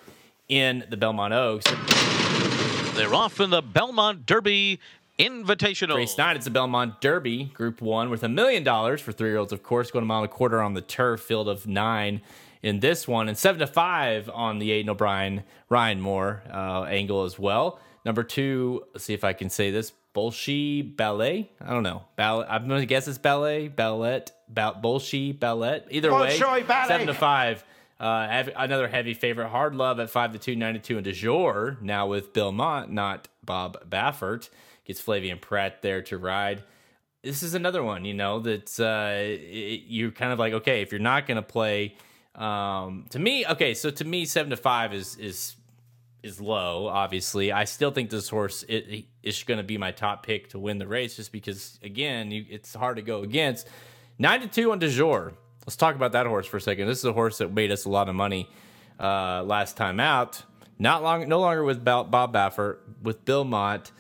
in 0.49 0.85
the 0.91 0.97
Belmont 0.97 1.33
Oaks. 1.33 1.65
They're 2.97 3.15
off 3.15 3.39
in 3.41 3.51
the 3.51 3.63
Belmont 3.63 4.27
Derby 4.27 4.81
Invitational. 5.19 5.97
Race 5.97 6.17
nine, 6.17 6.37
it's 6.37 6.45
the 6.45 6.51
Belmont 6.51 7.01
Derby, 7.01 7.47
Group 7.47 7.83
One, 7.83 8.09
with 8.09 8.23
a 8.23 8.29
million 8.29 8.63
dollars 8.63 9.01
for 9.01 9.11
three-year-olds, 9.11 9.53
of 9.53 9.65
course, 9.65 9.91
going 9.91 10.05
a 10.05 10.07
mile 10.07 10.23
and 10.23 10.27
a 10.31 10.33
quarter 10.33 10.63
on 10.63 10.75
the 10.75 10.81
turf, 10.81 11.21
field 11.21 11.49
of 11.49 11.67
nine 11.67 12.21
in 12.63 12.79
this 12.81 13.09
one, 13.09 13.29
and 13.29 13.37
seven 13.37 13.59
to 13.59 13.67
five 13.67 14.31
on 14.33 14.61
the 14.61 14.71
Aidan 14.71 14.91
O'Brien 14.91 15.43
Ryan 15.69 16.01
Moore 16.01 16.43
uh, 16.53 16.85
angle 16.85 17.25
as 17.25 17.37
well. 17.39 17.81
Number 18.05 18.23
two, 18.23 18.85
let's 18.95 19.05
see 19.05 19.15
if 19.15 19.25
I 19.25 19.33
can 19.33 19.51
say 19.51 19.73
this, 19.73 19.93
Bolshi 20.15 20.97
Ballet. 20.97 21.51
I 21.61 21.71
don't 21.73 21.83
know. 21.83 22.05
Ballet. 22.15 22.47
I'm 22.49 22.69
going 22.69 22.81
to 22.81 22.87
guess 22.87 23.09
it's 23.09 23.19
ballet, 23.19 23.67
ballet, 23.67 24.23
ba- 24.49 24.79
Bolshi 24.81 25.37
Ballet. 25.39 25.83
Either 25.91 26.15
way, 26.15 26.39
Bolshoi 26.39 26.65
Ballet. 26.67 26.89
seven 26.89 27.07
to 27.09 27.15
five. 27.15 27.65
Uh, 27.99 28.29
heavy- 28.29 28.53
another 28.55 28.87
heavy 28.87 29.15
favorite, 29.15 29.49
Hard 29.49 29.75
Love 29.75 29.99
at 29.99 30.11
five 30.11 30.33
to 30.33 30.39
two, 30.39 30.55
nine 30.55 30.75
to 30.75 30.81
two, 30.81 30.97
and 30.97 31.05
Du 31.05 31.13
Jour 31.13 31.77
now 31.81 32.07
with 32.07 32.33
Bill 32.33 32.53
Mott, 32.53 32.93
not 32.93 33.27
Bob 33.45 33.89
Baffert, 33.91 34.49
gets 34.89 35.01
Flavien 35.01 35.41
Prat 35.41 35.83
there 35.83 36.03
to 36.03 36.19
ride. 36.19 36.65
This 37.23 37.43
is 37.43 37.55
another 37.55 37.85
one, 37.85 38.05
you 38.05 38.15
know, 38.15 38.41
that 38.41 38.81
uh, 38.81 39.13
it, 39.15 39.83
you're 39.87 40.11
kind 40.11 40.33
of 40.33 40.39
like, 40.39 40.55
okay, 40.55 40.83
if 40.83 40.91
you're 40.91 41.01
not 41.01 41.27
going 41.27 41.37
to 41.37 41.43
play, 41.43 41.95
um, 42.35 43.07
to 43.11 43.19
me, 43.19 43.47
okay, 43.47 43.75
so 43.75 43.91
to 43.91 44.05
me, 44.05 44.25
seven 44.25 44.51
to 44.51 44.57
five 44.57 44.95
is 44.95 45.17
is 45.17 45.57
is 46.23 46.41
low. 46.41 46.87
Obviously, 46.87 47.53
I 47.53 47.65
still 47.65 47.91
think 47.91 48.11
this 48.11 48.29
horse 48.29 48.65
it, 48.69 49.07
is 49.23 49.43
going 49.43 49.59
to 49.59 49.65
be 49.65 49.79
my 49.79 49.93
top 49.93 50.25
pick 50.25 50.51
to 50.51 50.59
win 50.59 50.79
the 50.79 50.87
race, 50.87 51.17
just 51.17 51.33
because 51.33 51.79
again, 51.83 52.31
you, 52.31 52.45
it's 52.49 52.75
hard 52.75 52.97
to 52.97 53.03
go 53.03 53.23
against. 53.23 53.69
Nine 54.19 54.41
to 54.41 54.49
two 54.49 54.73
on 54.73 54.79
Du 54.79 54.89
Jour. 54.89 55.35
Let's 55.67 55.77
talk 55.77 55.95
about 55.95 56.13
that 56.13 56.27
horse 56.27 56.47
for 56.47 56.57
a 56.57 56.61
second. 56.61 56.87
This 56.87 56.99
is 56.99 57.05
a 57.05 57.13
horse 57.13 57.39
that 57.39 57.53
made 57.53 57.71
us 57.71 57.85
a 57.85 57.91
lot 57.91 58.09
of 58.09 58.15
money 58.15 58.49
uh, 58.99 59.43
last 59.43 59.77
time 59.77 60.01
out. 60.01 60.43
Not 60.79 61.03
long, 61.03 61.29
no 61.29 61.41
longer 61.41 61.65
with 61.65 61.85
Bob 61.85 62.11
Baffert, 62.11 62.79
with 63.03 63.25
Bill 63.25 63.45
Mott. 63.45 63.91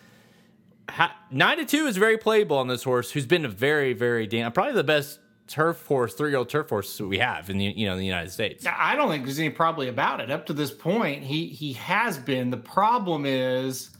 Nine 1.30 1.58
to 1.58 1.64
two 1.64 1.86
is 1.86 1.96
very 1.96 2.18
playable 2.18 2.56
on 2.58 2.68
this 2.68 2.82
horse, 2.82 3.10
who's 3.10 3.26
been 3.26 3.44
a 3.44 3.48
very, 3.48 3.92
very 3.92 4.26
damn 4.26 4.52
probably 4.52 4.74
the 4.74 4.84
best 4.84 5.20
turf 5.46 5.86
horse, 5.86 6.14
three 6.14 6.30
year 6.30 6.38
old 6.38 6.48
turf 6.48 6.68
horse 6.68 7.00
we 7.00 7.18
have 7.18 7.50
in 7.50 7.58
the 7.58 7.64
you 7.64 7.86
know 7.86 7.92
in 7.92 7.98
the 7.98 8.06
United 8.06 8.30
States. 8.30 8.64
I 8.66 8.94
don't 8.94 9.10
think 9.10 9.24
there's 9.24 9.38
any 9.38 9.50
probably 9.50 9.88
about 9.88 10.20
it. 10.20 10.30
Up 10.30 10.46
to 10.46 10.52
this 10.52 10.70
point, 10.70 11.22
he 11.22 11.46
he 11.46 11.72
has 11.74 12.18
been. 12.18 12.50
The 12.50 12.56
problem 12.56 13.26
is 13.26 13.90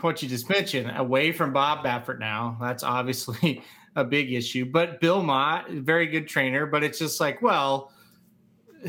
what 0.00 0.22
you 0.22 0.28
just 0.28 0.48
mentioned, 0.48 0.92
away 0.96 1.32
from 1.32 1.52
Bob 1.52 1.84
Baffert 1.84 2.18
now. 2.18 2.56
That's 2.60 2.82
obviously 2.82 3.62
a 3.96 4.04
big 4.04 4.32
issue. 4.32 4.66
But 4.66 5.00
Bill 5.00 5.22
Mott, 5.22 5.70
very 5.70 6.06
good 6.06 6.28
trainer, 6.28 6.66
but 6.66 6.84
it's 6.84 6.98
just 6.98 7.20
like, 7.20 7.40
well, 7.40 7.92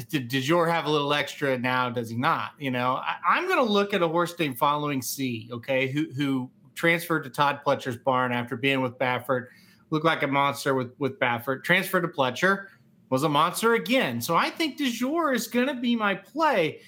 did, 0.09 0.27
did 0.27 0.43
Jor 0.43 0.67
have 0.67 0.85
a 0.85 0.89
little 0.89 1.13
extra 1.13 1.57
now? 1.57 1.89
Does 1.89 2.09
he 2.09 2.17
not? 2.17 2.51
You 2.59 2.71
know, 2.71 2.95
I, 2.95 3.15
I'm 3.27 3.47
going 3.47 3.65
to 3.65 3.71
look 3.71 3.93
at 3.93 4.01
a 4.01 4.07
horse 4.07 4.37
named 4.37 4.57
Following 4.57 5.01
Sea, 5.01 5.49
okay, 5.51 5.87
who 5.87 6.11
who 6.11 6.49
transferred 6.81 7.23
to 7.23 7.29
Todd 7.29 7.59
Pletcher's 7.63 7.95
barn 7.95 8.31
after 8.31 8.57
being 8.57 8.81
with 8.81 8.97
Baffert, 8.97 9.49
looked 9.91 10.03
like 10.03 10.23
a 10.23 10.27
monster 10.27 10.73
with 10.73 10.93
with 10.97 11.19
Baffert, 11.19 11.63
transferred 11.63 12.01
to 12.01 12.07
Pletcher, 12.07 12.65
was 13.11 13.21
a 13.21 13.29
monster 13.29 13.75
again. 13.75 14.19
So 14.19 14.35
I 14.35 14.49
think 14.49 14.77
Du 14.77 14.89
Jour 14.89 15.31
is 15.31 15.45
going 15.47 15.67
to 15.67 15.75
be 15.75 15.95
my 15.95 16.15
play. 16.15 16.79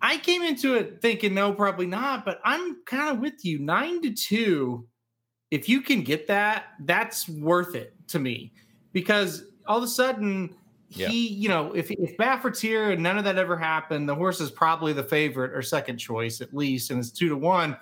I 0.00 0.18
came 0.18 0.42
into 0.42 0.74
it 0.74 1.00
thinking 1.00 1.34
no, 1.34 1.52
probably 1.52 1.86
not, 1.86 2.24
but 2.24 2.40
I'm 2.44 2.82
kind 2.84 3.14
of 3.14 3.20
with 3.22 3.44
you. 3.44 3.60
Nine 3.60 4.02
to 4.02 4.12
two, 4.12 4.88
if 5.52 5.68
you 5.68 5.82
can 5.82 6.02
get 6.02 6.26
that, 6.26 6.64
that's 6.80 7.28
worth 7.28 7.76
it 7.76 7.94
to 8.08 8.18
me 8.18 8.52
because 8.92 9.44
all 9.68 9.78
of 9.78 9.84
a 9.84 9.86
sudden 9.88 10.52
Yeah. 10.88 11.08
he, 11.08 11.28
you 11.28 11.48
know, 11.48 11.72
if 11.74 11.92
if 11.92 12.16
Baffert's 12.16 12.60
here 12.60 12.90
and 12.90 13.00
none 13.00 13.16
of 13.18 13.22
that 13.24 13.38
ever 13.38 13.56
happened, 13.56 14.08
the 14.08 14.16
horse 14.16 14.40
is 14.40 14.50
probably 14.50 14.92
the 14.92 15.04
favorite 15.04 15.52
or 15.54 15.62
second 15.62 15.98
choice 15.98 16.40
at 16.40 16.52
least, 16.52 16.90
and 16.90 16.98
it's 16.98 17.12
two 17.12 17.28
to 17.28 17.36
one. 17.36 17.76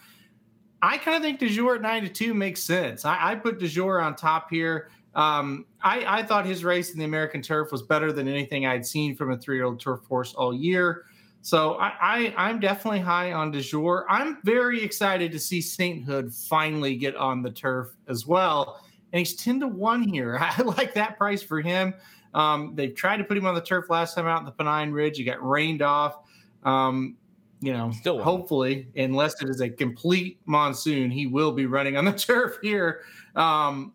I 0.83 0.99
kind 0.99 1.17
of 1.17 1.23
think 1.23 1.39
Du 1.39 1.49
Jour 1.49 1.77
at 1.77 1.83
nine 1.83 2.03
to 2.03 2.09
two 2.09 2.35
makes 2.35 2.63
sense. 2.63 3.05
I, 3.05 3.33
I 3.33 3.35
put 3.35 3.59
Du 3.59 3.69
Jour 3.69 4.01
on 4.01 4.17
top 4.17 4.51
here. 4.51 4.89
Um, 5.15 5.67
I, 5.83 6.21
I 6.21 6.23
thought 6.23 6.47
his 6.47 6.65
race 6.65 6.93
in 6.93 6.99
the 6.99 7.05
American 7.05 7.43
turf 7.43 7.73
was 7.73 7.83
better 7.83 8.13
than 8.13 8.29
anything 8.29 8.67
I'd 8.67 8.87
seen 8.87 9.17
from 9.17 9.33
a 9.33 9.37
three-year-old 9.37 9.81
turf 9.81 10.01
horse 10.09 10.35
all 10.35 10.55
year. 10.55 11.05
So 11.43 11.75
I, 11.75 11.93
I, 12.01 12.35
I'm 12.37 12.61
definitely 12.61 13.01
high 13.01 13.33
on 13.33 13.51
Du 13.51 13.61
Jour. 13.61 14.07
I'm 14.09 14.39
very 14.45 14.83
excited 14.83 15.33
to 15.33 15.39
see 15.39 15.61
Sainthood 15.61 16.33
finally 16.33 16.97
get 16.97 17.17
on 17.17 17.43
the 17.43 17.51
turf 17.51 17.97
as 18.09 18.27
well. 18.27 18.85
And 19.13 19.19
he's 19.19 19.35
10 19.35 19.61
to 19.61 19.69
1 19.69 20.03
here. 20.03 20.39
I 20.41 20.63
like 20.63 20.95
that 20.95 21.17
price 21.19 21.43
for 21.43 21.61
him. 21.61 21.95
Um, 22.35 22.75
they 22.77 22.89
tried 22.89 23.17
to 23.17 23.25
put 23.25 23.37
him 23.37 23.47
on 23.47 23.55
the 23.55 23.61
turf 23.61 23.91
last 23.91 24.15
time 24.15 24.27
out 24.27 24.39
in 24.39 24.45
the 24.45 24.53
Pennine 24.53 24.93
Ridge. 24.93 25.17
He 25.17 25.25
got 25.25 25.45
rained 25.45 25.83
off. 25.83 26.19
Um, 26.63 27.17
you 27.61 27.73
know, 27.73 27.91
Still 27.93 28.23
hopefully, 28.23 28.89
unless 28.97 29.41
it 29.43 29.49
is 29.49 29.61
a 29.61 29.69
complete 29.69 30.41
monsoon, 30.47 31.11
he 31.11 31.27
will 31.27 31.53
be 31.53 31.67
running 31.67 31.97
on 31.97 32.05
the 32.05 32.13
turf 32.29 32.59
here. 32.63 33.03
Um, 33.37 33.93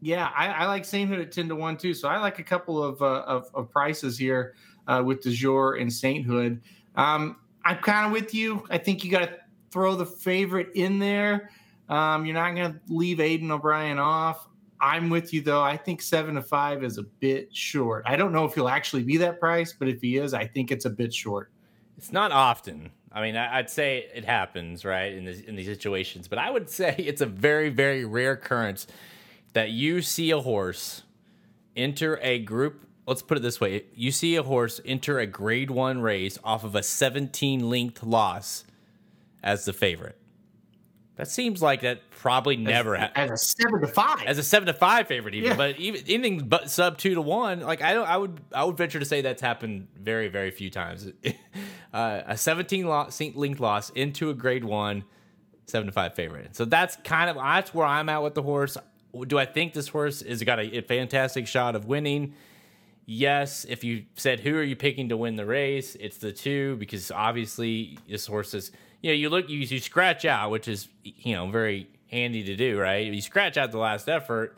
yeah, 0.00 0.30
I, 0.36 0.48
I 0.48 0.66
like 0.66 0.84
Sainthood 0.84 1.20
at 1.20 1.32
10 1.32 1.48
to 1.48 1.56
1 1.56 1.76
too. 1.76 1.94
So 1.94 2.08
I 2.08 2.18
like 2.18 2.38
a 2.38 2.42
couple 2.42 2.82
of, 2.82 3.00
uh, 3.00 3.22
of, 3.26 3.48
of 3.54 3.70
prices 3.70 4.18
here 4.18 4.54
uh, 4.86 5.02
with 5.04 5.22
Du 5.22 5.30
Jour 5.30 5.76
and 5.76 5.90
Sainthood. 5.90 6.60
Um, 6.96 7.36
I'm 7.64 7.78
kind 7.78 8.06
of 8.06 8.12
with 8.12 8.34
you. 8.34 8.64
I 8.68 8.78
think 8.78 9.04
you 9.04 9.10
got 9.10 9.20
to 9.20 9.38
throw 9.70 9.94
the 9.94 10.06
favorite 10.06 10.70
in 10.74 10.98
there. 10.98 11.50
Um, 11.88 12.26
you're 12.26 12.34
not 12.34 12.54
going 12.54 12.72
to 12.72 12.80
leave 12.88 13.20
Aidan 13.20 13.50
O'Brien 13.50 13.98
off. 13.98 14.48
I'm 14.80 15.08
with 15.08 15.32
you 15.32 15.40
though. 15.40 15.62
I 15.62 15.76
think 15.76 16.02
seven 16.02 16.34
to 16.34 16.42
five 16.42 16.84
is 16.84 16.98
a 16.98 17.04
bit 17.04 17.54
short. 17.54 18.04
I 18.06 18.16
don't 18.16 18.32
know 18.32 18.44
if 18.44 18.54
he'll 18.54 18.68
actually 18.68 19.02
be 19.02 19.16
that 19.18 19.40
price, 19.40 19.72
but 19.72 19.88
if 19.88 20.02
he 20.02 20.18
is, 20.18 20.34
I 20.34 20.46
think 20.46 20.70
it's 20.70 20.84
a 20.84 20.90
bit 20.90 21.14
short. 21.14 21.50
It's 21.96 22.12
not 22.12 22.32
often. 22.32 22.90
I 23.14 23.22
mean, 23.22 23.36
I- 23.36 23.58
I'd 23.58 23.70
say 23.70 24.08
it 24.14 24.24
happens, 24.24 24.84
right, 24.84 25.12
in 25.12 25.24
these 25.24 25.40
in 25.40 25.54
these 25.56 25.66
situations. 25.66 26.26
But 26.28 26.38
I 26.38 26.50
would 26.50 26.68
say 26.68 26.94
it's 26.98 27.20
a 27.20 27.26
very, 27.26 27.68
very 27.70 28.04
rare 28.04 28.32
occurrence 28.32 28.86
that 29.52 29.70
you 29.70 30.02
see 30.02 30.30
a 30.32 30.40
horse 30.40 31.02
enter 31.76 32.18
a 32.22 32.40
group. 32.40 32.80
Let's 33.06 33.22
put 33.22 33.38
it 33.38 33.40
this 33.42 33.60
way: 33.60 33.84
you 33.94 34.10
see 34.10 34.34
a 34.36 34.42
horse 34.42 34.80
enter 34.84 35.18
a 35.20 35.26
Grade 35.26 35.70
One 35.70 36.00
race 36.00 36.38
off 36.42 36.64
of 36.64 36.74
a 36.74 36.82
17 36.82 37.68
length 37.70 38.02
loss 38.02 38.64
as 39.42 39.64
the 39.64 39.72
favorite. 39.72 40.18
That 41.16 41.28
seems 41.28 41.62
like 41.62 41.82
that 41.82 42.10
probably 42.10 42.56
never 42.56 42.96
ha- 42.96 43.12
as 43.14 43.30
a 43.30 43.36
seven 43.36 43.80
to 43.82 43.86
five. 43.86 44.24
as 44.26 44.36
a 44.38 44.42
seven 44.42 44.66
to 44.66 44.72
five 44.72 45.06
favorite, 45.06 45.36
even. 45.36 45.50
Yeah. 45.50 45.56
But 45.56 45.78
even 45.78 46.00
anything 46.08 46.48
but 46.48 46.68
sub 46.70 46.98
two 46.98 47.14
to 47.14 47.20
one, 47.20 47.60
like 47.60 47.82
I 47.82 47.94
don't, 47.94 48.08
I 48.08 48.16
would, 48.16 48.40
I 48.52 48.64
would 48.64 48.76
venture 48.76 48.98
to 48.98 49.04
say 49.04 49.20
that's 49.20 49.40
happened 49.40 49.86
very, 49.96 50.26
very 50.26 50.50
few 50.50 50.70
times. 50.70 51.06
uh, 51.94 52.22
a 52.26 52.36
seventeen 52.36 52.86
loss, 52.86 53.20
link 53.20 53.60
loss 53.60 53.88
into 53.90 54.28
a 54.28 54.34
grade 54.34 54.64
one, 54.64 55.04
seven 55.66 55.86
to 55.86 55.92
five 55.92 56.14
favorite. 56.14 56.54
So 56.56 56.64
that's 56.64 56.96
kind 57.04 57.30
of 57.30 57.36
that's 57.36 57.72
where 57.72 57.86
I'm 57.86 58.08
at 58.08 58.22
with 58.22 58.34
the 58.34 58.42
horse. 58.42 58.76
Do 59.26 59.38
I 59.38 59.46
think 59.46 59.72
this 59.72 59.88
horse 59.88 60.20
has 60.20 60.42
got 60.42 60.58
a, 60.58 60.78
a 60.78 60.82
fantastic 60.82 61.46
shot 61.46 61.76
of 61.76 61.86
winning? 61.86 62.34
Yes. 63.06 63.64
If 63.64 63.84
you 63.84 64.04
said 64.16 64.40
who 64.40 64.56
are 64.56 64.62
you 64.62 64.76
picking 64.76 65.08
to 65.10 65.16
win 65.16 65.36
the 65.36 65.46
race, 65.46 65.96
it's 66.00 66.18
the 66.18 66.32
two 66.32 66.76
because 66.76 67.10
obviously 67.10 67.98
this 68.08 68.26
horse 68.26 68.52
is. 68.52 68.72
You 69.00 69.10
know, 69.10 69.16
you 69.16 69.28
look, 69.28 69.50
you, 69.50 69.58
you 69.58 69.80
scratch 69.80 70.24
out, 70.24 70.50
which 70.50 70.66
is 70.66 70.88
you 71.04 71.34
know 71.34 71.48
very 71.50 71.88
handy 72.10 72.42
to 72.44 72.56
do, 72.56 72.80
right? 72.80 73.12
You 73.12 73.20
scratch 73.20 73.56
out 73.56 73.70
the 73.70 73.78
last 73.78 74.08
effort. 74.08 74.56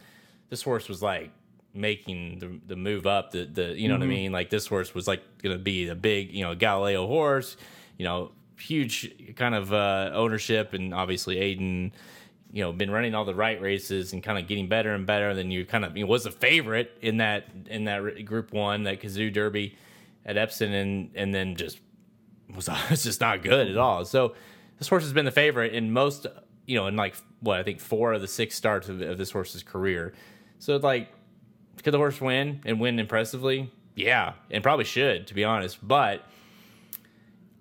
This 0.51 0.63
horse 0.63 0.89
was 0.89 1.03
like 1.03 1.33
making 1.77 2.39
the, 2.39 2.61
the 2.67 2.77
move 2.77 3.07
up. 3.07 3.31
The 3.33 3.45
the 3.45 3.79
you 3.79 3.89
know 3.89 3.95
what 3.95 4.03
I 4.03 4.07
mean? 4.07 4.33
Like 4.33 4.51
this 4.51 4.67
horse 4.67 4.95
was 4.95 5.07
like 5.07 5.23
gonna 5.43 5.59
be 5.59 5.87
the 5.87 5.95
big 5.95 6.33
you 6.33 6.43
know 6.43 6.55
Galileo 6.55 7.07
horse. 7.07 7.57
You 7.99 8.05
know, 8.05 8.33
huge 8.59 9.35
kind 9.37 9.55
of 9.55 9.73
uh, 9.73 10.11
ownership, 10.13 10.75
and 10.75 10.93
obviously 10.93 11.39
Aidan 11.39 11.93
you 12.53 12.63
know 12.63 12.73
been 12.73 12.91
running 12.91 13.15
all 13.15 13.25
the 13.25 13.35
right 13.35 13.61
races 13.61 14.13
and 14.13 14.23
kind 14.23 14.39
of 14.39 14.47
getting 14.47 14.69
better 14.69 14.95
and 14.95 15.07
better. 15.07 15.35
Then 15.35 15.51
you 15.51 15.65
kind 15.65 15.85
of 15.85 15.97
you 15.97 16.05
know, 16.05 16.11
was 16.11 16.27
a 16.27 16.31
favorite 16.31 16.97
in 17.03 17.19
that 17.19 17.49
in 17.67 17.85
that 17.85 18.25
Group 18.25 18.53
One 18.53 18.85
that 18.85 19.01
Cazoo 19.01 19.33
Derby 19.33 19.77
at 20.25 20.37
Epsom, 20.37 20.73
and 20.73 21.11
and 21.15 21.35
then 21.35 21.57
just 21.57 21.81
was 22.55 22.69
it's 22.91 23.05
just 23.05 23.21
not 23.21 23.43
good 23.43 23.69
at 23.69 23.77
all. 23.77 24.05
So 24.05 24.35
this 24.79 24.89
horse 24.89 25.05
has 25.05 25.13
been 25.13 25.25
the 25.25 25.31
favorite 25.31 25.75
in 25.75 25.93
most 25.93 26.27
you 26.67 26.77
know 26.77 26.87
in 26.87 26.97
like 26.97 27.17
what 27.41 27.59
I 27.59 27.63
think 27.63 27.81
four 27.81 28.13
of 28.13 28.21
the 28.21 28.29
six 28.29 28.55
starts 28.55 28.89
of, 28.89 29.01
of 29.01 29.19
this 29.19 29.31
horse's 29.31 29.63
career. 29.63 30.13
So 30.59 30.77
like, 30.77 31.09
could 31.83 31.93
the 31.93 31.99
horse 31.99 32.21
win 32.21 32.61
and 32.65 32.81
win 32.81 32.99
impressively? 32.99 33.71
Yeah, 33.95 34.35
and 34.51 34.63
probably 34.63 34.85
should 34.85 35.27
to 35.29 35.35
be 35.35 35.45
honest, 35.45 35.87
but 35.87 36.23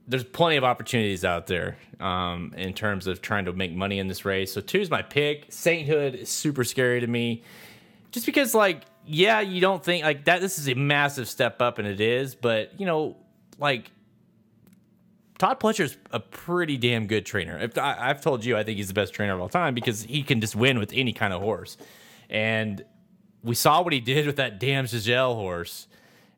there's 0.07 0.23
plenty 0.23 0.55
of 0.55 0.63
opportunities 0.63 1.25
out 1.25 1.47
there 1.47 1.77
um, 1.99 2.53
in 2.57 2.73
terms 2.73 3.07
of 3.07 3.21
trying 3.21 3.45
to 3.45 3.53
make 3.53 3.73
money 3.73 3.97
in 3.99 4.07
this 4.07 4.23
race. 4.25 4.53
So 4.53 4.61
two 4.61 4.79
is 4.79 4.89
my 4.89 5.01
pick. 5.01 5.47
Sainthood 5.49 6.15
is 6.15 6.29
super 6.29 6.63
scary 6.63 6.99
to 6.99 7.07
me, 7.07 7.43
just 8.11 8.25
because 8.25 8.53
like 8.53 8.83
yeah, 9.07 9.39
you 9.39 9.61
don't 9.61 9.83
think 9.83 10.03
like 10.03 10.25
that. 10.25 10.41
This 10.41 10.57
is 10.57 10.67
a 10.67 10.73
massive 10.73 11.29
step 11.29 11.61
up, 11.61 11.77
and 11.79 11.87
it 11.87 12.01
is. 12.01 12.35
But 12.35 12.79
you 12.79 12.85
know, 12.85 13.17
like 13.59 13.91
Todd 15.37 15.59
Pletcher's 15.59 15.97
a 16.11 16.19
pretty 16.19 16.77
damn 16.77 17.07
good 17.07 17.25
trainer. 17.25 17.57
If 17.57 17.77
I, 17.77 18.09
I've 18.09 18.21
told 18.21 18.43
you, 18.45 18.57
I 18.57 18.63
think 18.63 18.77
he's 18.77 18.87
the 18.87 18.93
best 18.93 19.13
trainer 19.13 19.33
of 19.33 19.41
all 19.41 19.49
time 19.49 19.73
because 19.73 20.03
he 20.03 20.23
can 20.23 20.41
just 20.41 20.55
win 20.55 20.79
with 20.79 20.91
any 20.93 21.13
kind 21.13 21.33
of 21.33 21.41
horse. 21.41 21.77
And 22.29 22.83
we 23.45 23.55
saw 23.55 23.81
what 23.81 23.93
he 23.93 23.99
did 23.99 24.25
with 24.25 24.35
that 24.35 24.59
damn 24.59 24.87
Giselle 24.87 25.35
horse 25.35 25.87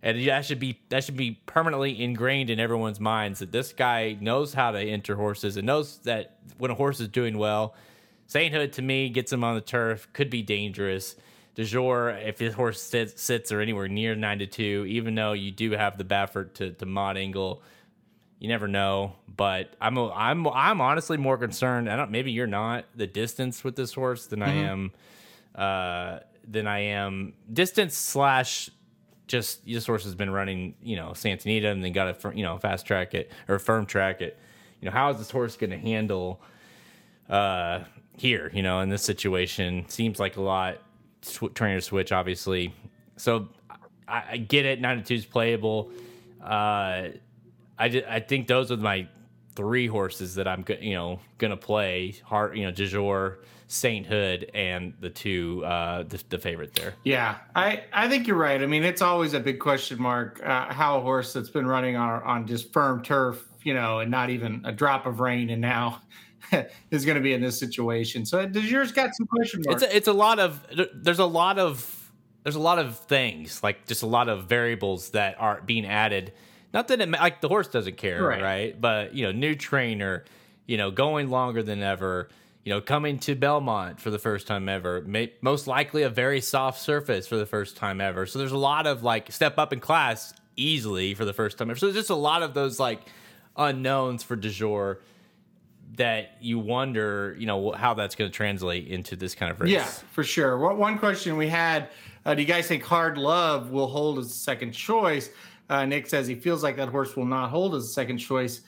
and 0.04 0.26
that 0.28 0.46
should 0.46 0.60
be 0.60 0.80
that 0.90 1.04
should 1.04 1.18
be 1.18 1.40
permanently 1.46 2.02
ingrained 2.02 2.50
in 2.50 2.60
everyone's 2.60 3.00
minds 3.00 3.40
that 3.40 3.52
this 3.52 3.74
guy 3.74 4.18
knows 4.22 4.54
how 4.54 4.72
to 4.72 4.80
enter 4.80 5.16
horses 5.16 5.58
and 5.58 5.66
knows 5.66 5.98
that 6.00 6.38
when 6.58 6.72
a 6.72 6.76
horse 6.76 7.00
is 7.00 7.08
doing 7.08 7.38
well, 7.38 7.76
Sainthood 8.28 8.74
to 8.74 8.82
me 8.82 9.10
gets 9.10 9.34
him 9.34 9.44
on 9.44 9.56
the 9.56 9.62
turf 9.62 10.08
could 10.14 10.30
be 10.30 10.42
dangerous. 10.42 11.16
Du 11.56 11.64
Jour, 11.64 12.10
if 12.10 12.38
his 12.38 12.54
horse 12.54 12.80
sits, 12.80 13.20
sits 13.20 13.52
or 13.52 13.62
anywhere 13.62 13.88
near 13.88 14.14
nine 14.14 14.38
to 14.40 14.46
two, 14.46 14.86
even 14.88 15.16
though 15.16 15.34
you 15.34 15.50
do 15.50 15.72
have 15.72 15.98
the 15.98 16.04
Baffert 16.04 16.54
to, 16.54 16.72
to 16.74 16.86
Mott 16.86 17.18
angle, 17.18 17.64
you 18.38 18.48
never 18.48 18.68
know. 18.68 19.14
But 19.36 19.76
I'm 19.82 19.98
a, 19.98 20.12
I'm 20.12 20.48
I'm 20.48 20.82
honestly 20.82 21.18
more 21.18 21.40
concerned. 21.40 21.90
I 21.90 21.96
don't 21.96 22.12
maybe 22.12 22.32
you're 22.32 22.46
not 22.46 22.86
the 22.96 23.08
distance 23.08 23.64
with 23.64 23.76
this 23.76 23.94
horse 23.94 24.28
than 24.28 24.42
mm-hmm. 24.42 24.50
I 24.50 24.54
am 24.54 24.92
uh, 25.56 26.20
than 26.48 26.68
I 26.68 26.80
am 26.80 27.34
distance 27.52 27.96
slash 27.96 28.70
just 29.28 29.66
this 29.66 29.86
horse 29.86 30.04
has 30.06 30.16
been 30.16 30.30
running, 30.30 30.74
you 30.82 30.96
know, 30.96 31.14
Santa 31.14 31.48
Anita 31.48 31.70
and 31.70 31.84
then 31.84 31.92
got 31.92 32.26
a 32.26 32.36
you 32.36 32.44
know 32.44 32.58
fast 32.58 32.86
track 32.86 33.14
it 33.14 33.32
or 33.48 33.60
firm 33.60 33.86
track 33.86 34.22
it. 34.22 34.38
You 34.82 34.86
know, 34.86 34.92
how 34.92 35.10
is 35.10 35.18
this 35.18 35.30
horse 35.30 35.58
going 35.58 35.72
to 35.72 35.78
handle 35.78 36.42
uh, 37.30 37.82
here? 38.16 38.50
You 38.54 38.64
know, 38.64 38.80
in 38.80 38.90
this 38.90 39.04
situation, 39.04 39.86
seems 39.90 40.20
like 40.20 40.38
a 40.38 40.42
lot. 40.42 40.78
Sw- 41.22 41.54
trainer 41.54 41.82
switch, 41.82 42.12
obviously. 42.12 42.74
So 43.18 43.50
I, 44.08 44.24
I 44.32 44.38
get 44.38 44.66
it. 44.66 44.80
Ninety 44.80 45.04
two 45.04 45.16
is 45.16 45.26
playable. 45.26 45.92
Uh, 46.42 47.10
I 47.78 48.04
I 48.10 48.20
think 48.22 48.48
those 48.48 48.72
are 48.72 48.78
my 48.78 49.08
three 49.56 49.88
horses 49.88 50.36
that 50.36 50.48
I'm 50.48 50.64
you 50.80 50.94
know 50.94 51.20
gonna 51.38 51.58
play. 51.58 52.16
Heart, 52.24 52.56
you 52.56 52.64
know, 52.64 52.72
De 52.72 52.86
Jour 52.86 53.40
Sainthood 53.68 54.50
and 54.54 54.94
the 55.02 55.10
two 55.10 55.64
uh, 55.66 56.04
the, 56.04 56.24
the, 56.30 56.38
favorite 56.38 56.74
there. 56.74 56.94
Yeah, 57.04 57.38
I 57.54 57.84
I 57.92 58.08
think 58.08 58.26
you're 58.26 58.38
right. 58.38 58.62
I 58.62 58.66
mean, 58.66 58.84
it's 58.84 59.02
always 59.02 59.34
a 59.34 59.42
big 59.42 59.60
question 59.60 60.02
mark 60.02 60.42
uh, 60.44 60.72
how 60.74 60.98
a 60.98 61.02
horse 61.02 61.34
that's 61.34 61.50
been 61.50 61.68
running 61.68 61.98
on 61.98 62.24
on 62.24 62.48
just 62.48 62.72
firm 62.72 63.04
turf, 63.04 63.46
you 63.64 63.74
know, 63.74 64.00
and 64.00 64.10
not 64.10 64.30
even 64.30 64.62
a 64.64 64.72
drop 64.72 65.06
of 65.06 65.20
rain, 65.20 65.50
and 65.50 65.62
now 65.62 66.02
is 66.92 67.04
going 67.04 67.18
to 67.18 67.22
be 67.22 67.34
in 67.34 67.42
this 67.42 67.60
situation. 67.60 68.26
So 68.26 68.46
does 68.46 68.72
yours 68.72 68.94
got 68.94 69.14
some 69.14 69.28
question 69.28 69.62
marks? 69.66 69.84
It's 69.84 69.92
a, 69.92 69.98
it's 69.98 70.08
a 70.08 70.14
lot 70.14 70.40
of 70.40 70.66
there's 70.94 71.20
a 71.20 71.26
lot 71.26 71.60
of 71.60 72.12
there's 72.44 72.56
a 72.56 72.62
lot 72.62 72.80
of 72.80 72.98
things 72.98 73.62
like 73.62 73.86
just 73.86 74.02
a 74.02 74.08
lot 74.08 74.30
of 74.30 74.46
variables 74.46 75.10
that 75.10 75.36
are 75.42 75.62
being 75.66 75.86
added. 75.86 76.32
Not 76.74 76.88
that 76.88 77.02
it 77.02 77.10
like 77.10 77.42
the 77.42 77.50
horse 77.50 77.68
doesn't 77.68 77.98
care, 77.98 78.24
right? 78.24 78.42
right? 78.42 78.80
But 78.80 79.14
you 79.14 79.26
know, 79.26 79.34
new 79.34 79.56
trainer, 79.56 80.24
you 80.66 80.78
know, 80.78 80.90
going 80.90 81.30
longer 81.30 81.62
than 81.62 81.84
ever 81.84 82.30
you 82.68 82.74
know, 82.74 82.82
coming 82.82 83.18
to 83.18 83.34
Belmont 83.34 84.02
for 84.02 84.10
the 84.10 84.20
first 84.20 84.46
time 84.46 84.68
ever, 84.68 85.00
may, 85.04 85.32
most 85.40 85.68
likely 85.68 86.04
a 86.04 86.10
very 86.10 86.42
soft 86.42 86.82
surface 86.82 87.26
for 87.26 87.38
the 87.38 87.46
first 87.46 87.78
time 87.78 88.02
ever. 88.02 88.26
So 88.26 88.40
there's 88.40 88.52
a 88.52 88.58
lot 88.58 88.86
of 88.86 89.04
like 89.04 89.32
step 89.32 89.58
up 89.58 89.72
in 89.72 89.80
class 89.80 90.34
easily 90.58 91.14
for 91.14 91.24
the 91.24 91.32
first 91.32 91.58
time 91.58 91.70
ever. 91.70 91.80
So 91.80 91.86
there's 91.86 91.96
just 91.96 92.10
a 92.10 92.16
lot 92.16 92.44
of 92.44 92.54
those 92.54 92.78
like 92.78 93.00
unknowns 93.56 94.22
for 94.22 94.36
Jour 94.36 95.00
that 95.96 96.32
you 96.42 96.60
wonder, 96.60 97.38
you 97.40 97.46
know, 97.46 97.72
how 97.72 97.94
that's 97.94 98.16
going 98.16 98.30
to 98.30 98.36
translate 98.36 98.88
into 98.88 99.16
this 99.16 99.34
kind 99.34 99.50
of 99.50 99.62
race. 99.62 99.72
Yeah, 99.72 99.86
for 99.86 100.26
sure. 100.26 100.58
one 100.58 101.00
question 101.00 101.38
we 101.38 101.48
had: 101.48 101.88
uh, 102.26 102.34
Do 102.34 102.42
you 102.42 102.48
guys 102.50 102.68
think 102.68 102.84
Hard 102.84 103.18
Love 103.18 103.72
will 103.72 103.88
hold 103.88 104.20
as 104.20 104.26
a 104.26 104.30
second 104.30 104.74
choice? 104.74 105.30
Uh, 105.70 105.86
Nick 105.86 106.06
says 106.08 106.28
he 106.28 106.36
feels 106.36 106.64
like 106.64 106.76
that 106.76 106.90
horse 106.90 107.16
will 107.16 107.24
not 107.24 107.50
hold 107.50 107.76
as 107.76 107.86
a 107.86 107.88
second 107.88 108.18
choice. 108.18 108.60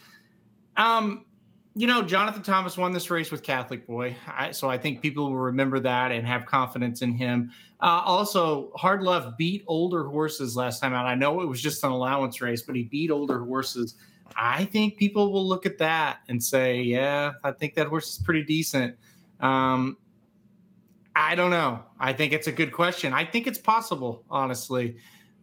Um, 0.78 1.26
you 1.76 1.88
know, 1.88 2.02
Jonathan 2.02 2.42
Thomas 2.42 2.78
won 2.78 2.92
this 2.92 3.10
race 3.10 3.32
with 3.32 3.44
Catholic 3.44 3.86
Boy, 3.86 4.16
I, 4.28 4.52
so 4.52 4.70
I 4.70 4.78
think 4.78 5.02
people 5.02 5.30
will 5.30 5.38
remember 5.38 5.80
that 5.80 6.12
and 6.12 6.26
have 6.26 6.46
confidence 6.46 7.02
in 7.02 7.14
him. 7.14 7.52
Uh, 7.80 8.02
also, 8.04 8.72
Hard 8.76 9.04
Love 9.04 9.38
beat 9.38 9.64
older 9.68 10.04
horses 10.04 10.56
last 10.56 10.82
time 10.82 10.94
out. 10.94 11.06
I 11.06 11.16
know 11.16 11.42
it 11.42 11.46
was 11.48 11.62
just 11.62 11.84
an 11.84 11.92
allowance 11.92 12.42
race, 12.42 12.64
but 12.64 12.76
he 12.76 12.84
beat 12.84 13.12
older 13.12 13.40
horses. 13.44 13.96
I 14.36 14.66
think 14.66 14.98
people 14.98 15.32
will 15.32 15.48
look 15.48 15.66
at 15.66 15.78
that 15.78 16.20
and 16.28 16.44
say, 16.44 16.82
"Yeah, 16.82 17.34
I 17.44 17.52
think 17.52 17.76
that 17.76 17.88
horse 17.88 18.18
is 18.18 18.24
pretty 18.24 18.44
decent." 18.44 18.96
Um, 19.40 19.98
I 21.16 21.36
don't 21.36 21.52
know. 21.52 21.84
I 22.00 22.14
think 22.14 22.34
it's 22.34 22.48
a 22.48 22.52
good 22.52 22.72
question. 22.72 23.14
I 23.14 23.26
think 23.26 23.48
it's 23.48 23.58
possible, 23.58 24.24
honestly. 24.30 24.98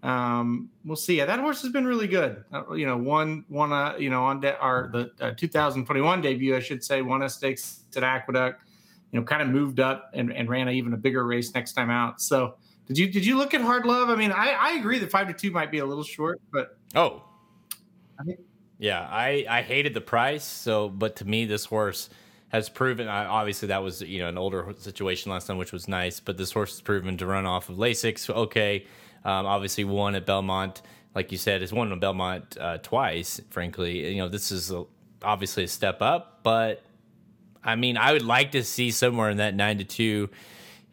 Um, 0.07 0.71
we'll 0.85 0.95
see. 0.95 1.19
Yeah, 1.19 1.25
that 1.25 1.41
horse 1.41 1.61
has 1.63 1.73
been 1.73 1.85
really 1.85 2.07
good. 2.07 2.45
Uh, 2.53 2.73
you 2.75 2.87
know, 2.87 2.97
one 2.97 3.45
one 3.49 3.73
uh, 3.73 3.97
you 3.99 4.09
know 4.09 4.25
on 4.25 4.41
de- 4.41 4.57
our 4.59 4.89
the 4.93 5.11
uh, 5.21 5.33
2021 5.37 6.21
debut, 6.21 6.55
I 6.55 6.61
should 6.61 6.85
say, 6.85 7.03
won 7.03 7.23
a 7.23 7.29
stakes 7.29 7.81
at 7.97 8.05
Aqueduct. 8.05 8.63
You 9.11 9.19
know, 9.19 9.27
kind 9.27 9.43
of 9.43 9.49
moved 9.49 9.81
up 9.81 10.11
and, 10.15 10.33
and 10.33 10.49
ran 10.49 10.69
a, 10.69 10.71
even 10.71 10.93
a 10.93 10.97
bigger 10.97 11.27
race 11.27 11.53
next 11.55 11.73
time 11.73 11.91
out. 11.91 12.21
So, 12.21 12.55
did 12.87 12.99
you 12.99 13.11
did 13.11 13.27
you 13.27 13.37
look 13.37 13.53
at 13.53 13.61
Hard 13.61 13.85
Love? 13.85 14.09
I 14.09 14.15
mean, 14.15 14.31
I, 14.31 14.51
I 14.53 14.73
agree 14.75 15.01
that 15.01 15.11
five 15.11 15.27
to 15.27 15.35
two 15.35 15.51
might 15.51 15.73
be 15.73 15.79
a 15.79 15.85
little 15.85 16.05
short, 16.05 16.41
but 16.53 16.79
oh, 16.95 17.25
I 18.21 18.23
think, 18.23 18.39
yeah, 18.79 19.09
I 19.11 19.45
I 19.51 19.63
hated 19.63 19.93
the 19.93 20.01
price. 20.01 20.45
So, 20.45 20.89
but 20.89 21.17
to 21.17 21.25
me, 21.25 21.47
this 21.47 21.65
horse 21.65 22.11
has 22.51 22.69
proven. 22.69 23.09
Obviously, 23.09 23.67
that 23.69 23.83
was 23.83 24.03
you 24.03 24.21
know 24.21 24.29
an 24.29 24.39
older 24.39 24.73
situation 24.79 25.33
last 25.33 25.49
time, 25.49 25.59
which 25.59 25.73
was 25.73 25.89
nice. 25.89 26.21
But 26.21 26.37
this 26.37 26.53
horse 26.53 26.75
has 26.75 26.81
proven 26.81 27.17
to 27.17 27.27
run 27.27 27.45
off 27.45 27.69
of 27.69 27.77
Lasix. 27.77 28.31
Okay 28.31 28.87
um, 29.25 29.47
obviously, 29.47 29.85
won 29.85 30.15
at 30.15 30.27
Belmont, 30.27 30.83
like 31.15 31.33
you 31.33 31.39
said, 31.39 31.61
has 31.61 31.73
won 31.73 31.93
at 31.93 32.01
Belmont 32.01 32.57
uh, 32.61 32.79
twice. 32.79 33.41
Frankly, 33.51 34.15
you 34.15 34.19
know 34.19 34.29
this 34.29 34.53
is 34.53 34.71
a, 34.71 34.85
obviously 35.23 35.65
a 35.65 35.69
step 35.69 36.03
up, 36.03 36.41
but 36.43 36.83
I 37.67 37.75
mean, 37.75 37.97
I 37.97 38.13
would 38.13 38.23
like 38.23 38.53
to 38.53 38.63
see 38.63 38.91
somewhere 38.93 39.29
in 39.31 39.39
that 39.39 39.55
nine 39.55 39.79
to 39.79 39.85
two, 39.85 40.31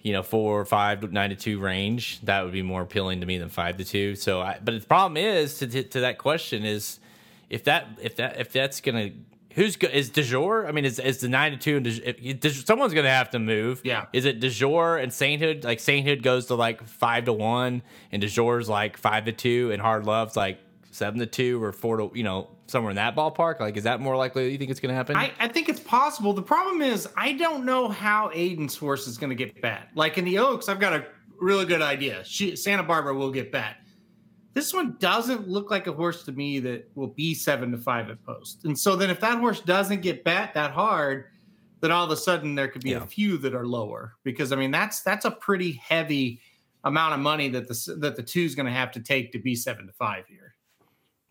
you 0.01 0.11
know, 0.11 0.23
four 0.23 0.59
or 0.59 0.65
five 0.65 1.11
nine 1.11 1.29
to 1.29 1.35
two 1.35 1.59
range. 1.59 2.19
That 2.21 2.43
would 2.43 2.53
be 2.53 2.63
more 2.63 2.81
appealing 2.81 3.19
to 3.21 3.27
me 3.27 3.37
than 3.37 3.49
five 3.49 3.77
to 3.77 3.85
two. 3.85 4.15
So, 4.15 4.41
I, 4.41 4.57
but 4.63 4.79
the 4.79 4.87
problem 4.87 5.17
is 5.17 5.59
to, 5.59 5.67
to, 5.67 5.83
to 5.83 5.99
that 6.01 6.17
question 6.17 6.65
is 6.65 6.99
if 7.49 7.65
that 7.65 7.87
if 8.01 8.15
that 8.15 8.39
if 8.39 8.51
that's 8.51 8.81
gonna 8.81 9.11
who's 9.53 9.77
is 9.77 10.09
Du 10.09 10.23
Jour? 10.23 10.67
I 10.67 10.71
mean, 10.71 10.85
is 10.85 10.99
is 10.99 11.19
the 11.19 11.29
nine 11.29 11.51
to 11.51 11.57
two 11.57 11.77
and 11.77 12.53
someone's 12.53 12.93
gonna 12.93 13.09
have 13.09 13.29
to 13.31 13.39
move? 13.39 13.81
Yeah. 13.83 14.05
Is 14.13 14.25
it 14.25 14.39
Du 14.39 14.49
Jour 14.49 14.97
and 14.97 15.13
Sainthood? 15.13 15.63
Like 15.63 15.79
Sainthood 15.79 16.23
goes 16.23 16.47
to 16.47 16.55
like 16.55 16.83
five 16.83 17.25
to 17.25 17.33
one, 17.33 17.81
and 18.11 18.21
Du 18.21 18.27
Jour's 18.27 18.69
like 18.69 18.97
five 18.97 19.25
to 19.25 19.31
two, 19.31 19.71
and 19.71 19.81
Hard 19.81 20.05
Love's 20.05 20.35
like 20.35 20.59
seven 20.91 21.19
to 21.19 21.25
two 21.25 21.61
or 21.63 21.71
four 21.71 21.97
to 21.97 22.11
you 22.13 22.23
know 22.23 22.49
somewhere 22.67 22.91
in 22.91 22.95
that 22.95 23.15
ballpark. 23.15 23.59
Like, 23.59 23.77
is 23.77 23.83
that 23.83 23.99
more 23.99 24.15
likely? 24.15 24.51
You 24.51 24.57
think 24.57 24.71
it's 24.71 24.79
gonna 24.79 24.93
happen? 24.93 25.15
I, 25.15 25.31
I 25.39 25.47
think 25.47 25.69
it's 25.69 25.79
possible. 25.79 26.33
The 26.33 26.41
problem 26.41 26.81
is 26.81 27.07
I 27.15 27.33
don't 27.33 27.65
know 27.65 27.89
how 27.89 28.31
Aidan's 28.33 28.75
horse 28.75 29.07
is 29.07 29.17
gonna 29.17 29.35
get 29.35 29.61
bad. 29.61 29.87
Like 29.95 30.17
in 30.17 30.25
the 30.25 30.39
Oaks, 30.39 30.69
I've 30.69 30.79
got 30.79 30.93
a 30.93 31.05
really 31.39 31.65
good 31.65 31.81
idea. 31.81 32.23
She 32.25 32.55
Santa 32.55 32.83
Barbara 32.83 33.13
will 33.13 33.31
get 33.31 33.51
bad. 33.51 33.75
This 34.53 34.73
one 34.73 34.97
doesn't 34.99 35.47
look 35.47 35.71
like 35.71 35.87
a 35.87 35.91
horse 35.91 36.23
to 36.25 36.31
me 36.31 36.59
that 36.59 36.89
will 36.95 37.07
be 37.07 37.33
seven 37.33 37.71
to 37.71 37.77
five 37.77 38.09
at 38.09 38.23
post. 38.23 38.65
And 38.65 38.77
so 38.77 38.95
then 38.95 39.09
if 39.09 39.19
that 39.21 39.39
horse 39.39 39.61
doesn't 39.61 40.01
get 40.01 40.23
bat 40.23 40.53
that 40.53 40.71
hard, 40.71 41.25
then 41.81 41.91
all 41.91 42.05
of 42.05 42.11
a 42.11 42.17
sudden 42.17 42.55
there 42.55 42.67
could 42.67 42.83
be 42.83 42.91
yeah. 42.91 43.03
a 43.03 43.07
few 43.07 43.37
that 43.39 43.53
are 43.53 43.65
lower 43.65 44.13
because 44.23 44.51
I 44.51 44.55
mean 44.55 44.71
that's 44.71 45.01
that's 45.01 45.25
a 45.25 45.31
pretty 45.31 45.73
heavy 45.73 46.39
amount 46.83 47.13
of 47.13 47.19
money 47.19 47.49
that 47.49 47.67
the 47.67 47.95
that 47.99 48.15
the 48.15 48.23
two 48.23 48.41
is 48.41 48.55
going 48.55 48.67
to 48.67 48.71
have 48.71 48.91
to 48.91 48.99
take 48.99 49.31
to 49.31 49.39
be 49.39 49.55
seven 49.55 49.87
to 49.87 49.93
five 49.93 50.25
here. 50.27 50.55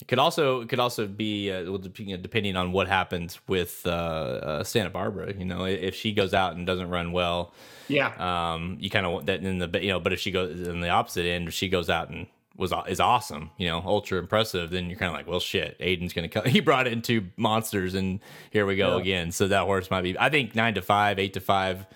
It 0.01 0.09
could 0.09 0.19
also 0.19 0.63
it 0.63 0.69
could 0.69 0.81
also 0.81 1.07
be 1.07 1.53
uh, 1.53 1.63
depending 1.63 2.57
on 2.57 2.73
what 2.73 2.89
happens 2.89 3.39
with 3.47 3.83
uh, 3.87 3.89
uh, 3.89 4.65
Santa 4.65 4.91
Barbara. 4.91 5.33
You 5.33 5.45
know, 5.45 5.65
if 5.65 5.95
she 5.95 6.13
goes 6.13 6.35
out 6.35 6.57
and 6.57 6.67
doesn't 6.67 6.91
run 6.91 7.13
well, 7.13 7.55
yeah, 7.87 8.13
um, 8.19 8.79
you 8.81 8.91
kind 8.91 9.07
of 9.07 9.13
want 9.13 9.27
that 9.27 9.45
in 9.45 9.59
the 9.59 9.81
you 9.81 9.91
know. 9.91 10.01
But 10.01 10.13
if 10.13 10.19
she 10.19 10.33
goes 10.33 10.67
in 10.67 10.81
the 10.81 10.89
opposite 10.89 11.25
end, 11.25 11.47
if 11.47 11.55
she 11.55 11.69
goes 11.69 11.89
out 11.89 12.11
and 12.11 12.27
was 12.57 12.73
is 12.89 13.01
awesome, 13.01 13.51
you 13.57 13.67
know, 13.69 13.83
ultra 13.85 14.19
impressive, 14.19 14.71
then 14.71 14.89
you're 14.91 14.99
kind 14.99 15.11
of 15.11 15.17
like, 15.17 15.27
well, 15.27 15.41
shit, 15.41 15.77
Aidan's 15.81 16.13
gonna 16.13 16.29
come. 16.29 16.45
He 16.47 16.61
brought 16.61 16.87
in 16.87 17.03
two 17.03 17.27
monsters, 17.37 17.95
and 17.95 18.21
here 18.51 18.67
we 18.67 18.77
go 18.77 18.97
Yeah. 18.97 19.03
again. 19.03 19.33
So 19.33 19.49
that 19.49 19.63
horse 19.65 19.91
might 19.91 20.03
be. 20.03 20.19
I 20.19 20.29
think 20.29 20.55
nine 20.55 20.75
to 20.75 20.83
five, 20.83 21.19
eight 21.19 21.33
to 21.35 21.41
five. 21.41 21.87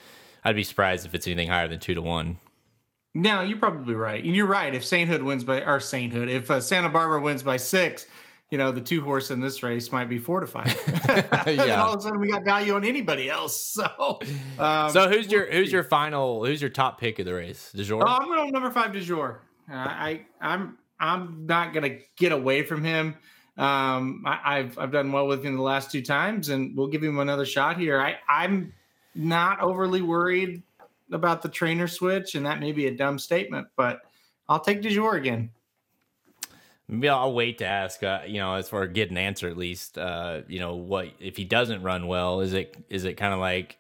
I'd 0.45 0.57
be 0.57 0.63
surprised 0.65 1.05
if 1.07 1.15
it's 1.15 1.27
anything 1.27 1.49
higher 1.49 1.69
than 1.69 1.81
two 1.81 1.95
to 1.95 2.03
one. 2.03 2.39
No, 3.15 3.41
you're 3.41 3.59
probably 3.59 3.95
right. 3.95 4.23
And 4.23 4.37
you're 4.37 4.47
right. 4.47 4.75
If 4.75 4.85
Sainthood 4.85 5.23
wins 5.23 5.43
by, 5.43 5.63
or 5.63 5.81
Sainthood, 5.81 6.29
if 6.29 6.51
uh, 6.51 6.61
Santa 6.61 6.89
Barbara 6.91 7.21
wins 7.21 7.43
by 7.43 7.57
six, 7.57 8.07
you 8.51 8.59
know, 8.59 8.71
the 8.73 8.81
two 8.83 9.01
horse 9.01 9.31
in 9.31 9.41
this 9.41 9.63
race 9.63 9.91
might 9.91 10.09
be 10.09 10.19
four 10.19 10.41
to 10.41 10.47
five. 10.47 10.67
Yeah. 11.47 11.83
all 11.83 11.95
of 11.95 12.01
a 12.01 12.03
sudden 12.03 12.21
we 12.21 12.29
got 12.31 12.45
value 12.45 12.75
on 12.75 12.85
anybody 12.85 13.29
else. 13.31 13.57
So, 13.61 14.19
um, 14.59 14.91
So 14.91 15.09
who's 15.09 15.31
your 15.33 15.51
who's 15.51 15.73
your 15.73 15.83
final 15.83 16.45
who's 16.45 16.61
your 16.61 16.71
top 16.71 17.01
pick 17.01 17.19
of 17.19 17.25
the 17.27 17.35
race? 17.35 17.73
Du 17.75 17.83
Jour? 17.85 18.03
Oh, 18.07 18.19
I'm 18.21 18.27
going 18.29 18.53
number 18.53 18.71
five, 18.71 18.93
Du 18.93 19.01
jour. 19.01 19.41
Uh, 19.71 19.75
I, 19.75 20.27
I'm, 20.41 20.79
I'm 20.99 21.47
not 21.47 21.73
to 21.75 21.99
get 22.17 22.33
away 22.33 22.63
from 22.63 22.85
him. 22.85 23.17
Um, 23.59 24.23
I, 24.27 24.59
I've, 24.59 24.79
I've 24.79 24.93
done 24.93 25.13
well 25.13 25.27
with 25.27 25.45
him 25.45 25.57
the 25.57 25.63
last 25.63 25.91
two 25.91 26.03
times, 26.03 26.51
and 26.51 26.77
we'll 26.77 26.89
give 26.89 27.03
him 27.03 27.19
another 27.19 27.47
shot 27.47 27.79
here. 27.79 28.01
I, 28.01 28.17
I'm 28.29 28.73
not 29.15 29.61
overly 29.61 30.03
worried 30.03 30.63
about 31.13 31.43
the 31.43 31.49
trainer 31.49 31.89
switch, 31.89 32.35
and 32.35 32.45
that 32.47 32.61
may 32.61 32.73
be 32.73 32.87
a 32.87 32.95
dumb 32.95 33.19
statement, 33.19 33.69
but 33.77 34.01
I'll 34.49 34.61
take 34.61 34.83
Du 34.83 34.91
jour 34.91 35.17
again. 35.17 35.51
Maybe 36.89 37.09
I'll 37.09 37.33
wait 37.33 37.59
to 37.59 37.67
ask. 37.67 38.03
Uh, 38.03 38.21
you 38.27 38.39
know, 38.39 38.55
as 38.55 38.69
far 38.69 38.85
as 38.85 38.93
get 38.93 39.11
an 39.11 39.19
answer 39.19 39.49
at 39.49 39.57
least. 39.57 39.99
Uh, 39.99 40.43
you 40.47 40.61
know, 40.61 40.77
what 40.77 41.09
if 41.19 41.37
he 41.37 41.45
doesn't 41.45 41.83
run 41.83 42.07
well? 42.07 42.41
Is 42.41 42.53
it 42.53 42.77
is 42.89 43.05
it 43.05 43.15
kind 43.15 43.35
of 43.35 43.41
like 43.41 43.79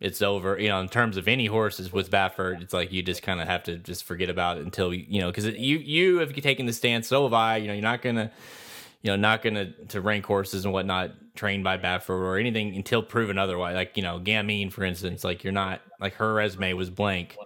it's 0.00 0.22
over? 0.22 0.58
You 0.58 0.68
know, 0.68 0.80
in 0.80 0.88
terms 0.88 1.16
of 1.16 1.28
any 1.28 1.46
horses 1.46 1.92
with 1.92 2.10
Baffert, 2.10 2.62
it's 2.62 2.72
like 2.74 2.90
you 2.92 3.02
just 3.02 3.22
kind 3.22 3.40
of 3.40 3.46
have 3.46 3.62
to 3.64 3.76
just 3.76 4.04
forget 4.04 4.28
about 4.30 4.58
it 4.58 4.64
until 4.64 4.92
you 4.92 5.20
know 5.20 5.28
because 5.30 5.46
you 5.46 5.78
you 5.78 6.18
have 6.18 6.32
taken 6.34 6.66
the 6.66 6.72
stance. 6.72 7.06
So 7.06 7.24
have 7.24 7.32
I. 7.34 7.58
You 7.58 7.68
know, 7.68 7.74
you're 7.74 7.82
not 7.82 8.02
gonna 8.02 8.30
you 9.02 9.10
know 9.10 9.16
not 9.16 9.42
gonna 9.42 9.72
to 9.88 10.00
rank 10.00 10.26
horses 10.26 10.64
and 10.64 10.72
whatnot 10.74 11.12
trained 11.36 11.64
by 11.64 11.78
Baffert 11.78 12.10
or 12.10 12.36
anything 12.38 12.74
until 12.74 13.02
proven 13.02 13.38
otherwise. 13.38 13.74
Like 13.74 13.96
you 13.96 14.02
know, 14.02 14.18
Gamine 14.18 14.72
for 14.72 14.84
instance, 14.84 15.22
like 15.22 15.44
you're 15.44 15.52
not 15.52 15.80
like 16.00 16.14
her 16.14 16.34
resume 16.34 16.72
was 16.72 16.90
blank. 16.90 17.36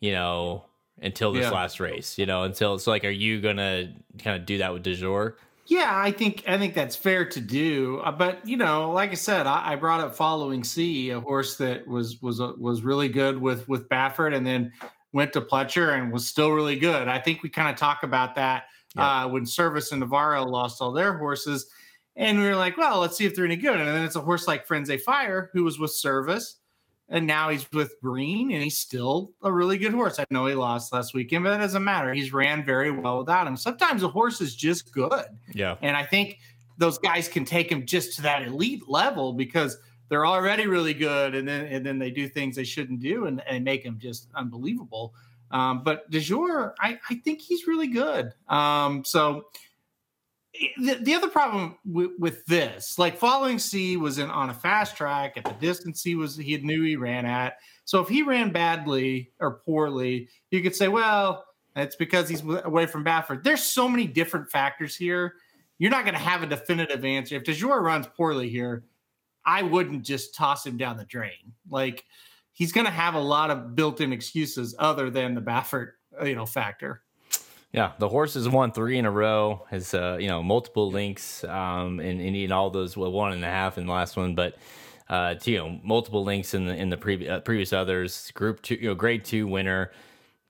You 0.00 0.12
know. 0.12 0.64
Until 1.00 1.32
this 1.32 1.44
Yeah. 1.44 1.50
last 1.52 1.78
race, 1.78 2.18
you 2.18 2.26
know, 2.26 2.42
until 2.42 2.74
it's 2.74 2.88
like, 2.88 3.04
are 3.04 3.08
you 3.08 3.40
gonna 3.40 3.94
kind 4.18 4.36
of 4.36 4.44
do 4.44 4.58
that 4.58 4.72
with 4.72 4.82
Du 4.82 4.96
Jour? 4.96 5.36
Yeah, 5.70 5.90
I 5.92 6.12
think 6.12 6.44
I 6.48 6.56
think 6.56 6.72
that's 6.74 6.96
fair 6.96 7.26
to 7.26 7.40
do. 7.40 7.98
Uh, 8.02 8.10
but 8.10 8.46
you 8.46 8.56
know, 8.56 8.90
like 8.90 9.10
I 9.10 9.14
said, 9.14 9.46
I, 9.46 9.72
I 9.72 9.76
brought 9.76 10.00
up 10.00 10.14
Following 10.16 10.64
Sea, 10.64 11.10
a 11.10 11.20
horse 11.20 11.56
that 11.58 11.86
was 11.86 12.22
was 12.22 12.40
uh, 12.40 12.52
was 12.58 12.82
really 12.82 13.08
good 13.10 13.38
with 13.38 13.68
with 13.68 13.86
Baffert, 13.90 14.34
and 14.34 14.46
then 14.46 14.72
went 15.12 15.32
to 15.34 15.42
Pletcher 15.42 15.94
and 15.98 16.10
was 16.12 16.26
still 16.26 16.50
really 16.52 16.78
good. 16.78 17.06
I 17.08 17.18
think 17.18 17.42
we 17.42 17.50
kind 17.50 17.68
of 17.68 17.76
talk 17.76 18.02
about 18.02 18.34
that 18.36 18.64
Yeah. 18.96 19.24
uh, 19.24 19.28
when 19.28 19.44
Servis 19.44 19.92
and 19.92 20.00
Navarro 20.00 20.44
lost 20.44 20.80
all 20.80 20.92
their 20.92 21.18
horses, 21.18 21.70
and 22.16 22.38
we 22.38 22.46
were 22.46 22.56
like, 22.56 22.76
well, 22.78 23.00
let's 23.00 23.16
see 23.16 23.26
if 23.26 23.34
they're 23.34 23.44
any 23.44 23.56
good. 23.56 23.78
And 23.78 23.88
then 23.88 24.04
it's 24.04 24.16
a 24.16 24.20
horse 24.22 24.46
like 24.48 24.66
Firenze 24.66 25.00
Fire 25.02 25.50
who 25.52 25.64
was 25.64 25.78
with 25.78 25.90
Servis. 25.90 26.57
And 27.10 27.26
now 27.26 27.48
he's 27.48 27.66
with 27.72 27.98
Breen, 28.02 28.52
and 28.52 28.62
he's 28.62 28.78
still 28.78 29.32
a 29.42 29.50
really 29.50 29.78
good 29.78 29.94
horse. 29.94 30.18
I 30.18 30.26
know 30.30 30.44
he 30.44 30.54
lost 30.54 30.92
last 30.92 31.14
weekend, 31.14 31.44
but 31.44 31.50
that 31.50 31.58
doesn't 31.58 31.82
matter. 31.82 32.12
He's 32.12 32.34
ran 32.34 32.64
very 32.64 32.90
well 32.90 33.18
without 33.18 33.46
him. 33.46 33.56
Sometimes 33.56 34.02
a 34.02 34.08
horse 34.08 34.42
is 34.42 34.54
just 34.54 34.92
good. 34.92 35.24
Yeah. 35.54 35.76
And 35.80 35.96
I 35.96 36.04
think 36.04 36.38
those 36.76 36.98
guys 36.98 37.26
can 37.26 37.46
take 37.46 37.72
him 37.72 37.86
just 37.86 38.16
to 38.16 38.22
that 38.22 38.42
elite 38.42 38.88
level 38.88 39.32
because 39.32 39.78
they're 40.10 40.26
already 40.26 40.66
really 40.66 40.94
good, 40.94 41.34
and 41.34 41.48
then 41.48 41.66
and 41.66 41.84
then 41.84 41.98
they 41.98 42.10
do 42.10 42.28
things 42.28 42.56
they 42.56 42.64
shouldn't 42.64 43.00
do, 43.00 43.26
and, 43.26 43.42
and 43.46 43.64
make 43.64 43.84
him 43.84 43.98
just 43.98 44.28
unbelievable. 44.34 45.14
Um, 45.50 45.82
but 45.82 46.10
Du 46.10 46.20
Jour, 46.20 46.74
I, 46.78 46.98
I 47.08 47.14
think 47.16 47.40
he's 47.40 47.66
really 47.66 47.88
good. 47.88 48.32
Um, 48.48 49.02
so 49.04 49.46
the, 50.78 50.98
the 51.02 51.14
other 51.14 51.28
problem 51.28 51.76
with, 51.84 52.10
with 52.18 52.44
this, 52.46 52.98
like 52.98 53.16
Following 53.16 53.58
Sea 53.58 53.96
was 53.96 54.18
in 54.18 54.30
on 54.30 54.50
a 54.50 54.54
fast 54.54 54.96
track 54.96 55.36
at 55.36 55.44
the 55.44 55.52
distance 55.52 56.02
he 56.02 56.14
was 56.14 56.36
he 56.36 56.56
knew 56.58 56.82
he 56.82 56.96
ran 56.96 57.26
at. 57.26 57.58
So 57.84 58.00
if 58.00 58.08
he 58.08 58.22
ran 58.22 58.50
badly 58.50 59.30
or 59.40 59.52
poorly, 59.64 60.28
you 60.50 60.62
could 60.62 60.74
say, 60.74 60.88
well, 60.88 61.44
it's 61.76 61.96
because 61.96 62.28
he's 62.28 62.40
w- 62.40 62.60
away 62.64 62.86
from 62.86 63.04
Baffert. 63.04 63.42
There's 63.42 63.62
so 63.62 63.88
many 63.88 64.06
different 64.06 64.50
factors 64.50 64.96
here. 64.96 65.34
You're 65.78 65.90
not 65.90 66.04
going 66.04 66.14
to 66.14 66.20
have 66.20 66.42
a 66.42 66.46
definitive 66.46 67.04
answer. 67.04 67.36
If 67.36 67.44
Du 67.44 67.54
Jour 67.54 67.80
runs 67.80 68.06
poorly 68.06 68.48
here, 68.48 68.84
I 69.46 69.62
wouldn't 69.62 70.04
just 70.04 70.34
toss 70.34 70.66
him 70.66 70.76
down 70.76 70.96
the 70.96 71.04
drain. 71.04 71.54
Like 71.70 72.04
he's 72.52 72.72
going 72.72 72.86
to 72.86 72.92
have 72.92 73.14
a 73.14 73.20
lot 73.20 73.50
of 73.50 73.74
built-in 73.74 74.12
excuses 74.12 74.74
other 74.78 75.10
than 75.10 75.34
the 75.34 75.40
Baffert, 75.40 75.92
you 76.24 76.34
know, 76.34 76.46
factor. 76.46 77.02
Yeah, 77.72 77.92
the 77.98 78.08
horse 78.08 78.34
has 78.34 78.48
won 78.48 78.72
three 78.72 78.98
in 78.98 79.04
a 79.04 79.10
row. 79.10 79.66
Has 79.70 79.92
uh, 79.92 80.16
you 80.18 80.28
know 80.28 80.42
multiple 80.42 80.90
links, 80.90 81.44
um, 81.44 82.00
and, 82.00 82.20
and 82.20 82.34
in 82.34 82.50
all 82.50 82.70
those 82.70 82.96
well, 82.96 83.12
one 83.12 83.32
and 83.32 83.44
a 83.44 83.48
half 83.48 83.76
in 83.76 83.86
the 83.86 83.92
last 83.92 84.16
one, 84.16 84.34
but 84.34 84.56
uh, 85.08 85.34
to, 85.34 85.50
you 85.50 85.58
know 85.58 85.78
multiple 85.82 86.24
links 86.24 86.54
in 86.54 86.66
the 86.66 86.74
in 86.74 86.88
the 86.88 86.96
previous 86.96 87.30
uh, 87.30 87.40
previous 87.40 87.72
others. 87.72 88.30
Group 88.32 88.62
two, 88.62 88.76
you 88.76 88.88
know, 88.88 88.94
grade 88.94 89.24
two 89.24 89.46
winner, 89.46 89.92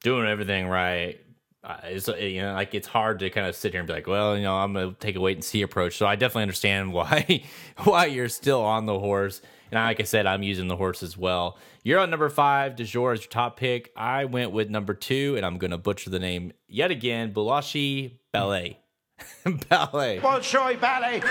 doing 0.02 0.28
everything 0.28 0.68
right. 0.68 1.20
Uh, 1.64 1.76
it's 1.84 2.08
uh, 2.08 2.14
you 2.14 2.40
know 2.40 2.54
like 2.54 2.72
it's 2.74 2.86
hard 2.86 3.18
to 3.18 3.30
kind 3.30 3.48
of 3.48 3.56
sit 3.56 3.72
here 3.72 3.80
and 3.80 3.88
be 3.88 3.94
like, 3.94 4.06
well, 4.06 4.36
you 4.36 4.44
know, 4.44 4.56
I'm 4.56 4.72
gonna 4.72 4.94
take 5.00 5.16
a 5.16 5.20
wait 5.20 5.36
and 5.36 5.44
see 5.44 5.62
approach. 5.62 5.96
So 5.96 6.06
I 6.06 6.14
definitely 6.14 6.42
understand 6.42 6.92
why 6.92 7.42
why 7.82 8.06
you're 8.06 8.28
still 8.28 8.62
on 8.62 8.86
the 8.86 8.98
horse. 8.98 9.42
And 9.70 9.80
like 9.80 10.00
I 10.00 10.04
said, 10.04 10.26
I'm 10.26 10.42
using 10.42 10.68
the 10.68 10.76
horse 10.76 11.02
as 11.02 11.16
well. 11.16 11.58
You're 11.82 11.98
on 12.00 12.10
number 12.10 12.28
five. 12.28 12.76
Du 12.76 12.84
Jour 12.84 13.12
is 13.12 13.20
your 13.20 13.30
top 13.30 13.56
pick. 13.56 13.92
I 13.96 14.24
went 14.24 14.52
with 14.52 14.70
number 14.70 14.94
two, 14.94 15.34
and 15.36 15.44
I'm 15.44 15.58
going 15.58 15.70
to 15.70 15.78
butcher 15.78 16.10
the 16.10 16.18
name 16.18 16.52
yet 16.68 16.90
again. 16.90 17.32
Bulashi 17.32 18.18
Ballet. 18.32 18.78
Ballet. 19.68 20.20
Bolshoi 20.20 20.80
Ballet. 20.80 21.22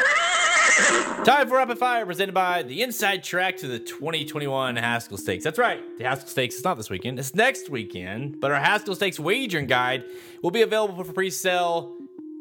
Time 1.23 1.47
for 1.47 1.55
Rapid 1.55 1.79
Fire, 1.79 2.05
presented 2.05 2.33
by 2.33 2.61
the 2.61 2.83
Inside 2.83 3.23
Track 3.23 3.57
to 3.57 3.67
the 3.67 3.79
2021 3.79 4.75
Haskell 4.75 5.17
Stakes. 5.17 5.43
That's 5.43 5.57
right, 5.57 5.81
the 5.97 6.03
Haskell 6.03 6.27
Stakes 6.27 6.55
is 6.55 6.63
not 6.63 6.77
this 6.77 6.89
weekend, 6.89 7.17
it's 7.17 7.33
next 7.33 7.69
weekend. 7.69 8.39
But 8.39 8.51
our 8.51 8.59
Haskell 8.59 8.93
Stakes 8.93 9.19
wagering 9.19 9.65
guide 9.65 10.03
will 10.43 10.51
be 10.51 10.61
available 10.61 11.03
for 11.03 11.11
pre 11.11 11.31
sale 11.31 11.95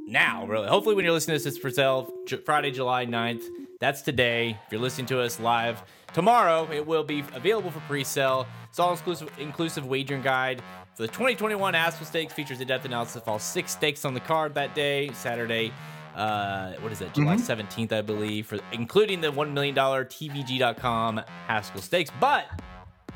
now, 0.07 0.47
really. 0.47 0.69
Hopefully, 0.69 0.95
when 0.95 1.05
you're 1.05 1.15
listening 1.15 1.39
to 1.39 1.45
this, 1.45 1.55
it's 1.55 1.59
for 1.59 1.71
sale 1.71 2.13
Friday, 2.45 2.71
July 2.71 3.07
9th. 3.07 3.45
That's 3.87 4.03
today. 4.03 4.59
If 4.67 4.73
you're 4.73 4.81
listening 4.81 5.07
to 5.07 5.21
us 5.21 5.39
live 5.39 5.81
tomorrow, 6.13 6.69
it 6.73 6.85
will 6.85 7.05
be 7.05 7.21
available 7.35 7.71
for 7.71 7.79
pre 7.87 8.03
sale. 8.03 8.45
It's 8.69 8.81
all 8.81 8.91
inclusive, 8.91 9.31
inclusive 9.39 9.87
wagering 9.87 10.23
guide. 10.23 10.61
For 10.97 11.03
the 11.03 11.07
2021 11.07 11.75
Haskell 11.75 12.05
Stakes 12.05 12.33
features 12.33 12.61
a 12.61 12.65
depth 12.65 12.85
analysis 12.85 13.15
of 13.15 13.29
all 13.29 13.39
six 13.39 13.71
stakes 13.71 14.05
on 14.05 14.13
the 14.13 14.19
card 14.19 14.55
that 14.55 14.75
day, 14.75 15.13
Saturday. 15.13 15.73
Uh, 16.17 16.73
what 16.81 16.91
is 16.91 17.01
it? 17.01 17.15
July 17.15 17.37
17th, 17.37 17.93
I 17.93 18.03
believe, 18.03 18.49
for 18.49 18.59
including 18.73 19.21
the 19.21 19.31
$1 19.31 19.53
million 19.53 19.77
TVG.com 19.77 21.21
Haskell 21.47 21.81
Stakes. 21.81 22.11
But 22.19 22.47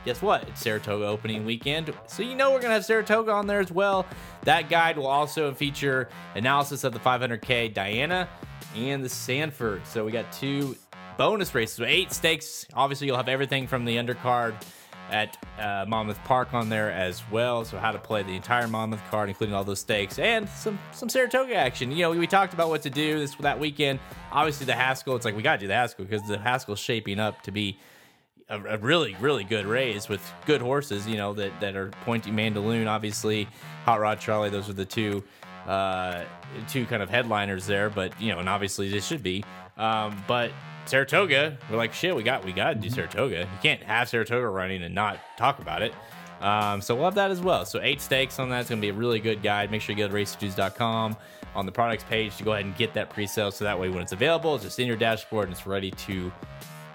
guess 0.05 0.23
what? 0.23 0.49
It's 0.49 0.61
Saratoga 0.61 1.07
opening 1.07 1.45
weekend. 1.45 1.93
So 2.07 2.23
you 2.23 2.37
know 2.37 2.51
we're 2.51 2.61
going 2.61 2.71
to 2.71 2.75
have 2.75 2.85
Saratoga 2.85 3.33
on 3.33 3.49
there 3.49 3.59
as 3.59 3.73
well. 3.73 4.07
That 4.45 4.71
guide 4.71 4.97
will 4.97 5.09
also 5.09 5.53
feature 5.53 6.09
analysis 6.37 6.85
of 6.85 6.93
the 6.93 7.01
500K 7.01 7.75
Diana 7.75 8.29
and 8.75 9.05
the 9.05 9.09
Sanford. 9.09 9.87
So 9.87 10.05
we 10.05 10.13
got 10.13 10.33
two 10.33 10.77
bonus 11.17 11.55
races. 11.55 11.81
Eight 11.81 12.13
stakes. 12.13 12.67
Obviously, 12.75 13.07
you'll 13.07 13.17
have 13.17 13.29
everything 13.29 13.67
from 13.67 13.85
the 13.85 13.97
undercard 13.97 14.55
at 15.11 15.37
uh, 15.59 15.85
Monmouth 15.89 16.23
Park 16.25 16.55
on 16.55 16.69
there 16.69 16.91
as 16.91 17.23
well. 17.31 17.65
So 17.65 17.79
how 17.79 17.93
to 17.93 17.99
play 17.99 18.23
the 18.23 18.35
entire 18.35 18.69
Monmouth 18.69 19.03
card, 19.11 19.29
including 19.29 19.55
all 19.55 19.65
those 19.65 19.81
stakes 19.81 20.19
and 20.19 20.49
some 20.49 20.79
some 20.93 21.09
Saratoga 21.09 21.55
action. 21.55 21.91
You 21.91 21.99
know, 21.99 22.11
we 22.13 22.27
talked 22.27 22.55
about 22.55 22.69
what 22.69 22.83
to 22.83 22.91
do 22.91 23.19
this 23.19 23.35
that 23.37 23.59
weekend. 23.59 23.99
Obviously, 24.33 24.67
the 24.67 24.75
Haskell. 24.75 25.17
It's 25.17 25.25
like 25.25 25.37
we 25.37 25.43
got 25.43 25.55
to 25.55 25.61
do 25.61 25.67
the 25.67 25.75
Haskell 25.75 26.05
because 26.05 26.27
the 26.27 26.39
Haskell's 26.39 26.79
shaping 26.79 27.19
up 27.19 27.43
to 27.43 27.51
be 27.51 27.79
a, 28.49 28.61
a 28.61 28.79
really 28.79 29.17
really 29.21 29.45
good 29.45 29.67
race 29.67 30.09
with 30.09 30.23
good 30.47 30.61
horses. 30.61 31.07
You 31.07 31.17
know 31.17 31.35
that 31.35 31.61
that 31.61 31.77
are 31.77 31.91
pointing 32.05 32.35
Mandaloun, 32.35 32.87
obviously, 32.87 33.49
Hot 33.85 34.01
Rod 34.01 34.21
Charlie. 34.21 34.51
Those 34.51 34.69
are 34.69 34.75
the 34.75 34.87
two 34.87 35.25
uh, 35.67 36.25
two 36.69 36.87
kind 36.87 37.03
of 37.03 37.11
headliners 37.11 37.67
there. 37.67 37.91
But 37.91 38.21
you 38.21 38.33
know, 38.33 38.39
and 38.39 38.49
obviously 38.49 38.91
they 38.91 39.01
should 39.01 39.23
be. 39.23 39.45
Um, 39.77 40.23
but 40.27 40.53
Saratoga, 40.87 41.57
we're 41.71 41.77
like 41.77 41.93
shit. 41.93 42.15
We 42.15 42.23
got 42.23 42.45
we 42.45 42.53
got 42.53 42.75
to 42.75 42.79
do 42.81 42.91
Saratoga. 42.91 43.41
You 43.41 43.59
can't 43.63 43.83
have 43.83 44.09
Saratoga 44.09 44.49
running 44.49 44.83
and 44.83 44.95
not 44.95 45.19
talk 45.37 45.59
about 45.59 45.83
it. 45.83 45.95
Um, 46.41 46.81
so 46.81 46.95
we'll 46.95 47.05
have 47.05 47.15
that 47.17 47.31
as 47.31 47.41
well. 47.41 47.65
So 47.65 47.81
eight 47.83 48.01
stakes 48.01 48.39
on 48.39 48.49
that. 48.51 48.61
It's 48.61 48.71
gonna 48.71 48.81
be 48.81 48.89
a 48.89 48.95
really 48.95 49.21
good 49.21 49.43
guide. 49.43 49.71
Make 49.71 49.83
sure 49.83 49.95
you 49.95 50.07
go 50.07 50.09
to 50.09 50.15
racejuice.com 50.15 51.17
on 51.55 51.67
the 51.67 51.73
products 51.73 52.05
page 52.05 52.37
to 52.37 52.45
go 52.45 52.53
ahead 52.53 52.65
and 52.65 52.77
get 52.77 52.95
that 52.95 53.11
pre-sale. 53.11 53.51
So 53.51 53.65
that 53.65 53.79
way, 53.79 53.89
when 53.89 54.03
it's 54.03 54.13
available, 54.13 54.55
it's 54.55 54.65
just 54.65 54.79
in 54.79 54.87
your 54.87 54.97
dashboard 54.97 55.45
and 55.45 55.53
it's 55.53 55.67
ready 55.67 55.91
to 55.91 56.33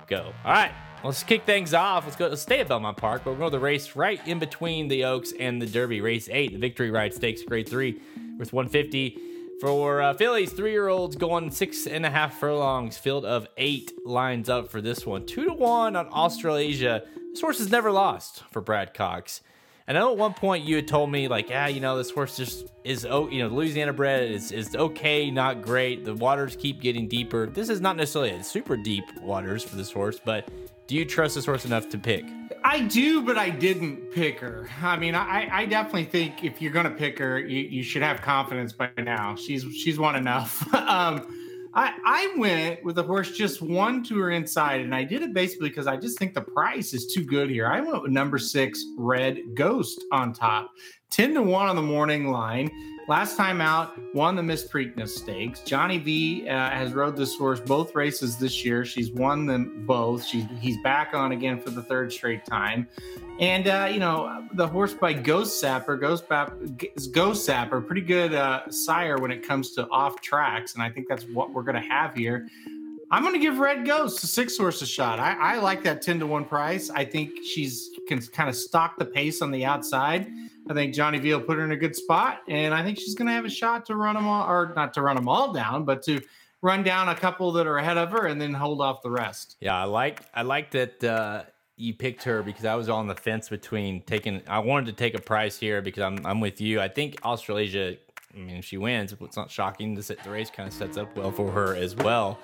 go. 0.08 0.34
All 0.44 0.52
right, 0.52 0.72
let's 1.06 1.24
kick 1.24 1.46
things 1.46 1.74
off. 1.74 2.06
Let's 2.06 2.16
go. 2.16 2.28
Let's 2.28 2.42
stay 2.42 2.60
at 2.60 2.68
Belmont 2.68 2.98
Park. 2.98 3.24
But 3.24 3.32
we're 3.32 3.38
going 3.38 3.52
to 3.52 3.58
the 3.58 3.64
race 3.64 3.96
right 3.96 4.26
in 4.28 4.40
between 4.40 4.88
the 4.88 5.06
Oaks 5.06 5.34
and 5.40 5.62
the 5.62 5.66
Derby. 5.66 6.02
Race 6.02 6.28
eight, 6.32 6.54
the 6.54 6.60
Victory 6.60 6.92
Ride 6.92 7.14
Stakes, 7.14 7.44
Grade 7.44 7.70
Three, 7.70 8.02
with 8.38 8.54
150 8.54 9.20
for 9.62 10.02
uh. 10.02 10.14
Three-year-olds 10.14 11.16
going 11.16 11.52
six 11.52 11.88
and 11.88 12.06
a 12.06 12.10
half 12.10 12.40
furlongs. 12.40 12.98
Field 12.98 13.26
of 13.26 13.48
eight 13.58 13.92
lines 14.06 14.50
up 14.50 14.70
for 14.70 14.82
this 14.82 15.06
one. 15.06 15.26
Two 15.26 15.46
to 15.46 15.54
one 15.54 15.96
on 15.96 16.08
Australasia. 16.08 17.04
This 17.32 17.42
horse 17.42 17.60
has 17.60 17.70
never 17.70 17.92
lost 17.92 18.44
for 18.52 18.62
Brad 18.62 18.94
Cox. 18.94 19.42
And 19.88 19.98
I 19.98 20.02
know 20.02 20.12
at 20.12 20.18
one 20.18 20.34
point 20.34 20.66
you 20.66 20.78
had 20.78 20.88
told 20.88 21.12
me 21.12 21.28
like, 21.28 21.52
ah, 21.54 21.68
you 21.68 21.80
know, 21.80 21.96
this 21.98 22.10
horse 22.10 22.38
just 22.38 22.66
is 22.84 23.06
oh, 23.06 23.30
you 23.30 23.40
know, 23.40 23.50
Louisiana 23.50 23.94
bred 23.94 24.32
is 24.32 24.52
is 24.52 24.76
okay, 24.76 25.30
not 25.30 25.62
great. 25.62 26.06
The 26.06 26.16
waters 26.16 26.56
keep 26.56 26.82
getting 26.82 27.08
deeper. 27.08 27.46
This 27.46 27.70
is 27.70 27.82
not 27.82 27.96
necessarily 27.96 28.32
a 28.32 28.44
super 28.44 28.78
deep 28.78 29.04
waters 29.22 29.64
for 29.64 29.76
this 29.76 29.92
horse, 29.92 30.20
but 30.24 30.50
do 30.88 30.96
you 30.96 31.06
trust 31.06 31.36
this 31.36 31.46
horse 31.46 31.66
enough 31.66 31.90
to 31.90 31.98
pick? 31.98 32.26
I 32.64 32.82
do, 32.82 33.22
but 33.22 33.38
I 33.38 33.50
didn't 33.50 34.12
pick 34.12 34.40
her. 34.40 34.68
I 34.82 34.98
mean, 34.98 35.16
I, 35.16 35.48
I 35.52 35.66
definitely 35.66 36.06
think 36.06 36.44
if 36.44 36.62
you're 36.62 36.72
gonna 36.72 36.92
pick 36.92 37.18
her, 37.20 37.40
you, 37.40 37.62
you 37.62 37.84
should 37.84 38.02
have 38.02 38.22
confidence 38.22 38.74
by 38.74 38.90
now. 38.98 39.36
She's 39.36 39.64
she's 39.74 39.98
won 39.98 40.16
enough. 40.16 40.74
um, 40.74 41.28
I, 41.74 41.94
I 42.06 42.36
went 42.38 42.84
with 42.86 42.98
a 43.00 43.04
horse 43.04 43.32
just 43.32 43.62
one 43.62 44.02
to 44.06 44.18
her 44.20 44.32
inside, 44.32 44.82
and 44.82 44.96
I 44.96 45.04
did 45.04 45.22
it 45.22 45.34
basically 45.34 45.70
because 45.70 45.88
I 45.88 45.98
just 45.98 46.18
think 46.18 46.34
the 46.34 46.42
price 46.42 46.94
is 46.94 47.06
too 47.06 47.26
good 47.26 47.50
here. 47.50 47.68
I 47.68 47.82
went 47.82 48.02
with 48.02 48.12
number 48.12 48.38
six, 48.38 48.86
Red 48.98 49.40
Ghost 49.56 50.04
on 50.12 50.32
top, 50.32 50.72
10 51.12 51.34
to 51.36 51.42
1 51.42 51.68
on 51.68 51.76
the 51.76 51.82
morning 51.82 52.32
line. 52.32 52.70
Last 53.08 53.38
time 53.38 53.62
out, 53.62 53.94
won 54.16 54.36
the 54.36 54.42
Miss 54.42 54.68
Preakness 54.68 55.10
Stakes. 55.10 55.60
Johnny 55.60 56.00
V 56.00 56.50
uh, 56.50 56.72
has 56.72 56.94
rode 56.94 57.16
this 57.16 57.36
horse 57.36 57.60
both 57.60 57.94
races 57.94 58.38
this 58.38 58.66
year. 58.66 58.84
She's 58.84 59.12
won 59.12 59.46
them 59.46 59.86
both. 59.86 60.26
She's 60.26 60.46
he's 60.60 60.82
back 60.82 61.14
on 61.14 61.32
again 61.32 61.60
for 61.60 61.70
the 61.70 61.84
third 61.84 62.12
straight 62.12 62.46
time. 62.46 62.88
And 63.40 63.68
uh, 63.68 63.90
you 63.92 64.00
know 64.00 64.48
the 64.54 64.68
horse 64.68 64.96
by 64.96 65.14
Ghostzapper, 65.14 66.02
Ghost, 66.02 66.28
Ghostzapper, 66.28 67.86
pretty 67.86 68.02
good 68.02 68.34
uh, 68.34 68.72
sire 68.72 69.20
when 69.20 69.30
it 69.30 69.46
comes 69.46 69.74
to 69.74 69.88
off 69.90 70.20
tracks, 70.22 70.74
and 70.74 70.82
I 70.82 70.90
think 70.90 71.08
that's 71.08 71.26
what 71.26 71.54
we're 71.54 71.64
going 71.64 71.80
to 71.82 71.88
have 71.88 72.16
here. 72.16 72.48
I'm 73.12 73.22
going 73.22 73.36
to 73.36 73.40
give 73.40 73.60
Red 73.60 73.86
Ghost 73.86 74.24
a 74.24 74.28
six 74.28 74.58
horse 74.58 74.82
a 74.82 74.88
shot. 74.88 75.20
I, 75.20 75.34
I 75.34 75.58
like 75.60 75.84
that 75.84 76.02
ten 76.02 76.18
to 76.20 76.26
one 76.26 76.44
price. 76.44 76.90
I 76.90 77.06
think 77.06 77.32
she's 77.44 77.92
can 78.08 78.20
kind 78.20 78.50
of 78.50 78.56
stalk 78.56 78.98
the 78.98 79.06
pace 79.06 79.44
on 79.44 79.52
the 79.52 79.64
outside. 79.64 80.28
I 80.70 80.74
think 80.74 80.94
Johnny 80.94 81.20
Veal 81.20 81.40
put 81.42 81.58
her 81.58 81.64
in 81.64 81.72
a 81.72 81.78
good 81.78 81.96
spot, 81.96 82.42
and 82.48 82.74
I 82.74 82.84
think 82.84 82.98
she's 82.98 83.16
going 83.16 83.28
to 83.28 83.34
have 83.34 83.46
a 83.46 83.50
shot 83.50 83.86
to 83.88 83.96
run 83.96 84.16
them 84.16 84.28
all, 84.28 84.50
or 84.50 84.74
not 84.76 84.94
to 84.96 85.02
run 85.02 85.16
them 85.16 85.28
all 85.28 85.54
down, 85.54 85.86
but 85.86 86.02
to 86.04 86.22
run 86.62 86.84
down 86.84 87.10
a 87.10 87.16
couple 87.16 87.52
that 87.54 87.68
are 87.68 87.78
ahead 87.78 87.98
of 87.98 88.12
her 88.12 88.26
and 88.26 88.42
then 88.42 88.54
hold 88.54 88.82
off 88.82 89.02
the 89.04 89.12
rest. 89.12 89.58
Yeah, 89.60 89.80
I 89.80 89.84
like 89.84 90.22
I 90.34 90.42
like 90.42 90.72
that 90.72 91.04
uh, 91.04 91.44
you 91.78 91.94
picked 91.94 92.24
her 92.24 92.42
because 92.42 92.66
I 92.66 92.76
was 92.76 92.90
on 92.90 93.08
the 93.08 93.16
fence 93.16 93.50
between 93.50 94.02
taking. 94.02 94.42
I 94.48 94.60
wanted 94.60 94.88
to 94.88 94.94
take 94.94 95.14
a 95.14 95.22
price 95.22 95.58
here 95.60 95.82
because 95.82 96.02
I'm 96.02 96.26
I'm 96.26 96.40
with 96.40 96.60
you. 96.60 96.82
I 96.82 96.88
think 96.88 97.20
Australasia. 97.24 97.98
I 98.34 98.38
mean, 98.38 98.58
if 98.58 98.66
she 98.66 98.78
wins, 98.78 99.14
it's 99.22 99.38
not 99.38 99.50
shocking. 99.52 99.96
The 99.96 100.18
the 100.24 100.30
race 100.30 100.50
kind 100.50 100.68
of 100.68 100.74
sets 100.74 100.98
up 100.98 101.16
well 101.16 101.32
for 101.32 101.52
her 101.52 101.76
as 101.76 101.96
well. 101.96 102.40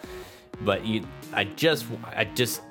But 0.62 0.86
you, 0.86 1.04
I 1.34 1.46
just, 1.46 1.86
I 2.06 2.26
just, 2.26 2.62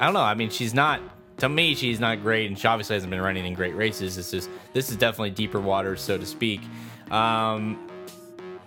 I 0.00 0.06
don't 0.06 0.14
know. 0.14 0.20
I 0.20 0.34
mean, 0.34 0.50
she's 0.50 0.74
not. 0.74 1.00
To 1.38 1.48
me, 1.48 1.74
she's 1.74 2.00
not 2.00 2.22
great, 2.22 2.48
and 2.48 2.58
she 2.58 2.66
obviously 2.66 2.94
hasn't 2.94 3.10
been 3.10 3.20
running 3.20 3.44
in 3.44 3.54
great 3.54 3.76
races. 3.76 4.16
This 4.16 4.32
is 4.32 4.48
this 4.72 4.90
is 4.90 4.96
definitely 4.96 5.30
deeper 5.30 5.60
waters, 5.60 6.00
so 6.00 6.16
to 6.16 6.26
speak. 6.26 6.60
Um, 7.10 7.88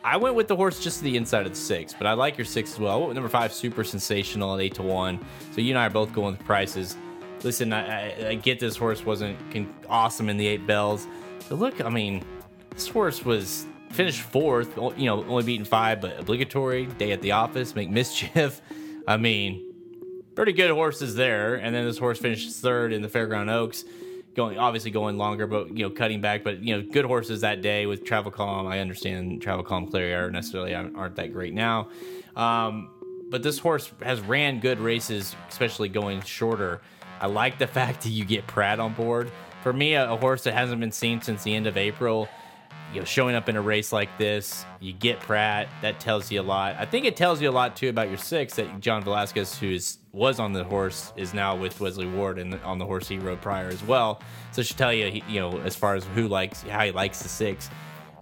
I 0.03 0.17
went 0.17 0.35
with 0.35 0.47
the 0.47 0.55
horse 0.55 0.79
just 0.79 0.99
to 0.99 1.03
the 1.03 1.17
inside 1.17 1.45
of 1.45 1.51
the 1.51 1.57
six, 1.57 1.93
but 1.93 2.07
I 2.07 2.13
like 2.13 2.37
your 2.37 2.45
six 2.45 2.73
as 2.73 2.79
well. 2.79 3.11
Number 3.13 3.29
five, 3.29 3.51
super 3.51 3.83
sensational 3.83 4.55
at 4.55 4.61
eight 4.61 4.75
to 4.75 4.83
one. 4.83 5.19
So 5.51 5.61
you 5.61 5.71
and 5.71 5.79
I 5.79 5.87
are 5.87 5.89
both 5.89 6.13
going 6.13 6.37
with 6.37 6.45
prices 6.45 6.95
listen, 7.43 7.73
I, 7.73 8.25
I, 8.25 8.27
I 8.29 8.35
get 8.35 8.59
this 8.59 8.75
horse 8.75 9.05
wasn't 9.05 9.37
awesome 9.87 10.29
in 10.29 10.37
the 10.37 10.47
Eight 10.47 10.65
Belles, 10.65 11.07
but 11.47 11.59
look, 11.59 11.83
I 11.83 11.89
mean, 11.89 12.23
this 12.71 12.87
horse 12.87 13.23
was 13.23 13.65
finished 13.91 14.21
fourth, 14.21 14.75
you 14.97 15.05
know, 15.05 15.23
only 15.25 15.43
beaten 15.43 15.65
five, 15.65 16.01
but 16.01 16.19
obligatory 16.19 16.85
day 16.85 17.11
at 17.11 17.21
the 17.21 17.31
office, 17.31 17.75
make 17.75 17.89
mischief. 17.89 18.61
I 19.07 19.17
mean, 19.17 19.68
pretty 20.39 20.53
good 20.53 20.71
horses 20.71 21.15
there. 21.15 21.55
And 21.55 21.75
then 21.75 21.83
this 21.83 21.97
horse 21.97 22.17
finished 22.17 22.49
third 22.49 22.93
in 22.93 23.01
the 23.01 23.09
Fairground 23.09 23.51
Oaks, 23.51 23.83
going 24.37 24.57
obviously 24.57 24.89
going 24.89 25.17
longer, 25.17 25.47
but 25.47 25.77
you 25.77 25.83
know, 25.83 25.89
cutting 25.89 26.21
back. 26.21 26.45
But 26.45 26.63
you 26.63 26.77
know, 26.77 26.89
good 26.89 27.03
horses 27.03 27.41
that 27.41 27.61
day 27.61 27.85
with 27.87 28.05
Travel 28.05 28.31
Calm. 28.31 28.65
I 28.65 28.79
understand 28.79 29.41
Travel 29.41 29.65
Calm 29.65 29.87
Clearly 29.87 30.13
aren't 30.13 30.31
necessarily 30.31 30.73
aren't 30.73 31.17
that 31.17 31.33
great 31.33 31.53
now. 31.53 31.89
Um, 32.37 32.89
but 33.29 33.43
this 33.43 33.59
horse 33.59 33.91
has 34.01 34.21
ran 34.21 34.61
good 34.61 34.79
races, 34.79 35.35
especially 35.49 35.89
going 35.89 36.21
shorter. 36.21 36.79
I 37.19 37.27
like 37.27 37.59
the 37.59 37.67
fact 37.79 38.03
that 38.03 38.09
you 38.11 38.23
get 38.23 38.47
Prat 38.47 38.79
on 38.79 38.93
board. 38.93 39.29
For 39.61 39.73
me, 39.73 39.95
a, 39.95 40.09
a 40.09 40.15
horse 40.15 40.45
that 40.45 40.53
hasn't 40.53 40.79
been 40.79 40.93
seen 40.93 41.21
since 41.21 41.43
the 41.43 41.53
end 41.53 41.67
of 41.67 41.75
April, 41.75 42.29
you 42.93 42.99
know, 42.99 43.05
showing 43.05 43.35
up 43.35 43.49
in 43.49 43.55
a 43.55 43.61
race 43.61 43.91
like 43.91 44.17
this, 44.17 44.65
you 44.79 44.93
get 44.93 45.19
Prat. 45.19 45.67
That 45.81 45.99
tells 45.99 46.31
you 46.31 46.41
a 46.41 46.43
lot. 46.43 46.75
I 46.77 46.85
think 46.85 47.05
it 47.05 47.15
tells 47.15 47.41
you 47.41 47.49
a 47.49 47.51
lot 47.51 47.75
too 47.75 47.89
about 47.89 48.09
your 48.09 48.17
six 48.17 48.55
that 48.55 48.79
John 48.79 49.03
Velazquez, 49.03 49.57
who 49.57 49.69
is 49.69 49.97
was 50.11 50.39
on 50.39 50.53
the 50.53 50.63
horse, 50.63 51.13
is 51.15 51.33
now 51.33 51.55
with 51.55 51.79
Wesley 51.79 52.07
Ward 52.07 52.39
and 52.39 52.55
on 52.61 52.79
the 52.79 52.85
horse 52.85 53.07
he 53.07 53.19
rode 53.19 53.41
prior 53.41 53.67
as 53.67 53.83
well. 53.83 54.21
So 54.51 54.61
it 54.61 54.67
should 54.67 54.77
tell 54.77 54.93
you, 54.93 55.21
you 55.27 55.39
know, 55.39 55.59
as 55.59 55.75
far 55.75 55.95
as 55.95 56.03
who 56.15 56.27
likes 56.27 56.63
how 56.63 56.83
he 56.83 56.91
likes 56.91 57.21
the 57.21 57.29
six. 57.29 57.69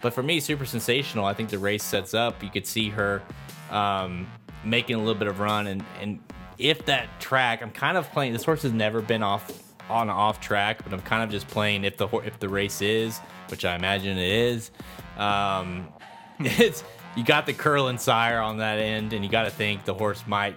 But 0.01 0.13
for 0.13 0.21
me, 0.21 0.39
super 0.39 0.65
sensational. 0.65 1.25
I 1.25 1.33
think 1.33 1.49
the 1.49 1.59
race 1.59 1.83
sets 1.83 2.13
up. 2.13 2.43
You 2.43 2.49
could 2.49 2.67
see 2.67 2.89
her 2.89 3.23
um, 3.71 4.29
making 4.63 4.95
a 4.95 4.99
little 4.99 5.15
bit 5.15 5.27
of 5.27 5.39
run 5.39 5.67
and 5.67 5.83
and 6.01 6.19
if 6.57 6.85
that 6.85 7.07
track, 7.19 7.61
I'm 7.61 7.71
kind 7.71 7.97
of 7.97 8.11
playing. 8.11 8.33
This 8.33 8.43
horse 8.43 8.63
has 8.63 8.73
never 8.73 8.99
been 9.01 9.21
off 9.21 9.66
on 9.89 10.09
off 10.09 10.39
track, 10.39 10.83
but 10.83 10.93
I'm 10.93 11.01
kind 11.01 11.23
of 11.23 11.29
just 11.29 11.47
playing 11.47 11.83
if 11.83 11.97
the 11.97 12.07
if 12.19 12.39
the 12.39 12.49
race 12.49 12.81
is, 12.81 13.19
which 13.49 13.65
I 13.65 13.75
imagine 13.75 14.17
it 14.17 14.29
is. 14.29 14.71
Um, 15.17 15.87
it's 16.39 16.83
you 17.15 17.23
got 17.23 17.45
the 17.45 17.53
Curlin 17.53 17.97
sire 17.97 18.39
on 18.39 18.57
that 18.57 18.79
end, 18.79 19.13
and 19.13 19.23
you 19.23 19.31
got 19.31 19.43
to 19.43 19.49
think 19.49 19.85
the 19.85 19.93
horse 19.93 20.23
might 20.27 20.55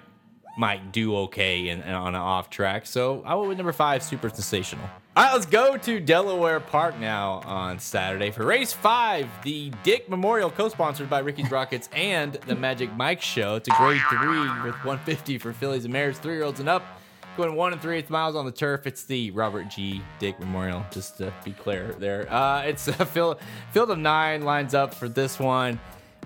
might 0.56 0.92
do 0.92 1.16
okay 1.16 1.68
in, 1.68 1.82
on 1.82 2.14
an 2.14 2.20
off 2.20 2.50
track. 2.50 2.84
So 2.86 3.22
I 3.24 3.34
went 3.34 3.48
with 3.48 3.58
number 3.58 3.72
five, 3.72 4.02
super 4.02 4.28
sensational. 4.28 4.84
All 5.16 5.24
right, 5.24 5.32
let's 5.32 5.46
go 5.46 5.76
to 5.76 6.00
Delaware 6.00 6.60
Park 6.60 6.98
now 6.98 7.40
on 7.44 7.78
Saturday 7.78 8.30
for 8.30 8.44
race 8.44 8.72
five, 8.72 9.28
the 9.42 9.72
Dick 9.82 10.08
Memorial, 10.08 10.50
co-sponsored 10.50 11.10
by 11.10 11.18
Ricky's 11.18 11.50
Rockets 11.50 11.88
and 11.92 12.34
the 12.46 12.54
Magic 12.54 12.92
Mike 12.94 13.20
Show. 13.20 13.56
It's 13.56 13.68
a 13.68 13.72
grade 13.72 14.00
three 14.08 14.48
with 14.62 14.74
150 14.84 15.38
for 15.38 15.52
fillies 15.52 15.84
and 15.84 15.92
mares, 15.92 16.18
three-year-olds 16.18 16.60
and 16.60 16.68
up. 16.68 16.99
Going 17.36 17.54
one 17.54 17.72
and 17.72 17.80
three 17.80 17.98
eighths 17.98 18.10
miles 18.10 18.34
on 18.34 18.44
the 18.44 18.52
turf. 18.52 18.86
It's 18.86 19.04
the 19.04 19.30
Robert 19.30 19.68
G. 19.68 20.02
Dick 20.18 20.38
Memorial, 20.40 20.84
just 20.90 21.18
to 21.18 21.32
be 21.44 21.52
clear 21.52 21.94
there. 21.98 22.30
Uh, 22.30 22.62
it's 22.62 22.88
a 22.88 22.92
field, 23.06 23.38
field 23.72 23.90
of 23.90 23.98
nine 23.98 24.42
lines 24.42 24.74
up 24.74 24.92
for 24.92 25.08
this 25.08 25.38
one. 25.38 25.80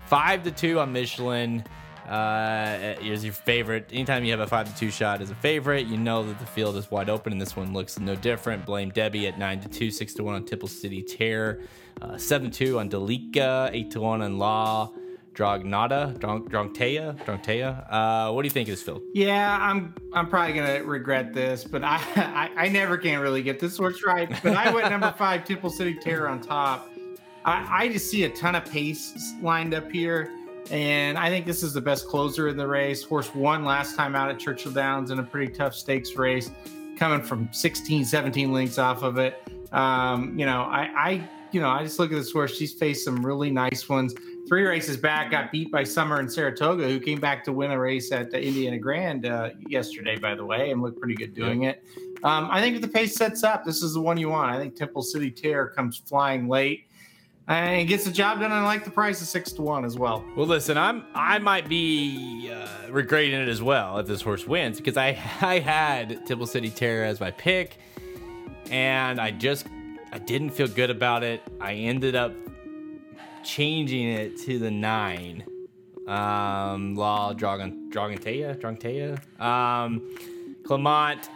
Five 0.07 0.43
to 0.45 0.51
two 0.51 0.81
on 0.81 0.93
Michelin 0.93 1.65
uh, 2.09 2.95
is 3.03 3.25
your 3.25 3.33
favorite. 3.33 3.91
Anytime 3.93 4.25
you 4.25 4.31
have 4.33 4.41
a 4.41 4.47
five 4.47 4.71
to 4.73 4.79
two 4.79 4.91
shot 4.91 5.21
as 5.21 5.31
a 5.31 5.35
favorite, 5.35 5.87
you 5.87 5.97
know 5.97 6.27
that 6.27 6.39
the 6.39 6.47
field 6.47 6.77
is 6.77 6.91
wide 6.91 7.09
open, 7.09 7.33
and 7.33 7.41
this 7.41 7.55
one 7.55 7.73
looks 7.73 7.99
no 7.99 8.15
different. 8.17 8.67
Blame 8.67 8.91
Debbie 8.91 9.27
at 9.27 9.39
nine 9.39 9.61
to 9.61 9.69
two, 9.69 9.91
six 9.91 10.15
to 10.15 10.25
one 10.25 10.35
on 10.35 10.45
Temple 10.45 10.69
City 10.69 11.03
Terror, 11.03 11.61
uh, 12.03 12.17
seven 12.17 12.51
to 12.51 12.59
two 12.59 12.79
on 12.79 12.89
Delika, 12.89 13.71
eight 13.73 13.91
to 13.93 14.01
one 14.01 14.23
on 14.23 14.39
Law. 14.39 14.93
Drognata, 15.35 16.17
Drongtea, 16.19 17.25
Drongtea. 17.25 17.93
Uh, 17.93 18.33
what 18.33 18.43
do 18.43 18.47
you 18.47 18.51
think 18.51 18.69
of 18.69 18.73
this 18.73 18.83
field? 18.83 19.03
Yeah, 19.13 19.59
I'm 19.61 19.95
I'm 20.13 20.29
probably 20.29 20.55
gonna 20.55 20.83
regret 20.85 21.35
this, 21.35 21.65
but 21.65 21.83
I 21.83 21.97
I, 22.17 22.51
I 22.57 22.69
never 22.69 22.97
can 22.97 23.21
really 23.21 23.43
get 23.43 23.59
this 23.59 23.77
horse 23.77 24.05
right. 24.05 24.29
But 24.43 24.57
I 24.57 24.73
went 24.73 24.91
number 24.91 25.13
five, 25.19 25.45
Temple 25.45 25.71
City 25.71 25.95
Terror 25.95 26.29
on 26.29 26.41
top. 26.41 26.89
I, 27.45 27.85
I 27.85 27.89
just 27.89 28.11
see 28.11 28.25
a 28.25 28.31
ton 28.31 28.55
of 28.55 28.65
pace 28.65 29.35
lined 29.43 29.75
up 29.75 29.91
here. 29.91 30.31
And 30.71 31.19
I 31.19 31.29
think 31.29 31.45
this 31.45 31.63
is 31.63 31.75
the 31.75 31.81
best 31.81 32.09
closer 32.09 32.49
in 32.49 32.57
the 32.57 32.67
race. 32.67 33.03
Horse 33.03 33.35
won 33.35 33.65
last 33.65 33.97
time 33.97 34.15
out 34.15 34.31
at 34.31 34.39
Churchill 34.39 34.73
Downs 34.73 35.11
in 35.11 35.19
a 35.19 35.23
pretty 35.23 35.53
tough 35.53 35.75
stakes 35.75 36.17
race, 36.17 36.51
coming 36.97 37.21
from 37.21 37.51
16, 37.53 38.05
17 38.05 38.51
lengths 38.51 38.79
off 38.79 39.03
of 39.03 39.19
it. 39.19 39.43
Um, 39.73 40.39
you 40.39 40.47
know, 40.47 40.63
I, 40.63 40.89
I, 40.97 41.29
you 41.51 41.61
know, 41.61 41.69
I 41.69 41.83
just 41.83 41.99
look 41.99 42.11
at 42.13 42.15
this 42.15 42.33
horse. 42.33 42.57
She's 42.57 42.73
faced 42.73 43.05
some 43.05 43.25
really 43.25 43.51
nice 43.51 43.89
ones. 43.91 44.15
Three 44.49 44.65
races 44.65 44.97
back, 44.97 45.31
got 45.31 45.51
beat 45.51 45.71
by 45.73 45.85
Summer 45.85 46.21
in 46.21 46.29
Saratoga, 46.29 46.87
who 46.87 47.01
came 47.01 47.19
back 47.19 47.45
to 47.45 47.53
win 47.53 47.71
a 47.71 47.79
race 47.79 48.13
at 48.13 48.31
the 48.31 48.43
Indiana 48.43 48.79
Grand 48.79 49.25
uh, 49.25 49.51
yesterday, 49.69 50.19
by 50.19 50.35
the 50.35 50.45
way, 50.45 50.71
and 50.71 50.83
looked 50.83 50.99
pretty 50.99 51.15
good 51.15 51.35
doing 51.35 51.63
yeah. 51.63 51.71
it. 51.71 51.85
Um, 52.25 52.49
I 52.51 52.61
think 52.61 52.77
if 52.77 52.83
the 52.83 52.89
pace 52.89 53.15
sets 53.15 53.43
up, 53.43 53.65
this 53.65 53.83
is 53.83 53.95
the 53.95 54.01
one 54.01 54.17
you 54.17 54.29
want. 54.29 54.51
I 54.51 54.59
think 54.59 54.77
Temple 54.77 55.03
City 55.03 55.31
Terror 55.31 55.69
comes 55.69 55.97
flying 55.97 56.49
late 56.49 56.87
and 57.49 57.87
gets 57.89 58.05
the 58.05 58.13
job 58.13 58.41
done. 58.41 58.47
And 58.47 58.55
I 58.55 58.65
like 58.65 58.85
the 58.85 58.91
price 58.91 59.21
of 59.21 59.29
six 59.29 59.53
to 59.53 59.63
one 59.63 59.85
as 59.85 59.99
well. 59.99 60.25
Well, 60.37 60.47
listen, 60.47 60.79
I'm 60.79 61.05
I 61.15 61.39
might 61.39 61.69
be 61.69 62.51
uh, 62.53 62.91
regretting 62.91 63.33
it 63.33 63.49
as 63.49 63.63
well 63.63 63.99
if 63.99 64.07
this 64.07 64.23
horse 64.23 64.47
wins 64.47 64.79
because 64.79 64.97
I 64.97 65.09
I 65.41 65.59
had 65.59 66.27
Temple 66.27 66.47
City 66.47 66.71
Terror 66.71 67.05
as 67.05 67.21
my 67.21 67.31
pick, 67.31 67.77
and 68.71 69.21
I 69.21 69.31
just 69.31 69.67
I 70.13 70.19
didn't 70.19 70.51
feel 70.51 70.69
good 70.69 70.91
about 70.91 71.23
it. 71.23 71.43
I 71.61 71.75
ended 71.75 72.15
up 72.15 72.33
changing 73.45 74.09
it 74.09 74.39
to 74.39 74.59
the 74.59 74.71
nine. 74.71 75.45
Um, 76.07 76.95
Law 76.95 77.33
Dragon 77.33 77.91
Dragontea 77.91 78.61
Dragontea. 78.61 79.41
Um, 79.41 80.17
Clement 80.65 81.29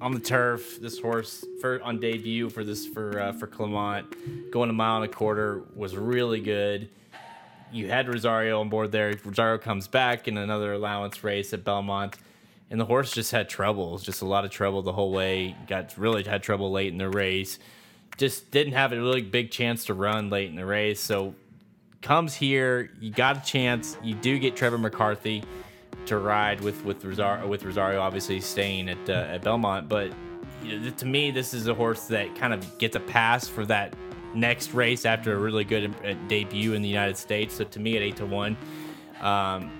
on 0.00 0.12
the 0.12 0.20
turf. 0.20 0.80
This 0.80 0.98
horse 0.98 1.44
for 1.60 1.82
on 1.82 2.00
debut 2.00 2.48
for 2.48 2.64
this 2.64 2.86
for 2.86 3.20
uh, 3.20 3.32
for 3.32 3.46
Clement 3.46 4.50
going 4.50 4.70
a 4.70 4.72
mile 4.72 5.02
and 5.02 5.10
a 5.10 5.14
quarter 5.14 5.62
was 5.74 5.96
really 5.96 6.40
good. 6.40 6.88
You 7.72 7.88
had 7.88 8.08
Rosario 8.08 8.60
on 8.60 8.68
board 8.68 8.90
there. 8.90 9.14
Rosario 9.24 9.58
comes 9.58 9.86
back 9.86 10.26
in 10.26 10.36
another 10.36 10.72
allowance 10.72 11.22
race 11.22 11.52
at 11.52 11.62
Belmont, 11.62 12.16
and 12.68 12.80
the 12.80 12.84
horse 12.84 13.12
just 13.12 13.30
had 13.30 13.48
trouble. 13.48 13.98
Just 13.98 14.22
a 14.22 14.26
lot 14.26 14.44
of 14.44 14.50
trouble 14.50 14.82
the 14.82 14.92
whole 14.92 15.12
way. 15.12 15.54
Got 15.68 15.96
really 15.96 16.24
had 16.24 16.42
trouble 16.42 16.72
late 16.72 16.90
in 16.90 16.98
the 16.98 17.08
race. 17.08 17.58
Just 18.20 18.50
didn't 18.50 18.74
have 18.74 18.92
a 18.92 18.96
really 18.96 19.22
big 19.22 19.50
chance 19.50 19.86
to 19.86 19.94
run 19.94 20.28
late 20.28 20.50
in 20.50 20.54
the 20.54 20.66
race. 20.66 21.00
So 21.00 21.34
comes 22.02 22.34
here, 22.34 22.90
you 23.00 23.10
got 23.10 23.38
a 23.38 23.40
chance. 23.40 23.96
You 24.02 24.14
do 24.14 24.38
get 24.38 24.54
Trevor 24.54 24.76
McCarthy 24.76 25.42
to 26.04 26.18
ride 26.18 26.60
with 26.60 26.84
with 26.84 27.02
Rosario, 27.02 27.48
with 27.48 27.64
Rosario 27.64 28.00
obviously 28.00 28.40
staying 28.40 28.90
at 28.90 29.08
uh, 29.08 29.34
at 29.34 29.42
Belmont, 29.42 29.88
but 29.88 30.12
you 30.62 30.78
know, 30.78 30.90
to 30.90 31.06
me, 31.06 31.30
this 31.30 31.54
is 31.54 31.66
a 31.66 31.74
horse 31.74 32.06
that 32.08 32.34
kind 32.36 32.52
of 32.52 32.78
gets 32.78 32.94
a 32.94 33.00
pass 33.00 33.48
for 33.48 33.64
that 33.64 33.94
next 34.34 34.74
race 34.74 35.06
after 35.06 35.34
a 35.34 35.38
really 35.38 35.64
good 35.64 35.94
uh, 36.04 36.12
debut 36.28 36.74
in 36.74 36.82
the 36.82 36.88
United 36.88 37.16
States. 37.16 37.54
So 37.54 37.64
to 37.64 37.80
me, 37.80 37.96
at 37.96 38.02
eight 38.02 38.16
to 38.16 38.26
one, 38.26 38.58
um, 39.22 39.70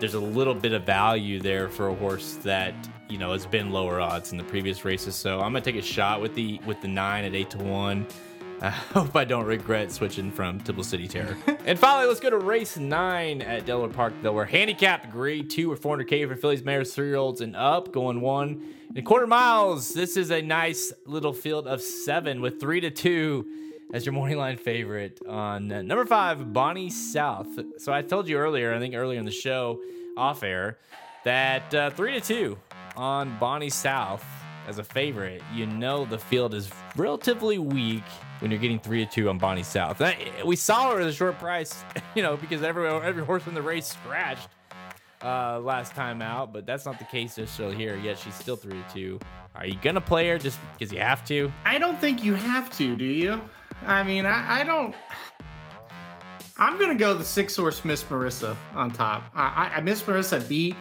there's 0.00 0.14
a 0.14 0.20
little 0.20 0.54
bit 0.54 0.72
of 0.72 0.84
value 0.84 1.38
there 1.38 1.68
for 1.68 1.88
a 1.88 1.94
horse 1.94 2.36
that 2.44 2.74
you 3.08 3.18
know 3.18 3.32
it's 3.32 3.46
been 3.46 3.70
lower 3.70 4.00
odds 4.00 4.32
in 4.32 4.38
the 4.38 4.44
previous 4.44 4.84
races. 4.84 5.14
So 5.14 5.36
I'm 5.40 5.52
gonna 5.52 5.60
take 5.60 5.76
a 5.76 5.82
shot 5.82 6.20
with 6.20 6.34
the 6.34 6.60
with 6.66 6.80
the 6.80 6.88
nine 6.88 7.24
at 7.24 7.34
eight 7.34 7.50
to 7.50 7.58
one. 7.58 8.06
I 8.60 8.70
hope 8.70 9.14
I 9.14 9.24
don't 9.24 9.44
regret 9.44 9.92
switching 9.92 10.32
from 10.32 10.58
Temple 10.58 10.82
City 10.82 11.06
Terror. 11.06 11.36
and 11.64 11.78
finally, 11.78 12.08
let's 12.08 12.18
go 12.18 12.28
to 12.30 12.38
race 12.38 12.76
nine 12.76 13.40
at 13.40 13.66
Delaware 13.66 13.88
Park, 13.88 14.14
Delaware. 14.20 14.46
Handicapped 14.46 15.10
grade 15.10 15.48
two 15.48 15.68
with 15.68 15.80
400K 15.80 16.26
for 16.26 16.34
fillies, 16.34 16.64
mares, 16.64 16.92
three 16.92 17.06
year 17.06 17.16
olds, 17.16 17.40
and 17.40 17.54
up, 17.54 17.92
going 17.92 18.20
one 18.20 18.74
and 18.88 18.98
a 18.98 19.02
quarter 19.02 19.26
miles. 19.26 19.90
This 19.90 20.16
is 20.16 20.30
a 20.30 20.42
nice 20.42 20.92
little 21.06 21.32
field 21.32 21.68
of 21.68 21.80
seven 21.80 22.40
with 22.40 22.58
three 22.60 22.80
to 22.80 22.90
two 22.90 23.46
as 23.92 24.04
your 24.04 24.12
morning 24.12 24.36
line 24.36 24.56
favorite 24.56 25.20
on 25.26 25.70
uh, 25.72 25.82
number 25.82 26.04
five, 26.04 26.52
Bonnie 26.52 26.90
South. 26.90 27.48
So 27.78 27.92
I 27.92 28.02
told 28.02 28.28
you 28.28 28.36
earlier, 28.36 28.74
I 28.74 28.78
think 28.78 28.94
earlier 28.94 29.18
in 29.18 29.24
the 29.24 29.30
show, 29.30 29.80
off 30.16 30.42
air, 30.42 30.78
that 31.24 31.72
uh, 31.74 31.90
three 31.90 32.12
to 32.14 32.20
two 32.20 32.58
on 32.98 33.38
Bonnie 33.38 33.70
South 33.70 34.24
as 34.66 34.78
a 34.78 34.84
favorite. 34.84 35.40
You 35.54 35.66
know 35.66 36.04
the 36.04 36.18
field 36.18 36.52
is 36.52 36.68
relatively 36.96 37.58
weak 37.58 38.02
when 38.40 38.50
you're 38.50 38.60
getting 38.60 38.80
three 38.80 39.06
to 39.06 39.10
two 39.10 39.28
on 39.30 39.38
Bonnie 39.38 39.62
South. 39.62 40.02
We 40.44 40.56
saw 40.56 40.90
her 40.92 41.00
at 41.00 41.06
a 41.06 41.12
short 41.12 41.38
price, 41.38 41.84
you 42.14 42.22
know, 42.22 42.36
because 42.36 42.62
every 42.62 42.86
every 42.88 43.24
horse 43.24 43.46
in 43.46 43.54
the 43.54 43.62
race 43.62 43.86
scratched 43.86 44.48
uh, 45.22 45.60
last 45.60 45.94
time 45.94 46.20
out, 46.20 46.52
but 46.52 46.66
that's 46.66 46.84
not 46.84 46.98
the 46.98 47.04
case 47.04 47.38
necessarily 47.38 47.76
here. 47.76 47.96
Yet 47.96 48.18
she's 48.18 48.34
still 48.34 48.56
three 48.56 48.82
to 48.88 48.94
two. 48.94 49.20
Are 49.54 49.66
you 49.66 49.78
gonna 49.80 50.00
play 50.00 50.28
her 50.28 50.38
just 50.38 50.58
because 50.76 50.92
you 50.92 50.98
have 51.00 51.24
to? 51.26 51.52
I 51.64 51.78
don't 51.78 51.98
think 52.00 52.22
you 52.24 52.34
have 52.34 52.76
to. 52.78 52.96
Do 52.96 53.04
you? 53.04 53.40
I 53.86 54.02
mean, 54.02 54.26
I, 54.26 54.60
I 54.60 54.64
don't. 54.64 54.94
I'm 56.56 56.78
gonna 56.78 56.96
go 56.96 57.14
the 57.14 57.24
six 57.24 57.54
horse 57.54 57.84
Miss 57.84 58.02
Marissa 58.04 58.56
on 58.74 58.90
top. 58.90 59.30
I, 59.34 59.70
I 59.76 59.80
Miss 59.80 60.02
Marissa 60.02 60.46
beat 60.48 60.74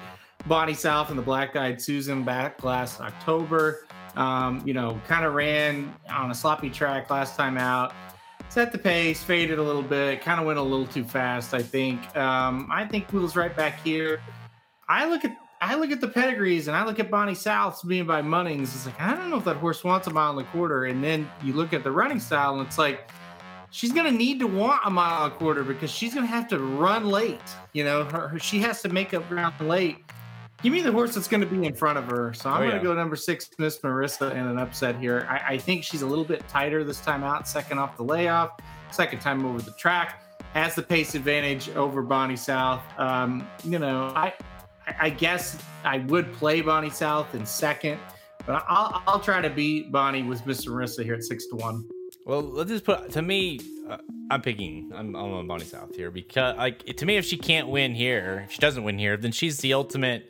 Bonnie 0.45 0.73
South 0.73 1.09
and 1.09 1.17
the 1.17 1.23
Black 1.23 1.55
Eyed 1.55 1.81
Susan 1.81 2.23
back 2.23 2.63
last 2.63 3.01
October. 3.01 3.85
Um, 4.15 4.61
you 4.65 4.73
know, 4.73 4.99
kind 5.07 5.25
of 5.25 5.33
ran 5.33 5.93
on 6.09 6.31
a 6.31 6.35
sloppy 6.35 6.69
track 6.69 7.09
last 7.09 7.35
time 7.35 7.57
out. 7.57 7.93
Set 8.49 8.71
the 8.71 8.77
pace, 8.77 9.23
faded 9.23 9.59
a 9.59 9.63
little 9.63 9.81
bit, 9.81 10.21
kind 10.21 10.39
of 10.39 10.45
went 10.45 10.57
a 10.57 10.61
little 10.61 10.88
too 10.88 11.03
fast. 11.03 11.53
I 11.53 11.61
think. 11.61 12.15
Um, 12.15 12.69
I 12.71 12.85
think 12.85 13.11
Wheels 13.11 13.35
right 13.35 13.55
back 13.55 13.83
here. 13.83 14.21
I 14.88 15.07
look 15.09 15.25
at 15.25 15.38
I 15.59 15.75
look 15.75 15.91
at 15.91 16.01
the 16.01 16.07
pedigrees 16.07 16.67
and 16.67 16.77
I 16.77 16.85
look 16.85 16.99
at 16.99 17.09
Bonnie 17.09 17.35
South's 17.35 17.83
being 17.83 18.05
by 18.05 18.21
Munnings. 18.21 18.63
It's 18.63 18.85
like 18.85 18.99
I 19.01 19.15
don't 19.15 19.29
know 19.29 19.38
if 19.38 19.45
that 19.45 19.57
horse 19.57 19.83
wants 19.83 20.07
a 20.07 20.11
mile 20.11 20.38
and 20.38 20.47
a 20.47 20.51
quarter. 20.51 20.85
And 20.85 21.03
then 21.03 21.29
you 21.43 21.53
look 21.53 21.73
at 21.73 21.83
the 21.83 21.91
running 21.91 22.19
style 22.19 22.57
and 22.57 22.65
it's 22.65 22.77
like 22.77 23.09
she's 23.71 23.91
gonna 23.91 24.11
need 24.11 24.39
to 24.39 24.47
want 24.47 24.81
a 24.85 24.89
mile 24.89 25.25
and 25.25 25.33
a 25.33 25.35
quarter 25.35 25.63
because 25.63 25.91
she's 25.91 26.13
gonna 26.13 26.27
have 26.27 26.47
to 26.49 26.59
run 26.59 27.07
late. 27.07 27.41
You 27.73 27.83
know, 27.83 28.03
her, 28.05 28.27
her 28.27 28.39
she 28.39 28.59
has 28.59 28.81
to 28.83 28.89
make 28.89 29.13
up 29.13 29.27
ground 29.27 29.55
late. 29.59 29.97
Give 30.63 30.73
me 30.73 30.81
the 30.81 30.91
horse 30.91 31.13
that's 31.13 31.27
going 31.27 31.41
to 31.41 31.47
be 31.47 31.65
in 31.65 31.75
front 31.75 31.97
of 31.99 32.05
her. 32.05 32.33
So 32.33 32.49
I'm 32.49 32.55
Oh, 32.55 32.59
going 32.59 32.71
yeah. 32.71 32.77
to 32.79 32.83
go 32.83 32.93
number 32.95 33.15
six, 33.15 33.49
Miss 33.59 33.77
Marissa, 33.79 34.31
in 34.31 34.37
an 34.47 34.57
upset 34.57 34.97
here. 34.97 35.27
I, 35.29 35.53
I 35.53 35.57
think 35.57 35.83
she's 35.83 36.01
a 36.01 36.07
little 36.07 36.25
bit 36.25 36.47
tighter 36.47 36.83
this 36.83 36.99
time 36.99 37.23
out, 37.23 37.47
second 37.47 37.77
off 37.77 37.95
the 37.95 38.03
layoff, 38.03 38.51
second 38.91 39.19
time 39.19 39.45
over 39.45 39.61
the 39.61 39.71
track, 39.73 40.23
has 40.53 40.73
the 40.73 40.81
pace 40.81 41.13
advantage 41.13 41.69
over 41.69 42.01
Bonnie 42.01 42.35
South. 42.35 42.81
Um, 42.97 43.47
you 43.63 43.77
know, 43.79 44.11
I, 44.15 44.33
I- 44.87 44.95
I 44.99 45.09
guess 45.09 45.57
I 45.83 45.97
would 45.99 46.31
play 46.33 46.61
Bonnie 46.61 46.89
South 46.89 47.35
in 47.35 47.45
second, 47.45 47.99
but 48.45 48.63
I'll, 48.69 49.03
I'll 49.05 49.19
try 49.19 49.41
to 49.41 49.49
beat 49.49 49.91
Bonnie 49.91 50.23
with 50.23 50.45
Miss 50.45 50.65
Marissa 50.65 51.03
here 51.03 51.13
at 51.15 51.23
six 51.23 51.45
to 51.47 51.57
one. 51.57 51.85
Well, 52.28 52.41
let's 52.41 52.69
just 52.69 52.84
put 52.84 53.11
to 53.11 53.21
me. 53.21 53.61
Uh, 53.89 53.97
I'm 54.30 54.41
picking. 54.41 54.91
I'm, 54.93 55.15
I'm 55.15 55.32
on 55.32 55.47
Bonnie 55.47 55.63
South 55.63 55.95
here 55.95 56.11
because, 56.11 56.57
like, 56.57 56.84
to 56.97 57.05
me, 57.05 57.15
if 57.15 57.23
she 57.23 57.38
can't 57.38 57.69
win 57.69 57.95
here, 57.95 58.43
if 58.45 58.51
she 58.51 58.59
doesn't 58.59 58.84
win 58.84 58.99
here, 58.99 59.15
then 59.15 59.32
she's 59.32 59.59
the 59.59 59.73
ultimate. 59.73 60.25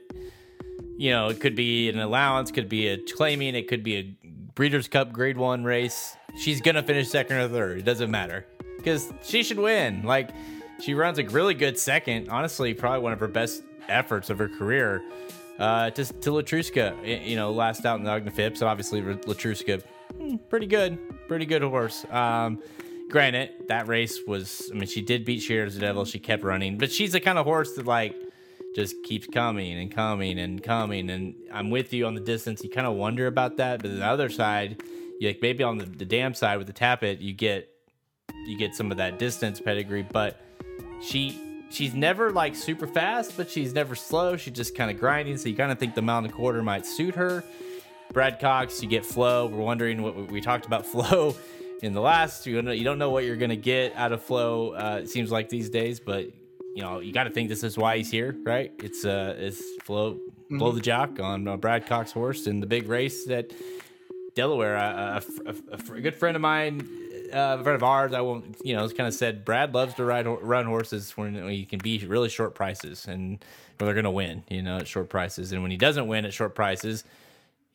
You 0.95 1.09
know, 1.09 1.29
it 1.29 1.39
could 1.39 1.55
be 1.55 1.89
an 1.89 1.99
allowance, 1.99 2.51
could 2.51 2.69
be 2.69 2.87
a 2.89 2.97
claiming, 2.97 3.55
it 3.55 3.67
could 3.67 3.83
be 3.83 3.95
a 3.95 4.15
Breeders' 4.53 4.87
Cup 4.87 5.11
Grade 5.11 5.37
One 5.37 5.63
race. 5.63 6.15
She's 6.39 6.61
gonna 6.61 6.83
finish 6.83 7.09
second 7.09 7.37
or 7.37 7.49
third. 7.49 7.79
It 7.79 7.85
doesn't 7.85 8.11
matter 8.11 8.45
because 8.77 9.11
she 9.23 9.41
should 9.41 9.57
win. 9.57 10.03
Like, 10.03 10.29
she 10.79 10.93
runs 10.93 11.17
a 11.17 11.23
really 11.23 11.55
good 11.55 11.79
second. 11.79 12.29
Honestly, 12.29 12.75
probably 12.75 12.99
one 12.99 13.13
of 13.13 13.19
her 13.19 13.27
best 13.27 13.63
efforts 13.89 14.29
of 14.29 14.37
her 14.37 14.49
career. 14.49 15.01
Uh, 15.57 15.89
to 15.89 16.05
to 16.05 16.29
Letruska, 16.29 17.27
you 17.27 17.35
know, 17.35 17.51
last 17.51 17.87
out 17.87 17.97
in 17.97 18.05
the 18.05 18.11
Ogden 18.11 18.31
Phipps. 18.31 18.61
Obviously, 18.61 19.01
Letruska 19.01 19.81
pretty 20.49 20.67
good, 20.67 20.97
pretty 21.27 21.45
good 21.45 21.61
horse. 21.61 22.05
Um, 22.09 22.61
granted, 23.09 23.51
that 23.67 23.87
race 23.87 24.19
was, 24.25 24.69
I 24.73 24.77
mean, 24.77 24.87
she 24.87 25.01
did 25.01 25.25
beat 25.25 25.41
Shears 25.41 25.75
the 25.75 25.81
Devil. 25.81 26.05
She 26.05 26.19
kept 26.19 26.43
running, 26.43 26.77
but 26.77 26.91
she's 26.91 27.11
the 27.11 27.19
kind 27.19 27.37
of 27.37 27.45
horse 27.45 27.73
that 27.73 27.85
like 27.85 28.15
just 28.75 28.95
keeps 29.03 29.27
coming 29.27 29.77
and 29.77 29.91
coming 29.91 30.39
and 30.39 30.61
coming. 30.61 31.09
And 31.09 31.35
I'm 31.51 31.69
with 31.69 31.93
you 31.93 32.05
on 32.05 32.15
the 32.15 32.21
distance. 32.21 32.63
You 32.63 32.69
kind 32.69 32.87
of 32.87 32.95
wonder 32.95 33.27
about 33.27 33.57
that, 33.57 33.81
but 33.81 33.95
the 33.95 34.05
other 34.05 34.29
side, 34.29 34.81
you 35.19 35.29
like 35.29 35.41
maybe 35.41 35.63
on 35.63 35.77
the, 35.77 35.85
the 35.85 36.05
dam 36.05 36.33
side 36.33 36.57
with 36.57 36.67
the 36.67 36.73
Tapit, 36.73 37.21
you 37.21 37.33
get 37.33 37.69
you 38.45 38.57
get 38.57 38.75
some 38.75 38.91
of 38.91 38.97
that 38.97 39.19
distance 39.19 39.59
pedigree, 39.59 40.03
but 40.03 40.39
she 41.01 41.65
she's 41.69 41.93
never 41.93 42.31
like 42.31 42.55
super 42.55 42.87
fast, 42.87 43.35
but 43.37 43.49
she's 43.49 43.73
never 43.73 43.95
slow. 43.95 44.37
She's 44.37 44.53
just 44.53 44.75
kind 44.75 44.91
of 44.91 44.99
grinding, 44.99 45.37
so 45.37 45.49
you 45.49 45.55
kind 45.55 45.71
of 45.71 45.79
think 45.79 45.95
the 45.95 46.07
a 46.07 46.29
quarter 46.29 46.61
might 46.61 46.85
suit 46.85 47.15
her. 47.15 47.43
Brad 48.13 48.39
Cox, 48.39 48.81
you 48.81 48.89
get 48.89 49.05
flow. 49.05 49.47
We're 49.47 49.57
wondering 49.57 50.01
what 50.01 50.31
we 50.31 50.41
talked 50.41 50.65
about 50.65 50.85
flow 50.93 51.35
in 51.81 51.93
the 51.93 52.01
last. 52.01 52.45
You 52.45 52.61
don't, 52.61 52.77
you 52.77 52.83
don't 52.83 52.97
know 52.97 53.09
what 53.09 53.23
you're 53.23 53.35
gonna 53.35 53.55
get 53.55 53.95
out 53.95 54.11
of 54.11 54.23
flow. 54.23 54.71
Uh, 54.71 55.01
it 55.03 55.09
seems 55.09 55.31
like 55.31 55.49
these 55.49 55.69
days, 55.69 55.99
but 55.99 56.25
you 56.75 56.83
know 56.83 56.99
you 56.99 57.11
got 57.11 57.23
to 57.23 57.31
think 57.31 57.49
this 57.49 57.63
is 57.63 57.77
why 57.77 57.97
he's 57.97 58.11
here, 58.11 58.35
right? 58.43 58.71
It's 58.79 59.05
uh, 59.05 59.35
it's 59.37 59.63
flow 59.83 60.19
blow 60.49 60.71
the 60.71 60.81
jock 60.81 61.19
on 61.19 61.47
uh, 61.47 61.57
Brad 61.57 61.85
Cox 61.85 62.11
horse 62.11 62.47
in 62.47 62.59
the 62.59 62.67
big 62.67 62.87
race 62.87 63.25
that 63.25 63.51
Delaware. 64.37 64.75
A, 64.75 65.21
a, 65.45 65.55
a, 65.71 65.95
a 65.95 66.01
good 66.01 66.15
friend 66.15 66.35
of 66.35 66.41
mine, 66.41 66.87
uh, 67.33 67.57
a 67.59 67.63
friend 67.63 67.75
of 67.75 67.83
ours, 67.83 68.13
I 68.13 68.21
won't, 68.21 68.55
you 68.63 68.75
know, 68.75 68.83
has 68.83 68.93
kind 68.93 69.07
of 69.07 69.13
said 69.13 69.43
Brad 69.43 69.73
loves 69.73 69.95
to 69.95 70.05
ride 70.05 70.27
run 70.27 70.65
horses 70.65 71.17
when, 71.17 71.33
when 71.33 71.49
he 71.49 71.65
can 71.65 71.79
be 71.79 71.97
really 72.05 72.29
short 72.29 72.55
prices 72.55 73.07
and 73.07 73.43
they're 73.77 73.93
going 73.93 74.05
to 74.05 74.11
win, 74.11 74.43
you 74.49 74.61
know, 74.61 74.77
at 74.77 74.87
short 74.87 75.09
prices. 75.09 75.51
And 75.51 75.61
when 75.61 75.71
he 75.71 75.77
doesn't 75.77 76.07
win 76.07 76.25
at 76.25 76.33
short 76.33 76.55
prices, 76.55 77.03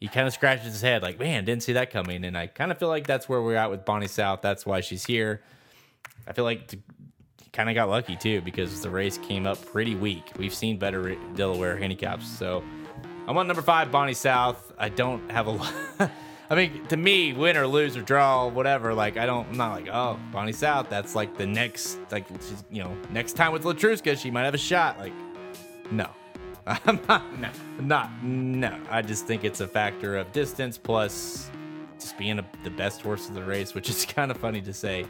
he 0.03 0.09
kind 0.09 0.27
of 0.27 0.35
scratches 0.35 0.73
his 0.73 0.83
head 0.83 1.01
like, 1.01 1.21
man, 1.21 1.45
didn't 1.45 1.63
see 1.63 1.75
that 1.75 1.93
coming. 1.93 2.25
And 2.25 2.37
I 2.37 2.49
kind 2.49 2.73
of 2.73 2.79
feel 2.79 2.89
like 2.89 3.07
that's 3.07 3.29
where 3.29 3.41
we're 3.41 3.55
at 3.55 3.71
with 3.71 3.85
Bonnie 3.85 4.09
South. 4.09 4.43
That's 4.43 4.67
why 4.67 4.81
she's 4.81 5.07
here. 5.07 5.43
I 6.27 6.33
feel 6.33 6.45
like 6.45 6.75
kind 7.53 7.69
of 7.69 7.77
got 7.77 7.89
lucky 7.89 8.17
too 8.17 8.41
because 8.41 8.81
the 8.81 8.91
race 8.91 9.17
came 9.19 9.47
up 9.47 9.65
pretty 9.65 9.95
weak. 9.95 10.25
We've 10.37 10.53
seen 10.53 10.77
better 10.77 11.15
Delaware 11.37 11.77
handicaps. 11.77 12.27
So 12.27 12.65
I'm 13.29 13.39
on 13.39 13.47
number 13.47 13.63
five, 13.63 13.93
Bonnie 13.93 14.13
South. 14.13 14.73
I 14.77 14.89
don't 14.89 15.31
have 15.31 15.47
a 15.47 15.51
lot. 15.53 15.73
I 16.51 16.57
mean, 16.57 16.85
to 16.89 16.97
me, 16.97 17.33
win 17.33 17.57
or 17.57 17.69
lose 17.69 17.97
or 17.97 18.03
draw, 18.03 18.49
whatever. 18.49 18.95
Like, 18.95 19.17
I 19.17 19.25
don't. 19.25 19.51
I'm 19.51 19.57
not 19.57 19.73
like, 19.73 19.89
oh, 19.89 20.19
Bonnie 20.33 20.53
South. 20.53 20.91
That's 20.91 21.15
like 21.15 21.37
the 21.37 21.47
next, 21.47 22.01
like, 22.11 22.27
you 22.73 22.83
know, 22.83 22.93
next 23.11 23.35
time 23.35 23.53
with 23.53 23.63
Letruska, 23.63 24.19
she 24.19 24.33
might 24.33 24.43
have 24.43 24.55
a 24.55 24.59
shot. 24.59 24.99
Like, 24.99 25.13
no, 25.93 26.11
I'm 26.67 27.01
not. 27.09 27.41
No. 27.41 27.51
not. 27.81 28.23
No. 28.25 28.79
I 28.91 29.03
just 29.03 29.27
think 29.27 29.45
it's 29.45 29.61
a 29.61 29.69
factor 29.69 30.17
of 30.17 30.31
distance 30.33 30.79
plus 30.79 31.51
just 31.99 32.17
being 32.19 32.39
a, 32.39 32.47
the 32.65 32.71
best 32.71 33.01
horse 33.03 33.29
of 33.29 33.35
the 33.35 33.43
race, 33.45 33.75
which 33.75 33.89
is 33.91 34.05
kind 34.09 34.31
of 34.31 34.37
funny 34.37 34.61
to 34.63 34.73
say. 34.73 35.07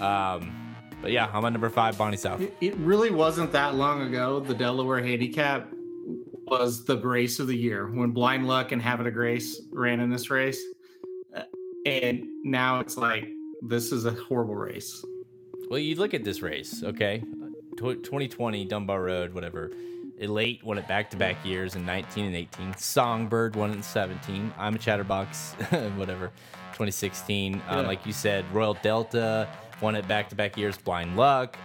Um, 0.00 0.74
but 1.02 1.10
yeah, 1.12 1.30
I'm 1.32 1.44
on 1.44 1.52
number 1.52 1.70
five, 1.70 1.96
Bonnie 1.96 2.16
South. 2.16 2.40
It, 2.40 2.54
it 2.60 2.76
really 2.76 3.10
wasn't 3.10 3.52
that 3.52 3.74
long 3.74 4.02
ago. 4.02 4.40
The 4.40 4.54
Delaware 4.54 5.02
handicap 5.02 5.68
was 6.46 6.84
the 6.84 6.98
race 6.98 7.38
of 7.38 7.46
the 7.46 7.56
year 7.56 7.86
when 7.90 8.10
Blind 8.10 8.46
Luck 8.46 8.72
and 8.72 8.82
Havre 8.82 9.04
de 9.04 9.10
Grace 9.10 9.60
ran 9.72 10.00
in 10.00 10.10
this 10.10 10.30
race. 10.30 10.60
Uh, 11.34 11.42
And 11.86 12.24
now 12.44 12.80
it's 12.80 12.96
like, 12.96 13.28
this 13.62 13.92
is 13.92 14.04
a 14.04 14.10
horrible 14.12 14.56
race. 14.56 15.02
Well, 15.70 15.78
you 15.78 15.94
look 15.94 16.12
at 16.14 16.24
this 16.24 16.42
race, 16.42 16.82
okay? 16.82 17.22
2020 17.78 18.64
Dunbar 18.66 19.02
Road, 19.02 19.32
whatever. 19.32 19.70
Elate 20.20 20.62
won 20.62 20.78
it 20.78 20.86
back 20.86 21.10
to 21.10 21.16
back 21.16 21.44
years 21.44 21.76
in 21.76 21.84
19 21.84 22.26
and 22.26 22.36
18. 22.36 22.76
Songbird 22.76 23.56
won 23.56 23.70
it 23.70 23.74
in 23.74 23.82
17. 23.82 24.52
I'm 24.58 24.74
a 24.74 24.78
Chatterbox, 24.78 25.52
whatever. 25.96 26.28
2016. 26.72 27.60
Um, 27.68 27.86
like 27.86 28.04
you 28.06 28.12
said, 28.12 28.44
Royal 28.52 28.74
Delta 28.74 29.48
won 29.80 29.94
it 29.94 30.06
back 30.06 30.28
to 30.28 30.34
back 30.34 30.56
years. 30.56 30.76
Blind 30.76 31.16
Luck. 31.16 31.56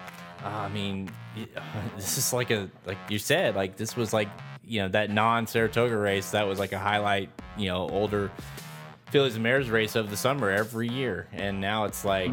Uh, 0.44 0.48
I 0.48 0.70
mean, 0.70 1.10
this 1.96 2.18
is 2.18 2.34
like 2.34 2.52
a, 2.52 2.70
like 2.86 2.98
you 3.10 3.20
said, 3.20 3.56
like 3.56 3.78
this 3.78 3.96
was 3.96 4.14
like, 4.14 4.30
you 4.66 4.82
know, 4.82 4.88
that 4.90 5.10
non 5.10 5.48
Saratoga 5.48 5.98
race. 5.98 6.32
That 6.32 6.48
was 6.48 6.60
like 6.60 6.72
a 6.72 6.80
highlight, 6.80 7.30
you 7.58 7.68
know, 7.68 7.90
older 7.90 8.32
fillies 9.12 9.36
and 9.36 9.44
Mares 9.44 9.70
race 9.70 9.96
of 9.96 10.10
the 10.10 10.18
summer 10.18 10.50
every 10.50 10.88
year, 10.88 11.28
and 11.32 11.62
now 11.62 11.86
it's 11.86 12.04
like 12.04 12.32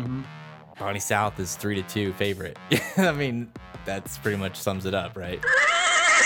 Bonnie 0.79 0.99
South 0.99 1.39
is 1.39 1.57
three 1.57 1.75
to 1.77 1.83
two 1.83 2.13
favorite. 2.15 2.59
I 2.97 3.13
mean, 3.13 3.53
that's 3.85 4.19
pretty 4.19 4.37
much 4.37 4.57
sums 4.57 4.87
it 4.87 4.95
up, 4.95 5.17
right? 5.17 5.43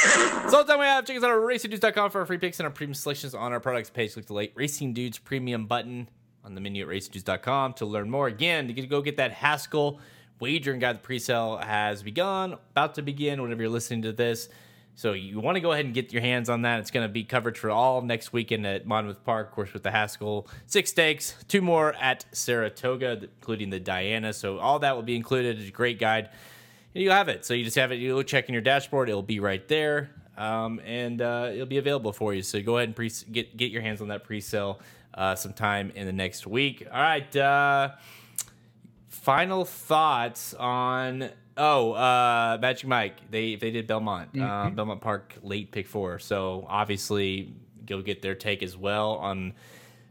So 0.06 0.58
that's 0.58 0.70
all 0.70 0.78
we 0.78 0.84
have. 0.84 1.04
Check 1.04 1.16
us 1.16 1.24
out 1.24 1.30
at 1.30 1.36
racingdudes.com 1.36 2.10
for 2.10 2.20
our 2.20 2.26
free 2.26 2.38
picks 2.38 2.60
and 2.60 2.66
our 2.66 2.72
premium 2.72 2.94
selections 2.94 3.34
on 3.34 3.52
our 3.52 3.60
products 3.60 3.90
page. 3.90 4.12
Click 4.12 4.26
the 4.26 4.34
late 4.34 4.52
Racing 4.54 4.94
Dudes 4.94 5.18
premium 5.18 5.66
button 5.66 6.08
on 6.44 6.54
the 6.54 6.60
menu 6.60 6.84
at 6.84 6.88
racingdudes.com 6.88 7.74
to 7.74 7.86
learn 7.86 8.08
more. 8.08 8.28
Again, 8.28 8.68
to 8.68 8.86
go 8.86 9.02
get 9.02 9.16
that 9.16 9.32
Haskell 9.32 10.00
wagering 10.40 10.78
guide. 10.78 10.96
The 10.96 11.00
pre-sale 11.00 11.56
has 11.58 12.02
begun, 12.02 12.52
about 12.52 12.94
to 12.94 13.02
begin 13.02 13.42
whenever 13.42 13.62
you're 13.62 13.70
listening 13.70 14.02
to 14.02 14.12
this. 14.12 14.48
So 14.94 15.12
you 15.12 15.40
want 15.40 15.56
to 15.56 15.60
go 15.60 15.72
ahead 15.72 15.84
and 15.84 15.92
get 15.92 16.12
your 16.12 16.22
hands 16.22 16.48
on 16.48 16.62
that. 16.62 16.80
It's 16.80 16.90
going 16.90 17.06
to 17.06 17.12
be 17.12 17.22
coverage 17.22 17.58
for 17.58 17.70
all 17.70 18.00
next 18.00 18.32
weekend 18.32 18.66
at 18.66 18.86
Monmouth 18.86 19.24
Park, 19.24 19.48
of 19.48 19.54
course, 19.54 19.74
with 19.74 19.82
the 19.82 19.90
Haskell 19.90 20.48
six 20.66 20.90
stakes, 20.90 21.34
two 21.48 21.60
more 21.60 21.92
at 21.94 22.24
Saratoga, 22.32 23.20
including 23.22 23.68
the 23.68 23.80
Diana. 23.80 24.32
So 24.32 24.58
all 24.58 24.78
that 24.78 24.96
will 24.96 25.02
be 25.02 25.16
included. 25.16 25.58
It's 25.58 25.68
a 25.68 25.72
great 25.72 25.98
guide. 25.98 26.30
You 26.96 27.10
have 27.10 27.28
it. 27.28 27.44
So 27.44 27.54
you 27.54 27.64
just 27.64 27.76
have 27.76 27.92
it. 27.92 27.96
You 27.96 28.14
go 28.14 28.22
check 28.22 28.48
in 28.48 28.52
your 28.54 28.62
dashboard. 28.62 29.08
It'll 29.08 29.22
be 29.22 29.38
right 29.38 29.66
there, 29.68 30.10
um, 30.36 30.80
and 30.84 31.20
uh, 31.20 31.50
it'll 31.52 31.66
be 31.66 31.78
available 31.78 32.12
for 32.12 32.32
you. 32.32 32.42
So 32.42 32.60
go 32.62 32.78
ahead 32.78 32.88
and 32.88 32.96
pre- 32.96 33.10
get 33.30 33.56
get 33.56 33.70
your 33.70 33.82
hands 33.82 34.00
on 34.00 34.08
that 34.08 34.24
pre-sale 34.24 34.80
uh, 35.14 35.34
sometime 35.34 35.92
in 35.94 36.06
the 36.06 36.12
next 36.12 36.46
week. 36.46 36.86
All 36.90 37.00
right. 37.00 37.36
Uh, 37.36 37.90
final 39.08 39.64
thoughts 39.64 40.54
on 40.54 41.28
oh 41.56 41.92
uh 41.94 42.58
magic 42.60 42.86
mike 42.86 43.28
they 43.28 43.56
they 43.56 43.72
did 43.72 43.84
belmont 43.88 44.28
uh, 44.38 44.70
belmont 44.70 45.00
park 45.00 45.34
late 45.42 45.72
pick 45.72 45.88
four 45.88 46.20
so 46.20 46.64
obviously 46.68 47.52
go 47.86 48.00
get 48.02 48.22
their 48.22 48.36
take 48.36 48.62
as 48.62 48.76
well 48.76 49.14
on 49.14 49.52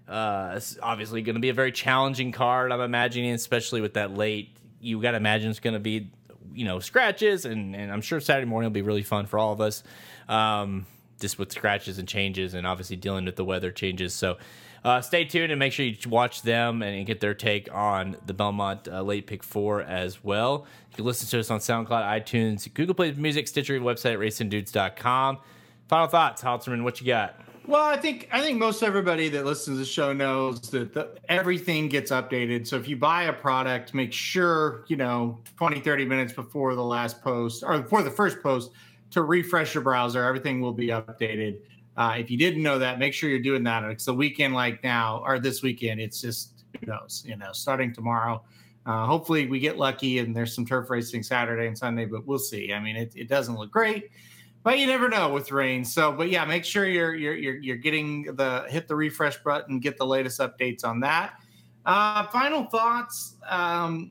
uh 0.10 0.54
it's 0.58 0.78
obviously 0.82 1.22
going 1.22 1.36
to 1.36 1.40
be 1.40 1.48
a 1.48 1.54
very 1.54 1.72
challenging 1.72 2.34
card 2.34 2.74
i'm 2.74 2.82
imagining 2.82 3.32
especially 3.32 3.80
with 3.80 3.94
that 3.94 4.14
late 4.14 4.58
you 4.82 5.02
got 5.02 5.12
to 5.12 5.18
imagine 5.18 5.50
it's 5.50 5.62
going 5.62 5.76
to 5.76 5.80
be 5.80 6.12
you 6.56 6.66
know 6.66 6.80
scratches 6.80 7.46
and 7.46 7.76
and 7.76 7.92
i'm 7.92 8.02
sure 8.02 8.20
saturday 8.20 8.48
morning 8.48 8.70
will 8.70 8.74
be 8.74 8.82
really 8.82 9.04
fun 9.04 9.26
for 9.26 9.38
all 9.38 9.54
of 9.54 9.62
us 9.62 9.84
um 10.30 10.86
just 11.20 11.38
with 11.40 11.52
scratches 11.52 11.98
and 11.98 12.08
changes 12.08 12.54
and 12.54 12.66
obviously 12.66 12.96
dealing 12.96 13.26
with 13.26 13.36
the 13.36 13.46
weather 13.46 13.72
changes 13.72 14.14
so 14.14 14.38
uh, 14.86 15.02
stay 15.02 15.26
tuned 15.26 15.52
and 15.52 15.58
make 15.58 15.74
sure 15.74 15.84
you 15.84 15.98
watch 16.08 16.44
them 16.44 16.84
and 16.84 17.08
get 17.08 17.20
their 17.20 17.34
take 17.34 17.74
on 17.74 18.16
the 18.28 18.36
Belmont 18.36 18.88
uh, 18.88 19.02
late 19.02 19.26
pick 19.26 19.42
four 19.42 19.82
as 19.82 20.24
well. 20.24 20.68
You 20.92 20.98
can 20.98 21.06
listen 21.06 21.28
to 21.30 21.40
us 21.40 21.50
on 21.50 21.60
SoundCloud, 21.60 21.90
iTunes, 22.22 22.72
Google 22.72 22.94
Play 22.94 23.12
Music, 23.14 23.48
Stitcher, 23.48 23.80
website 23.80 24.20
racingdudes.com. 24.20 25.40
Final 25.88 26.08
thoughts, 26.08 26.44
Alterman, 26.44 26.84
what 26.84 27.02
you 27.02 27.08
got? 27.08 27.45
Well, 27.68 27.84
I 27.84 27.98
think 27.98 28.30
I 28.32 28.42
think 28.42 28.60
most 28.60 28.84
everybody 28.84 29.28
that 29.30 29.44
listens 29.44 29.76
to 29.76 29.80
the 29.80 29.86
show 29.86 30.14
knows 30.14 30.62
that 30.70 30.94
the, 30.94 31.16
everything 31.30 31.90
gets 31.90 32.12
updated. 32.12 32.68
So 32.68 32.78
if 32.78 32.88
you 32.88 32.96
buy 32.96 33.24
a 33.24 33.34
product, 33.34 33.94
make 33.94 34.14
sure, 34.14 34.86
you 34.88 34.98
know, 34.98 35.40
20 35.58 35.80
30 35.80 36.06
minutes 36.06 36.34
before 36.34 36.76
the 36.76 36.84
last 36.84 37.24
post 37.24 37.64
or 37.64 37.80
before 37.80 38.04
the 38.04 38.12
first 38.12 38.44
post 38.44 38.72
to 39.12 39.24
refresh 39.24 39.74
your 39.74 39.84
browser, 39.84 40.24
everything 40.24 40.62
will 40.62 40.74
be 40.74 40.88
updated. 40.88 41.58
Uh, 41.98 42.16
if 42.18 42.30
you 42.30 42.38
didn't 42.38 42.62
know 42.62 42.78
that, 42.78 43.00
make 43.00 43.14
sure 43.14 43.30
you're 43.30 43.40
doing 43.40 43.64
that. 43.64 43.84
It's 43.86 44.06
the 44.06 44.14
weekend 44.14 44.54
like 44.54 44.84
now 44.84 45.24
or 45.26 45.40
this 45.40 45.64
weekend. 45.64 46.00
It's 46.00 46.22
just 46.22 46.66
who 46.80 46.86
knows, 46.86 47.24
you 47.26 47.36
know, 47.36 47.52
starting 47.52 47.94
tomorrow. 47.94 48.44
Uh, 48.86 49.08
hopefully 49.08 49.48
we 49.48 49.60
get 49.60 49.78
lucky 49.78 50.20
and 50.20 50.36
there's 50.36 50.54
some 50.54 50.66
turf 50.66 50.90
racing 50.90 51.24
Saturday 51.24 51.68
and 51.68 51.78
Sunday, 51.78 52.06
but 52.06 52.28
we'll 52.28 52.38
see. 52.38 52.74
I 52.74 52.80
mean, 52.80 52.96
it, 52.96 53.14
it 53.16 53.28
doesn't 53.28 53.56
look 53.56 53.72
great, 53.72 54.12
but 54.66 54.80
you 54.80 54.88
never 54.88 55.08
know 55.08 55.30
with 55.30 55.52
rain. 55.52 55.86
So, 55.86 56.12
but 56.12 56.32
yeah, 56.32 56.44
make 56.44 56.66
sure 56.66 56.88
you're 56.88 57.14
you're 57.14 57.36
you're, 57.36 57.58
you're 57.58 57.78
getting 57.78 58.24
the 58.24 58.66
hit 58.68 58.88
the 58.88 58.96
refresh 58.96 59.38
button, 59.44 59.80
get 59.80 59.98
the 59.98 60.08
latest 60.08 60.40
updates 60.40 60.84
on 60.84 61.02
that. 61.02 61.40
Uh, 61.86 62.26
final 62.28 62.64
thoughts. 62.66 63.36
Um, 63.48 64.10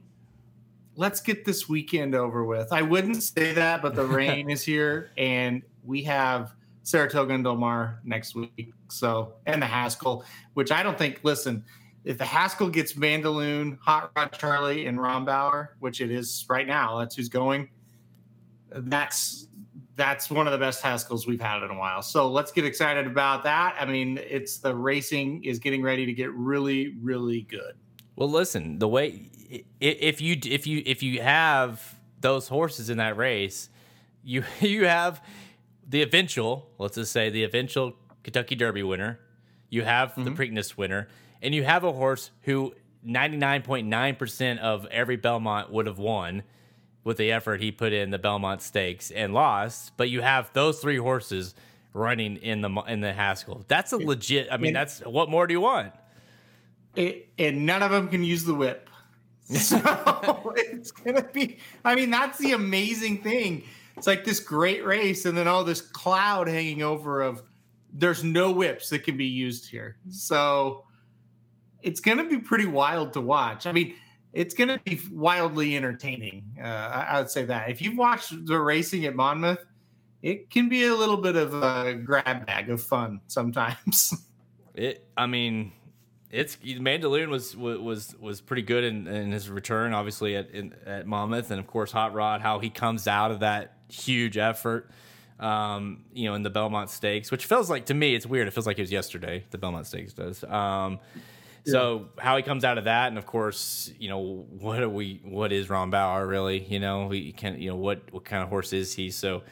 let's 0.95 1.21
get 1.21 1.45
this 1.45 1.69
weekend 1.69 2.15
over 2.15 2.45
with. 2.45 2.73
I 2.73 2.83
wouldn't 2.83 3.21
say 3.21 3.53
that, 3.55 3.83
but 3.83 3.97
the 3.97 4.05
rain 4.07 4.49
is 4.49 4.63
here, 4.63 5.11
and 5.19 5.61
we 5.83 6.05
have 6.05 6.55
Saratoga 6.85 7.35
and 7.35 7.43
Del 7.43 7.57
Mar 7.57 8.01
next 8.05 8.37
week. 8.37 8.73
So, 8.89 9.35
and 9.47 9.61
the 9.61 9.67
Haskell, 9.67 10.25
which 10.53 10.71
I 10.71 10.85
don't 10.85 10.97
think. 10.97 11.19
Listen, 11.25 11.65
if 12.05 12.17
the 12.17 12.25
Haskell 12.25 12.69
gets 12.69 12.93
Mandaloun, 12.93 13.77
Hot 13.81 14.13
Rod 14.15 14.31
Charlie, 14.31 14.87
and 14.87 14.99
Rombauer, 15.01 15.71
which 15.81 16.01
it 16.01 16.13
is 16.13 16.47
right 16.49 16.69
now, 16.69 17.01
that's 17.01 17.17
who's 17.17 17.29
going. 17.29 17.71
That's 18.71 19.49
that's 19.97 20.31
one 20.31 20.47
of 20.47 20.53
the 20.53 20.59
best 20.59 20.83
Haskells 20.83 21.27
we've 21.27 21.41
had 21.41 21.63
in 21.63 21.71
a 21.71 21.79
while. 21.79 22.03
So 22.03 22.31
let's 22.31 22.51
get 22.51 22.65
excited 22.65 23.07
about 23.07 23.43
that. 23.45 23.77
I 23.79 23.85
mean, 23.85 24.19
it's 24.19 24.59
the 24.59 24.75
racing 24.75 25.45
is 25.45 25.59
getting 25.59 25.83
ready 25.83 26.05
to 26.07 26.13
get 26.13 26.33
really, 26.33 26.97
really 27.01 27.43
good. 27.43 27.75
Well, 28.17 28.31
listen, 28.31 28.79
the 28.79 28.89
way 28.89 29.31
if 29.81 30.21
you 30.21 30.37
if 30.45 30.67
you 30.67 30.83
if 30.85 31.03
you 31.03 31.23
have 31.23 31.97
those 32.21 32.49
horses 32.49 32.91
in 32.91 32.99
that 32.99 33.17
race, 33.17 33.69
you 34.23 34.45
you 34.61 34.87
have 34.87 35.23
the 35.87 36.03
eventual, 36.03 36.71
let's 36.79 36.97
just 36.97 37.13
say 37.13 37.31
the 37.31 37.45
eventual 37.45 37.95
Kentucky 38.23 38.55
Derby 38.55 38.83
winner, 38.83 39.21
you 39.69 39.83
have 39.83 40.15
the 40.15 40.23
mm-hmm. 40.23 40.35
Preakness 40.35 40.77
winner, 40.77 41.09
and 41.43 41.55
you 41.55 41.63
have 41.65 41.85
a 41.85 41.93
horse 41.93 42.31
who 42.43 42.75
99.9% 43.07 44.59
of 44.59 44.87
every 44.87 45.17
Belmont 45.17 45.71
would 45.71 45.87
have 45.87 45.99
won 45.99 46.43
with 47.05 47.19
the 47.19 47.31
effort 47.31 47.61
he 47.61 47.71
put 47.71 47.93
in 47.93 48.11
the 48.11 48.19
Belmont 48.19 48.63
Stakes 48.63 49.11
and 49.11 49.33
lost, 49.35 49.93
but 49.97 50.09
you 50.11 50.23
have 50.23 50.51
those 50.55 50.81
three 50.81 50.97
horses 50.97 51.55
running 51.93 52.37
in 52.39 52.61
the 52.63 52.71
in 52.89 53.01
the 53.01 53.13
Haskell. 53.13 53.65
That's 53.69 53.93
a 53.93 53.99
legit. 53.99 54.49
I 54.51 54.57
mean, 54.57 54.73
Yeah. 54.75 54.81
that's 54.81 55.01
what 55.01 55.31
more 55.31 55.47
do 55.47 55.53
you 55.55 55.61
want? 55.61 55.93
it, 56.97 57.29
and 57.39 57.67
none 57.67 57.83
of 57.83 57.91
them 57.91 58.09
can 58.09 58.23
use 58.25 58.45
the 58.45 58.55
whip. 58.55 58.89
So 59.47 60.55
it's 60.57 60.91
gonna 60.91 61.23
be. 61.23 61.59
I 61.85 61.95
mean, 61.95 62.11
that's 62.11 62.39
the 62.39 62.53
amazing 62.53 63.23
thing. 63.23 63.65
It's 63.97 64.07
like 64.07 64.25
this 64.25 64.41
great 64.41 64.85
race, 64.87 65.27
and 65.27 65.37
then 65.37 65.47
all 65.47 65.65
this 65.65 65.81
cloud 65.83 66.49
hanging 66.49 66.83
over 66.83 67.21
of 67.21 67.43
there's 67.93 68.25
no 68.25 68.51
whips 68.53 68.89
that 68.89 69.01
can 69.05 69.17
be 69.19 69.27
used 69.27 69.69
here. 69.71 69.97
So 70.09 70.85
it's 71.83 72.01
gonna 72.01 72.25
be 72.25 72.39
pretty 72.39 72.65
wild 72.67 73.13
to 73.13 73.21
watch. 73.21 73.67
I 73.67 73.73
mean, 73.73 73.95
it's 74.35 74.53
gonna 74.53 74.81
be 74.85 75.01
wildly 75.11 75.77
entertaining. 75.77 76.45
Uh, 76.61 76.67
I, 76.67 77.07
I 77.11 77.19
would 77.21 77.31
say 77.31 77.45
that 77.45 77.71
if 77.71 77.81
you've 77.81 77.97
watched 77.97 78.47
the 78.47 78.61
racing 78.61 79.07
at 79.07 79.15
Monmouth, 79.15 79.65
it 80.23 80.51
can 80.51 80.69
be 80.69 80.85
a 80.85 80.95
little 80.95 81.17
bit 81.19 81.37
of 81.37 81.55
a 81.55 81.95
grab 81.95 82.47
bag 82.47 82.71
of 82.71 82.83
fun 82.83 83.21
sometimes. 83.29 84.13
It. 84.75 85.07
I 85.17 85.27
mean, 85.27 85.73
it's 86.31 86.57
Mandaloun 86.57 87.29
was 87.29 87.57
was 87.57 88.15
was 88.19 88.41
pretty 88.41 88.63
good 88.63 88.83
in, 88.83 89.07
in 89.07 89.31
his 89.31 89.49
return, 89.49 89.95
obviously 89.95 90.35
at 90.35 90.51
in, 90.51 90.75
at 90.85 91.07
Monmouth, 91.07 91.51
and 91.51 91.61
of 91.61 91.67
course 91.67 91.93
Hot 91.93 92.13
Rod, 92.13 92.41
how 92.41 92.59
he 92.59 92.71
comes 92.71 93.07
out 93.07 93.31
of 93.31 93.41
that 93.41 93.77
huge 93.89 94.37
effort, 94.37 94.91
um, 95.39 96.05
you 96.13 96.29
know, 96.29 96.35
in 96.35 96.43
the 96.43 96.51
Belmont 96.51 96.91
Stakes, 96.91 97.31
which 97.31 97.47
feels 97.47 97.71
like 97.71 97.87
to 97.87 97.95
me 97.95 98.17
it's 98.17 98.27
weird. 98.27 98.49
It 98.49 98.51
feels 98.51 98.67
like 98.67 98.79
it 98.79 98.83
was 98.83 98.91
yesterday. 98.91 99.45
The 99.51 99.59
Belmont 99.59 99.87
Stakes 99.87 100.13
does. 100.13 100.43
Um, 100.43 100.99
so 101.65 102.09
how 102.19 102.37
he 102.37 102.43
comes 102.43 102.65
out 102.65 102.79
of 102.79 102.85
that, 102.85 103.09
and 103.09 103.19
of 103.19 103.27
course, 103.27 103.91
you 103.99 104.09
know, 104.09 104.47
what 104.59 104.83
are 104.83 104.89
we? 104.89 105.21
What 105.25 105.53
is 105.53 105.69
Rombauer 105.69 106.29
really? 106.29 106.63
You 106.65 106.81
know, 106.81 107.07
we 107.07 107.33
can, 107.33 107.61
you 107.61 107.71
know, 107.71 107.77
what 107.77 108.03
what 108.13 108.25
kind 108.25 108.43
of 108.43 108.49
horse 108.49 108.73
is 108.73 108.95
he? 108.95 109.11
So. 109.11 109.43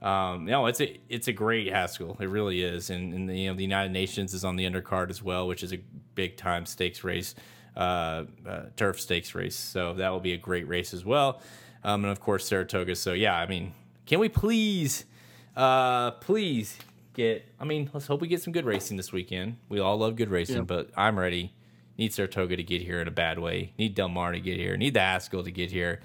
Um, 0.00 0.46
no, 0.46 0.66
it's 0.66 0.80
a 0.80 0.98
it's 1.08 1.28
a 1.28 1.32
great 1.32 1.72
Haskell. 1.72 2.16
It 2.18 2.28
really 2.28 2.60
is, 2.64 2.90
and, 2.90 3.14
and 3.14 3.28
the, 3.30 3.38
you 3.38 3.50
know 3.50 3.54
the 3.56 3.62
United 3.62 3.92
Nations 3.92 4.34
is 4.34 4.44
on 4.44 4.56
the 4.56 4.64
undercard 4.64 5.10
as 5.10 5.22
well, 5.22 5.46
which 5.46 5.62
is 5.62 5.72
a 5.72 5.78
big 6.16 6.36
time 6.36 6.66
stakes 6.66 7.04
race, 7.04 7.36
uh, 7.76 8.24
uh, 8.44 8.62
turf 8.74 9.00
stakes 9.00 9.32
race. 9.36 9.54
So 9.54 9.94
that 9.94 10.08
will 10.10 10.18
be 10.18 10.32
a 10.32 10.36
great 10.36 10.66
race 10.66 10.92
as 10.92 11.04
well, 11.04 11.40
um, 11.84 12.02
and 12.02 12.10
of 12.10 12.18
course 12.18 12.44
Saratoga. 12.44 12.96
So 12.96 13.12
yeah, 13.12 13.36
I 13.36 13.46
mean, 13.46 13.74
can 14.04 14.18
we 14.18 14.28
please, 14.28 15.04
uh, 15.54 16.10
please 16.10 16.76
get? 17.14 17.44
I 17.60 17.64
mean, 17.64 17.88
let's 17.92 18.08
hope 18.08 18.20
we 18.22 18.26
get 18.26 18.42
some 18.42 18.52
good 18.52 18.64
racing 18.64 18.96
this 18.96 19.12
weekend. 19.12 19.56
We 19.68 19.78
all 19.78 19.98
love 19.98 20.16
good 20.16 20.30
racing, 20.30 20.56
Yeah. 20.56 20.62
but 20.62 20.90
I'm 20.96 21.16
ready. 21.16 21.52
Need 21.98 22.12
Saratoga 22.14 22.56
to 22.56 22.62
get 22.62 22.82
here 22.82 23.00
in 23.00 23.08
a 23.08 23.12
bad 23.12 23.38
way. 23.38 23.72
Need 23.78 23.94
Del 23.94 24.08
Mar 24.08 24.32
to 24.32 24.40
get 24.40 24.56
here. 24.56 24.76
Need 24.76 24.94
the 24.94 25.00
Haskell 25.00 25.44
to 25.44 25.50
get 25.50 25.70
here. 25.70 26.00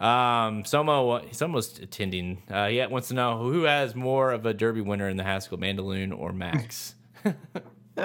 Um, 0.00 0.64
Somo, 0.64 1.24
Somo's 1.34 1.78
attending. 1.78 2.42
Uh, 2.50 2.68
he 2.68 2.84
wants 2.86 3.08
to 3.08 3.14
know 3.14 3.38
who 3.38 3.62
has 3.62 3.94
more 3.94 4.32
of 4.32 4.44
a 4.46 4.52
Derby 4.54 4.80
winner 4.80 5.08
in 5.08 5.16
the 5.16 5.22
Haskell, 5.24 5.58
Mandaloun 5.58 6.16
or 6.18 6.32
Max. 6.32 6.94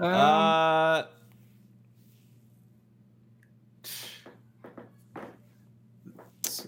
uh, 0.00 1.02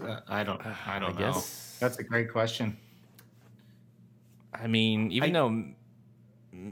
Uh, 0.00 0.20
I 0.28 0.42
don't. 0.42 0.61
I 0.86 0.98
don't 0.98 1.16
I 1.16 1.20
know. 1.20 1.32
guess- 1.32 1.76
That's 1.80 1.98
a 1.98 2.03
great 2.03 2.30
question. 2.30 2.76
I 4.55 4.66
mean, 4.66 5.11
even 5.12 5.30
I- 5.30 5.32
though, 5.40 5.64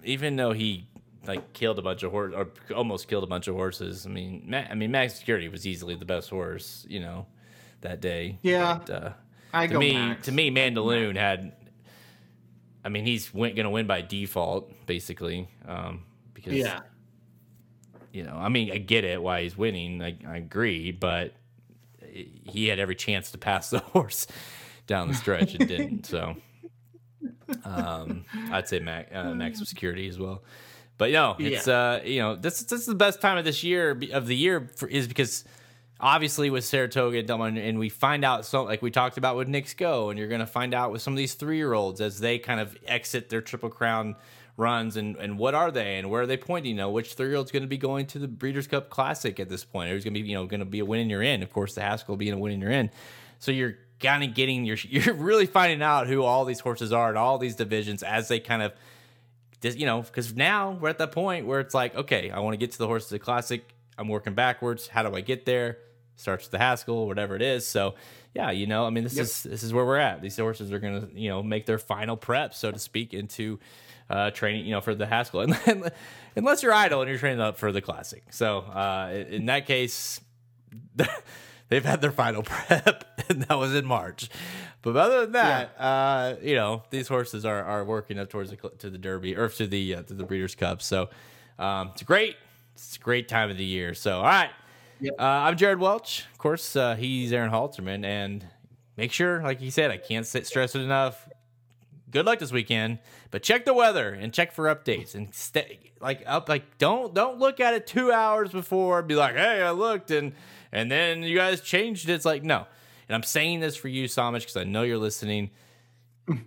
even 0.04 0.36
though 0.36 0.52
he 0.52 0.86
like 1.26 1.52
killed 1.52 1.78
a 1.78 1.82
bunch 1.82 2.02
of 2.02 2.10
horse 2.12 2.32
or 2.34 2.48
almost 2.74 3.08
killed 3.08 3.24
a 3.24 3.26
bunch 3.26 3.46
of 3.48 3.54
horses. 3.54 4.06
I 4.06 4.08
mean, 4.08 4.44
Ma- 4.46 4.64
I 4.70 4.74
mean, 4.74 4.90
Max 4.90 5.14
Security 5.18 5.48
was 5.48 5.66
easily 5.66 5.94
the 5.94 6.04
best 6.06 6.30
horse, 6.30 6.86
you 6.88 7.00
know, 7.00 7.26
that 7.82 8.00
day. 8.00 8.38
Yeah. 8.42 8.78
But, 8.86 8.90
uh, 8.90 9.12
I 9.52 9.66
to 9.66 9.72
go 9.74 9.78
me, 9.78 9.92
Max. 9.94 10.26
to 10.26 10.32
me, 10.32 10.50
Mandaloun 10.50 11.16
had. 11.16 11.52
I 12.84 12.88
mean, 12.88 13.04
he's 13.04 13.34
went, 13.34 13.56
gonna 13.56 13.68
win 13.70 13.86
by 13.86 14.00
default, 14.00 14.86
basically, 14.86 15.48
um, 15.68 16.04
because 16.32 16.54
Yeah. 16.54 16.80
you 18.12 18.22
know, 18.22 18.36
I 18.36 18.48
mean, 18.48 18.72
I 18.72 18.78
get 18.78 19.04
it 19.04 19.22
why 19.22 19.42
he's 19.42 19.56
winning. 19.58 20.02
I, 20.02 20.16
I 20.26 20.36
agree, 20.38 20.90
but 20.90 21.34
he 22.12 22.68
had 22.68 22.78
every 22.78 22.94
chance 22.96 23.32
to 23.32 23.38
pass 23.38 23.68
the 23.70 23.78
horse 23.92 24.26
down 24.86 25.08
the 25.08 25.14
stretch 25.14 25.54
and 25.54 25.68
didn't. 25.68 26.06
So, 26.06 26.36
um, 27.64 28.24
I'd 28.50 28.68
say 28.68 28.78
Mac, 28.80 29.10
uh, 29.14 29.34
maximum 29.34 29.66
security 29.66 30.08
as 30.08 30.18
well. 30.18 30.42
But 31.00 31.12
no, 31.12 31.34
it's 31.38 31.66
uh, 31.66 32.02
you 32.04 32.20
know, 32.20 32.36
this 32.36 32.60
this 32.64 32.80
is 32.80 32.86
the 32.86 32.94
best 32.94 33.22
time 33.22 33.38
of 33.38 33.44
this 33.46 33.64
year 33.64 33.98
of 34.12 34.26
the 34.26 34.36
year 34.36 34.68
for, 34.76 34.86
is 34.86 35.08
because 35.08 35.46
obviously 35.98 36.50
with 36.50 36.62
Saratoga 36.62 37.20
and 37.20 37.26
Delmont, 37.26 37.56
and 37.56 37.78
we 37.78 37.88
find 37.88 38.22
out 38.22 38.44
so 38.44 38.64
like 38.64 38.82
we 38.82 38.90
talked 38.90 39.16
about 39.16 39.34
with 39.34 39.48
Knicks 39.48 39.72
Go, 39.72 40.10
and 40.10 40.18
you're 40.18 40.28
gonna 40.28 40.46
find 40.46 40.74
out 40.74 40.92
with 40.92 41.00
some 41.00 41.14
of 41.14 41.16
these 41.16 41.32
three 41.32 41.56
year 41.56 41.72
olds 41.72 42.02
as 42.02 42.20
they 42.20 42.38
kind 42.38 42.60
of 42.60 42.76
exit 42.86 43.30
their 43.30 43.40
triple 43.40 43.70
crown 43.70 44.14
runs 44.58 44.98
and 44.98 45.16
and 45.16 45.38
what 45.38 45.54
are 45.54 45.70
they 45.70 45.96
and 45.96 46.10
where 46.10 46.20
are 46.20 46.26
they 46.26 46.36
pointing? 46.36 46.72
You 46.72 46.76
know, 46.76 46.90
which 46.90 47.14
three 47.14 47.28
year 47.28 47.36
old's 47.36 47.50
going 47.50 47.62
to 47.62 47.66
be 47.66 47.78
going 47.78 48.04
to 48.08 48.18
the 48.18 48.28
Breeders' 48.28 48.66
Cup 48.66 48.90
Classic 48.90 49.40
at 49.40 49.48
this 49.48 49.64
point? 49.64 49.90
Who's 49.90 50.04
going 50.04 50.12
to 50.12 50.22
be 50.22 50.28
you 50.28 50.34
know 50.34 50.44
going 50.44 50.60
to 50.60 50.66
be 50.66 50.80
a 50.80 50.84
win 50.84 51.00
in 51.00 51.08
your 51.08 51.22
end? 51.22 51.42
Of 51.42 51.50
course, 51.50 51.74
the 51.74 51.80
Haskell 51.80 52.18
being 52.18 52.34
a 52.34 52.38
win 52.38 52.52
in 52.52 52.60
your 52.60 52.72
end. 52.72 52.90
So 53.38 53.52
you're 53.52 53.78
kind 54.00 54.22
of 54.22 54.34
getting 54.34 54.66
you're 54.66 54.76
you're 54.88 55.14
really 55.14 55.46
finding 55.46 55.80
out 55.80 56.08
who 56.08 56.22
all 56.22 56.44
these 56.44 56.60
horses 56.60 56.92
are 56.92 57.08
in 57.08 57.16
all 57.16 57.38
these 57.38 57.56
divisions 57.56 58.02
as 58.02 58.28
they 58.28 58.38
kind 58.38 58.60
of 58.60 58.74
just 59.60 59.78
you 59.78 59.86
know 59.86 60.02
because 60.02 60.34
now 60.34 60.72
we're 60.72 60.88
at 60.88 60.98
that 60.98 61.12
point 61.12 61.46
where 61.46 61.60
it's 61.60 61.74
like 61.74 61.94
okay, 61.94 62.30
I 62.30 62.40
want 62.40 62.54
to 62.54 62.58
get 62.58 62.72
to 62.72 62.78
the 62.78 62.86
horses 62.86 63.12
of 63.12 63.18
the 63.18 63.24
Classic. 63.24 63.62
I'm 63.98 64.08
working 64.08 64.34
backwards. 64.34 64.88
How 64.88 65.02
do 65.02 65.14
I 65.14 65.20
get 65.20 65.44
there? 65.44 65.78
Starts 66.16 66.44
with 66.44 66.52
the 66.52 66.58
Haskell, 66.58 67.06
whatever 67.06 67.36
it 67.36 67.42
is. 67.42 67.66
So 67.66 67.94
yeah, 68.34 68.50
you 68.50 68.66
know, 68.66 68.86
I 68.86 68.90
mean, 68.90 69.04
this 69.04 69.16
yep. 69.16 69.24
is 69.24 69.42
this 69.42 69.62
is 69.62 69.72
where 69.72 69.84
we're 69.84 69.98
at. 69.98 70.22
These 70.22 70.36
horses 70.36 70.72
are 70.72 70.80
to 70.80 71.08
you 71.14 71.28
know 71.28 71.42
make 71.42 71.66
their 71.66 71.78
final 71.78 72.16
prep, 72.16 72.54
so 72.54 72.70
to 72.70 72.78
speak, 72.78 73.12
into 73.12 73.58
uh, 74.08 74.30
training, 74.30 74.66
you 74.66 74.72
know, 74.72 74.80
for 74.80 74.94
the 74.94 75.06
Haskell, 75.06 75.40
and 75.66 75.90
unless 76.36 76.62
you're 76.62 76.72
idle 76.72 77.00
and 77.00 77.08
you're 77.08 77.18
training 77.18 77.40
up 77.40 77.58
for 77.58 77.72
the 77.72 77.80
Classic. 77.80 78.22
So 78.30 78.58
uh, 78.58 79.24
in 79.28 79.46
that 79.46 79.66
case, 79.66 80.20
they've 81.70 81.84
had 81.84 82.02
their 82.02 82.12
final 82.12 82.42
prep, 82.44 83.04
and 83.30 83.42
that 83.44 83.58
was 83.58 83.74
in 83.74 83.86
March. 83.86 84.28
But 84.82 84.96
other 84.96 85.22
than 85.22 85.32
that, 85.32 85.74
yeah. 85.78 85.86
uh, 85.86 86.36
you 86.42 86.54
know, 86.54 86.82
these 86.90 87.08
horses 87.08 87.46
are, 87.46 87.62
are 87.64 87.84
working 87.84 88.18
up 88.18 88.28
towards 88.28 88.50
the 88.50 88.56
to 88.56 88.90
the 88.90 88.98
Derby 88.98 89.34
or 89.34 89.48
to 89.48 89.66
the 89.66 89.94
uh, 89.96 90.02
to 90.02 90.14
the 90.14 90.24
Breeders' 90.24 90.54
Cup. 90.54 90.82
So 90.82 91.08
um, 91.58 91.92
it's 91.94 92.02
great. 92.02 92.36
It's 92.74 92.96
a 92.96 93.00
great 93.00 93.28
time 93.28 93.50
of 93.50 93.56
the 93.56 93.64
year. 93.64 93.94
So 93.94 94.18
all 94.18 94.24
right, 94.24 94.50
yep. 95.00 95.14
uh, 95.18 95.22
I'm 95.22 95.56
Jared 95.56 95.78
Welch. 95.78 96.26
Of 96.32 96.38
course, 96.38 96.76
uh, 96.76 96.96
he's 96.96 97.32
Aaron 97.32 97.50
Alterman, 97.50 98.04
and 98.04 98.46
make 98.96 99.12
sure, 99.12 99.42
like 99.42 99.60
he 99.60 99.70
said, 99.70 99.90
I 99.90 99.96
can't 99.96 100.26
stress 100.26 100.74
it 100.74 100.80
enough 100.80 101.26
good 102.10 102.26
luck 102.26 102.38
this 102.38 102.52
weekend. 102.52 102.98
But 103.30 103.42
check 103.42 103.64
the 103.64 103.74
weather 103.74 104.08
and 104.12 104.32
check 104.32 104.52
for 104.52 104.64
updates 104.64 105.14
and 105.14 105.32
stay 105.34 105.78
like 106.00 106.22
up. 106.26 106.48
Like 106.48 106.78
don't 106.78 107.14
don't 107.14 107.38
look 107.38 107.60
at 107.60 107.74
it 107.74 107.86
two 107.86 108.10
hours 108.12 108.50
before. 108.50 109.02
Be 109.02 109.14
like, 109.14 109.36
hey, 109.36 109.62
I 109.62 109.70
looked 109.70 110.10
and 110.10 110.32
and 110.72 110.90
then 110.90 111.22
you 111.22 111.36
guys 111.36 111.60
changed 111.60 112.08
it. 112.08 112.12
It's 112.12 112.24
like 112.24 112.42
no. 112.42 112.66
And 113.08 113.16
I'm 113.16 113.22
saying 113.22 113.60
this 113.60 113.76
for 113.76 113.88
you, 113.88 114.06
Samich, 114.06 114.40
because 114.40 114.56
I 114.56 114.64
know 114.64 114.82
you're 114.82 114.98
listening. 114.98 115.50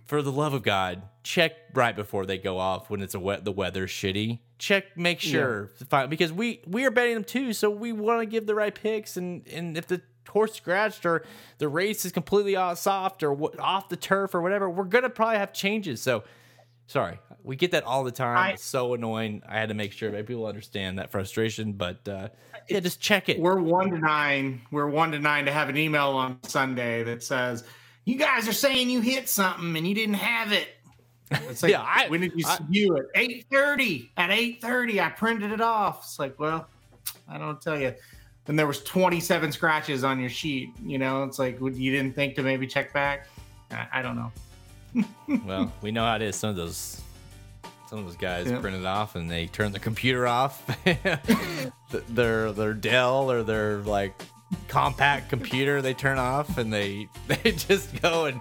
For 0.06 0.22
the 0.22 0.32
love 0.32 0.54
of 0.54 0.62
God, 0.62 1.02
check 1.22 1.52
right 1.74 1.94
before 1.94 2.24
they 2.24 2.38
go 2.38 2.58
off 2.58 2.88
when 2.88 3.02
it's 3.02 3.14
a 3.14 3.20
wet 3.20 3.44
the 3.44 3.52
weather's 3.52 3.90
shitty. 3.90 4.38
Check, 4.58 4.96
make 4.96 5.20
sure 5.20 5.70
yeah. 5.92 6.06
because 6.06 6.32
we 6.32 6.62
we 6.66 6.86
are 6.86 6.90
betting 6.90 7.14
them 7.14 7.24
too, 7.24 7.52
so 7.52 7.68
we 7.68 7.92
want 7.92 8.20
to 8.20 8.26
give 8.26 8.46
the 8.46 8.54
right 8.54 8.74
picks. 8.74 9.18
And 9.18 9.46
and 9.48 9.76
if 9.76 9.86
the 9.86 10.00
horse 10.28 10.54
scratched 10.54 11.04
or 11.04 11.24
the 11.58 11.68
race 11.68 12.06
is 12.06 12.12
completely 12.12 12.56
off, 12.56 12.78
soft 12.78 13.22
or 13.22 13.60
off 13.60 13.90
the 13.90 13.96
turf 13.96 14.34
or 14.34 14.40
whatever, 14.40 14.70
we're 14.70 14.84
gonna 14.84 15.10
probably 15.10 15.36
have 15.36 15.52
changes. 15.52 16.00
So 16.00 16.24
sorry, 16.86 17.18
we 17.42 17.56
get 17.56 17.72
that 17.72 17.84
all 17.84 18.04
the 18.04 18.12
time. 18.12 18.36
I, 18.36 18.50
it's 18.52 18.64
so 18.64 18.94
annoying. 18.94 19.42
I 19.48 19.58
had 19.58 19.68
to 19.68 19.74
make 19.74 19.92
sure 19.92 20.10
that 20.10 20.26
people 20.26 20.46
understand 20.46 20.98
that 20.98 21.10
frustration, 21.10 21.72
but 21.72 22.06
uh, 22.08 22.28
yeah, 22.68 22.80
just 22.80 23.00
check 23.00 23.28
it. 23.28 23.38
We're 23.38 23.60
one 23.60 23.90
to 23.90 23.98
nine. 23.98 24.62
We're 24.70 24.88
one 24.88 25.12
to 25.12 25.18
nine 25.18 25.46
to 25.46 25.52
have 25.52 25.68
an 25.68 25.76
email 25.76 26.10
on 26.10 26.38
Sunday 26.44 27.02
that 27.04 27.22
says 27.22 27.64
you 28.04 28.16
guys 28.16 28.48
are 28.48 28.52
saying 28.52 28.90
you 28.90 29.00
hit 29.00 29.28
something 29.28 29.76
and 29.76 29.86
you 29.86 29.94
didn't 29.94 30.14
have 30.14 30.52
it. 30.52 30.68
It's 31.30 31.62
like, 31.62 31.72
yeah, 31.72 31.82
I, 31.82 32.08
when 32.08 32.20
did 32.20 32.32
you 32.34 32.44
I, 32.46 32.58
view 32.68 32.96
it? 32.96 33.06
Eight 33.14 33.46
thirty. 33.50 34.10
At 34.16 34.30
eight 34.30 34.60
thirty, 34.60 35.00
I 35.00 35.08
printed 35.10 35.52
it 35.52 35.60
off. 35.60 36.04
It's 36.04 36.18
like, 36.18 36.38
well, 36.38 36.68
I 37.28 37.38
don't 37.38 37.60
tell 37.60 37.78
you 37.78 37.94
then 38.44 38.56
there 38.56 38.66
was 38.66 38.82
27 38.82 39.52
scratches 39.52 40.04
on 40.04 40.20
your 40.20 40.28
sheet. 40.28 40.70
You 40.84 40.98
know, 40.98 41.24
it's 41.24 41.38
like 41.38 41.58
you 41.60 41.92
didn't 41.92 42.14
think 42.14 42.34
to 42.36 42.42
maybe 42.42 42.66
check 42.66 42.92
back. 42.92 43.28
I, 43.70 43.86
I 43.94 44.02
don't 44.02 44.16
know. 44.16 44.30
Well, 45.44 45.72
we 45.82 45.90
know 45.90 46.04
how 46.04 46.16
it 46.16 46.22
is. 46.22 46.36
Some 46.36 46.50
of 46.50 46.56
those 46.56 47.00
some 47.88 48.00
of 48.00 48.06
those 48.06 48.16
guys 48.16 48.50
yeah. 48.50 48.58
print 48.58 48.76
it 48.76 48.86
off 48.86 49.14
and 49.14 49.30
they 49.30 49.46
turn 49.46 49.72
the 49.72 49.78
computer 49.78 50.26
off. 50.26 50.64
their 52.08 52.52
their 52.52 52.74
Dell 52.74 53.30
or 53.30 53.42
their 53.42 53.78
like 53.78 54.20
Compaq 54.68 55.28
computer 55.28 55.82
they 55.82 55.94
turn 55.94 56.18
off 56.18 56.58
and 56.58 56.72
they 56.72 57.08
they 57.28 57.52
just 57.52 58.00
go 58.02 58.26
and 58.26 58.40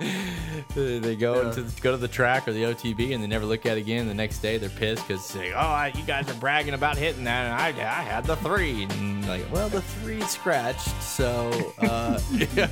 they 0.76 1.16
go 1.16 1.44
yeah. 1.44 1.52
to 1.52 1.66
go 1.82 1.92
to 1.92 1.98
the 1.98 2.08
track 2.08 2.48
or 2.48 2.54
the 2.54 2.64
OTB 2.64 3.14
and 3.14 3.24
they 3.24 3.28
never 3.28 3.46
look 3.46 3.66
at 3.66 3.78
it 3.78 3.82
again. 3.82 4.08
The 4.08 4.14
next 4.14 4.40
day 4.40 4.58
they're 4.58 4.70
pissed 4.70 5.08
because 5.08 5.36
like, 5.36 5.54
oh, 5.56 5.92
you 5.98 6.06
guys 6.06 6.30
are 6.30 6.40
bragging 6.40 6.74
about 6.74 6.98
hitting 6.98 7.24
that 7.26 7.46
and 7.46 7.80
I, 7.80 7.86
I 7.86 8.02
had 8.04 8.26
the 8.26 8.36
three 8.38 8.84
and 8.84 9.28
like, 9.28 9.52
well, 9.52 9.70
the 9.70 9.82
three 9.82 10.22
scratched, 10.22 11.02
so 11.02 11.52
uh, 11.80 12.20
yeah. 12.56 12.70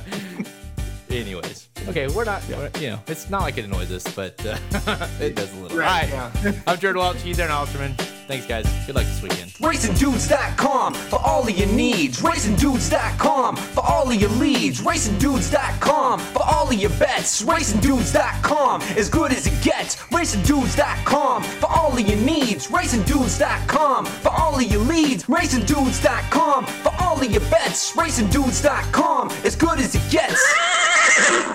Anyways, 1.12 1.68
okay, 1.88 2.08
we're 2.08 2.24
not, 2.24 2.42
yeah. 2.48 2.56
we're, 2.56 2.80
you 2.80 2.90
know, 2.90 2.98
it's 3.06 3.28
not 3.28 3.42
like 3.42 3.58
it 3.58 3.66
annoys 3.66 3.92
us, 3.92 4.02
but 4.14 4.34
uh, 4.46 4.56
it 5.20 5.36
does 5.36 5.52
a 5.52 5.56
little. 5.56 5.76
Right, 5.76 6.10
All 6.10 6.18
right, 6.18 6.42
yeah. 6.42 6.52
I'm 6.66 6.78
Jared 6.78 6.96
Welch. 6.96 7.20
He's 7.20 7.38
Aaron 7.38 7.52
Alterman. 7.52 8.21
Thanks, 8.32 8.46
guys. 8.46 8.86
Good 8.86 8.94
luck 8.94 9.04
this 9.04 9.20
weekend. 9.20 9.50
RacingDudes.com 9.60 10.94
for 10.94 11.20
all 11.22 11.46
of 11.46 11.50
your 11.50 11.68
needs. 11.68 12.22
RacingDudes.com 12.22 13.56
for 13.56 13.84
all 13.84 14.10
of 14.10 14.14
your 14.14 14.30
leads. 14.30 14.80
RacingDudes.com 14.80 16.18
for 16.18 16.42
all 16.42 16.66
of 16.66 16.72
your 16.72 16.88
bets. 16.92 17.42
RacingDudes.com 17.42 18.80
as 18.96 19.10
good 19.10 19.32
as 19.32 19.46
it 19.46 19.62
gets. 19.62 19.96
RacingDudes.com 19.96 21.42
for 21.42 21.66
all 21.66 21.92
of 21.92 22.00
your 22.00 22.18
needs. 22.20 22.68
RacingDudes.com 22.68 24.06
for 24.06 24.30
all 24.30 24.56
of 24.56 24.62
your 24.62 24.80
leads. 24.80 25.24
RacingDudes.com 25.24 26.64
for 26.64 26.92
all 27.00 27.20
of 27.22 27.30
your 27.30 27.42
bets. 27.50 27.94
RacingDudes.com 27.94 29.28
as 29.44 29.56
good 29.56 29.78
as 29.78 29.94
it 29.94 30.10
gets. 30.10 30.42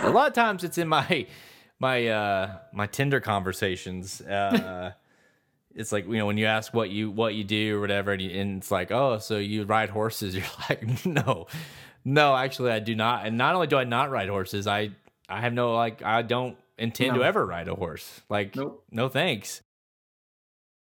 A 0.04 0.12
lot 0.12 0.28
of 0.28 0.34
times 0.34 0.64
it's 0.64 0.78
in 0.78 0.88
my 0.88 1.26
my 1.80 2.08
uh 2.08 2.58
my 2.72 2.86
Tinder 2.86 3.20
conversations. 3.20 4.22
Uh 4.22 4.92
it's 5.78 5.92
like 5.92 6.08
you 6.08 6.18
know 6.18 6.26
when 6.26 6.38
you 6.38 6.48
ask 6.48 6.74
what 6.74 6.90
you 6.90 7.10
what 7.10 7.36
you 7.36 7.44
do 7.44 7.78
or 7.78 7.80
whatever 7.80 8.12
and, 8.12 8.22
you, 8.22 8.30
and, 8.32 8.58
it's 8.58 8.72
like 8.72 8.92
oh 8.92 9.20
so 9.20 9.38
you 9.38 9.64
ride 9.64 9.90
horses 9.90 10.36
you're 10.36 10.44
like 10.70 11.06
no 11.06 11.48
no 12.04 12.36
actually 12.36 12.72
i 12.72 12.80
do 12.80 12.96
not 12.96 13.26
and 13.26 13.38
not 13.38 13.56
only 13.56 13.68
do 13.68 13.78
i 13.78 13.84
not 13.84 14.10
ride 14.10 14.28
horses 14.28 14.68
i 14.68 14.90
i 15.30 15.40
have 15.40 15.54
no 15.54 15.74
like 15.74 16.02
i 16.02 16.22
don't 16.22 16.58
intend 16.78 17.14
no. 17.14 17.20
to 17.20 17.24
ever 17.24 17.46
ride 17.46 17.68
a 17.68 17.76
horse 17.76 18.22
like 18.28 18.56
nope. 18.56 18.84
no 18.92 19.08
thanks 19.08 19.62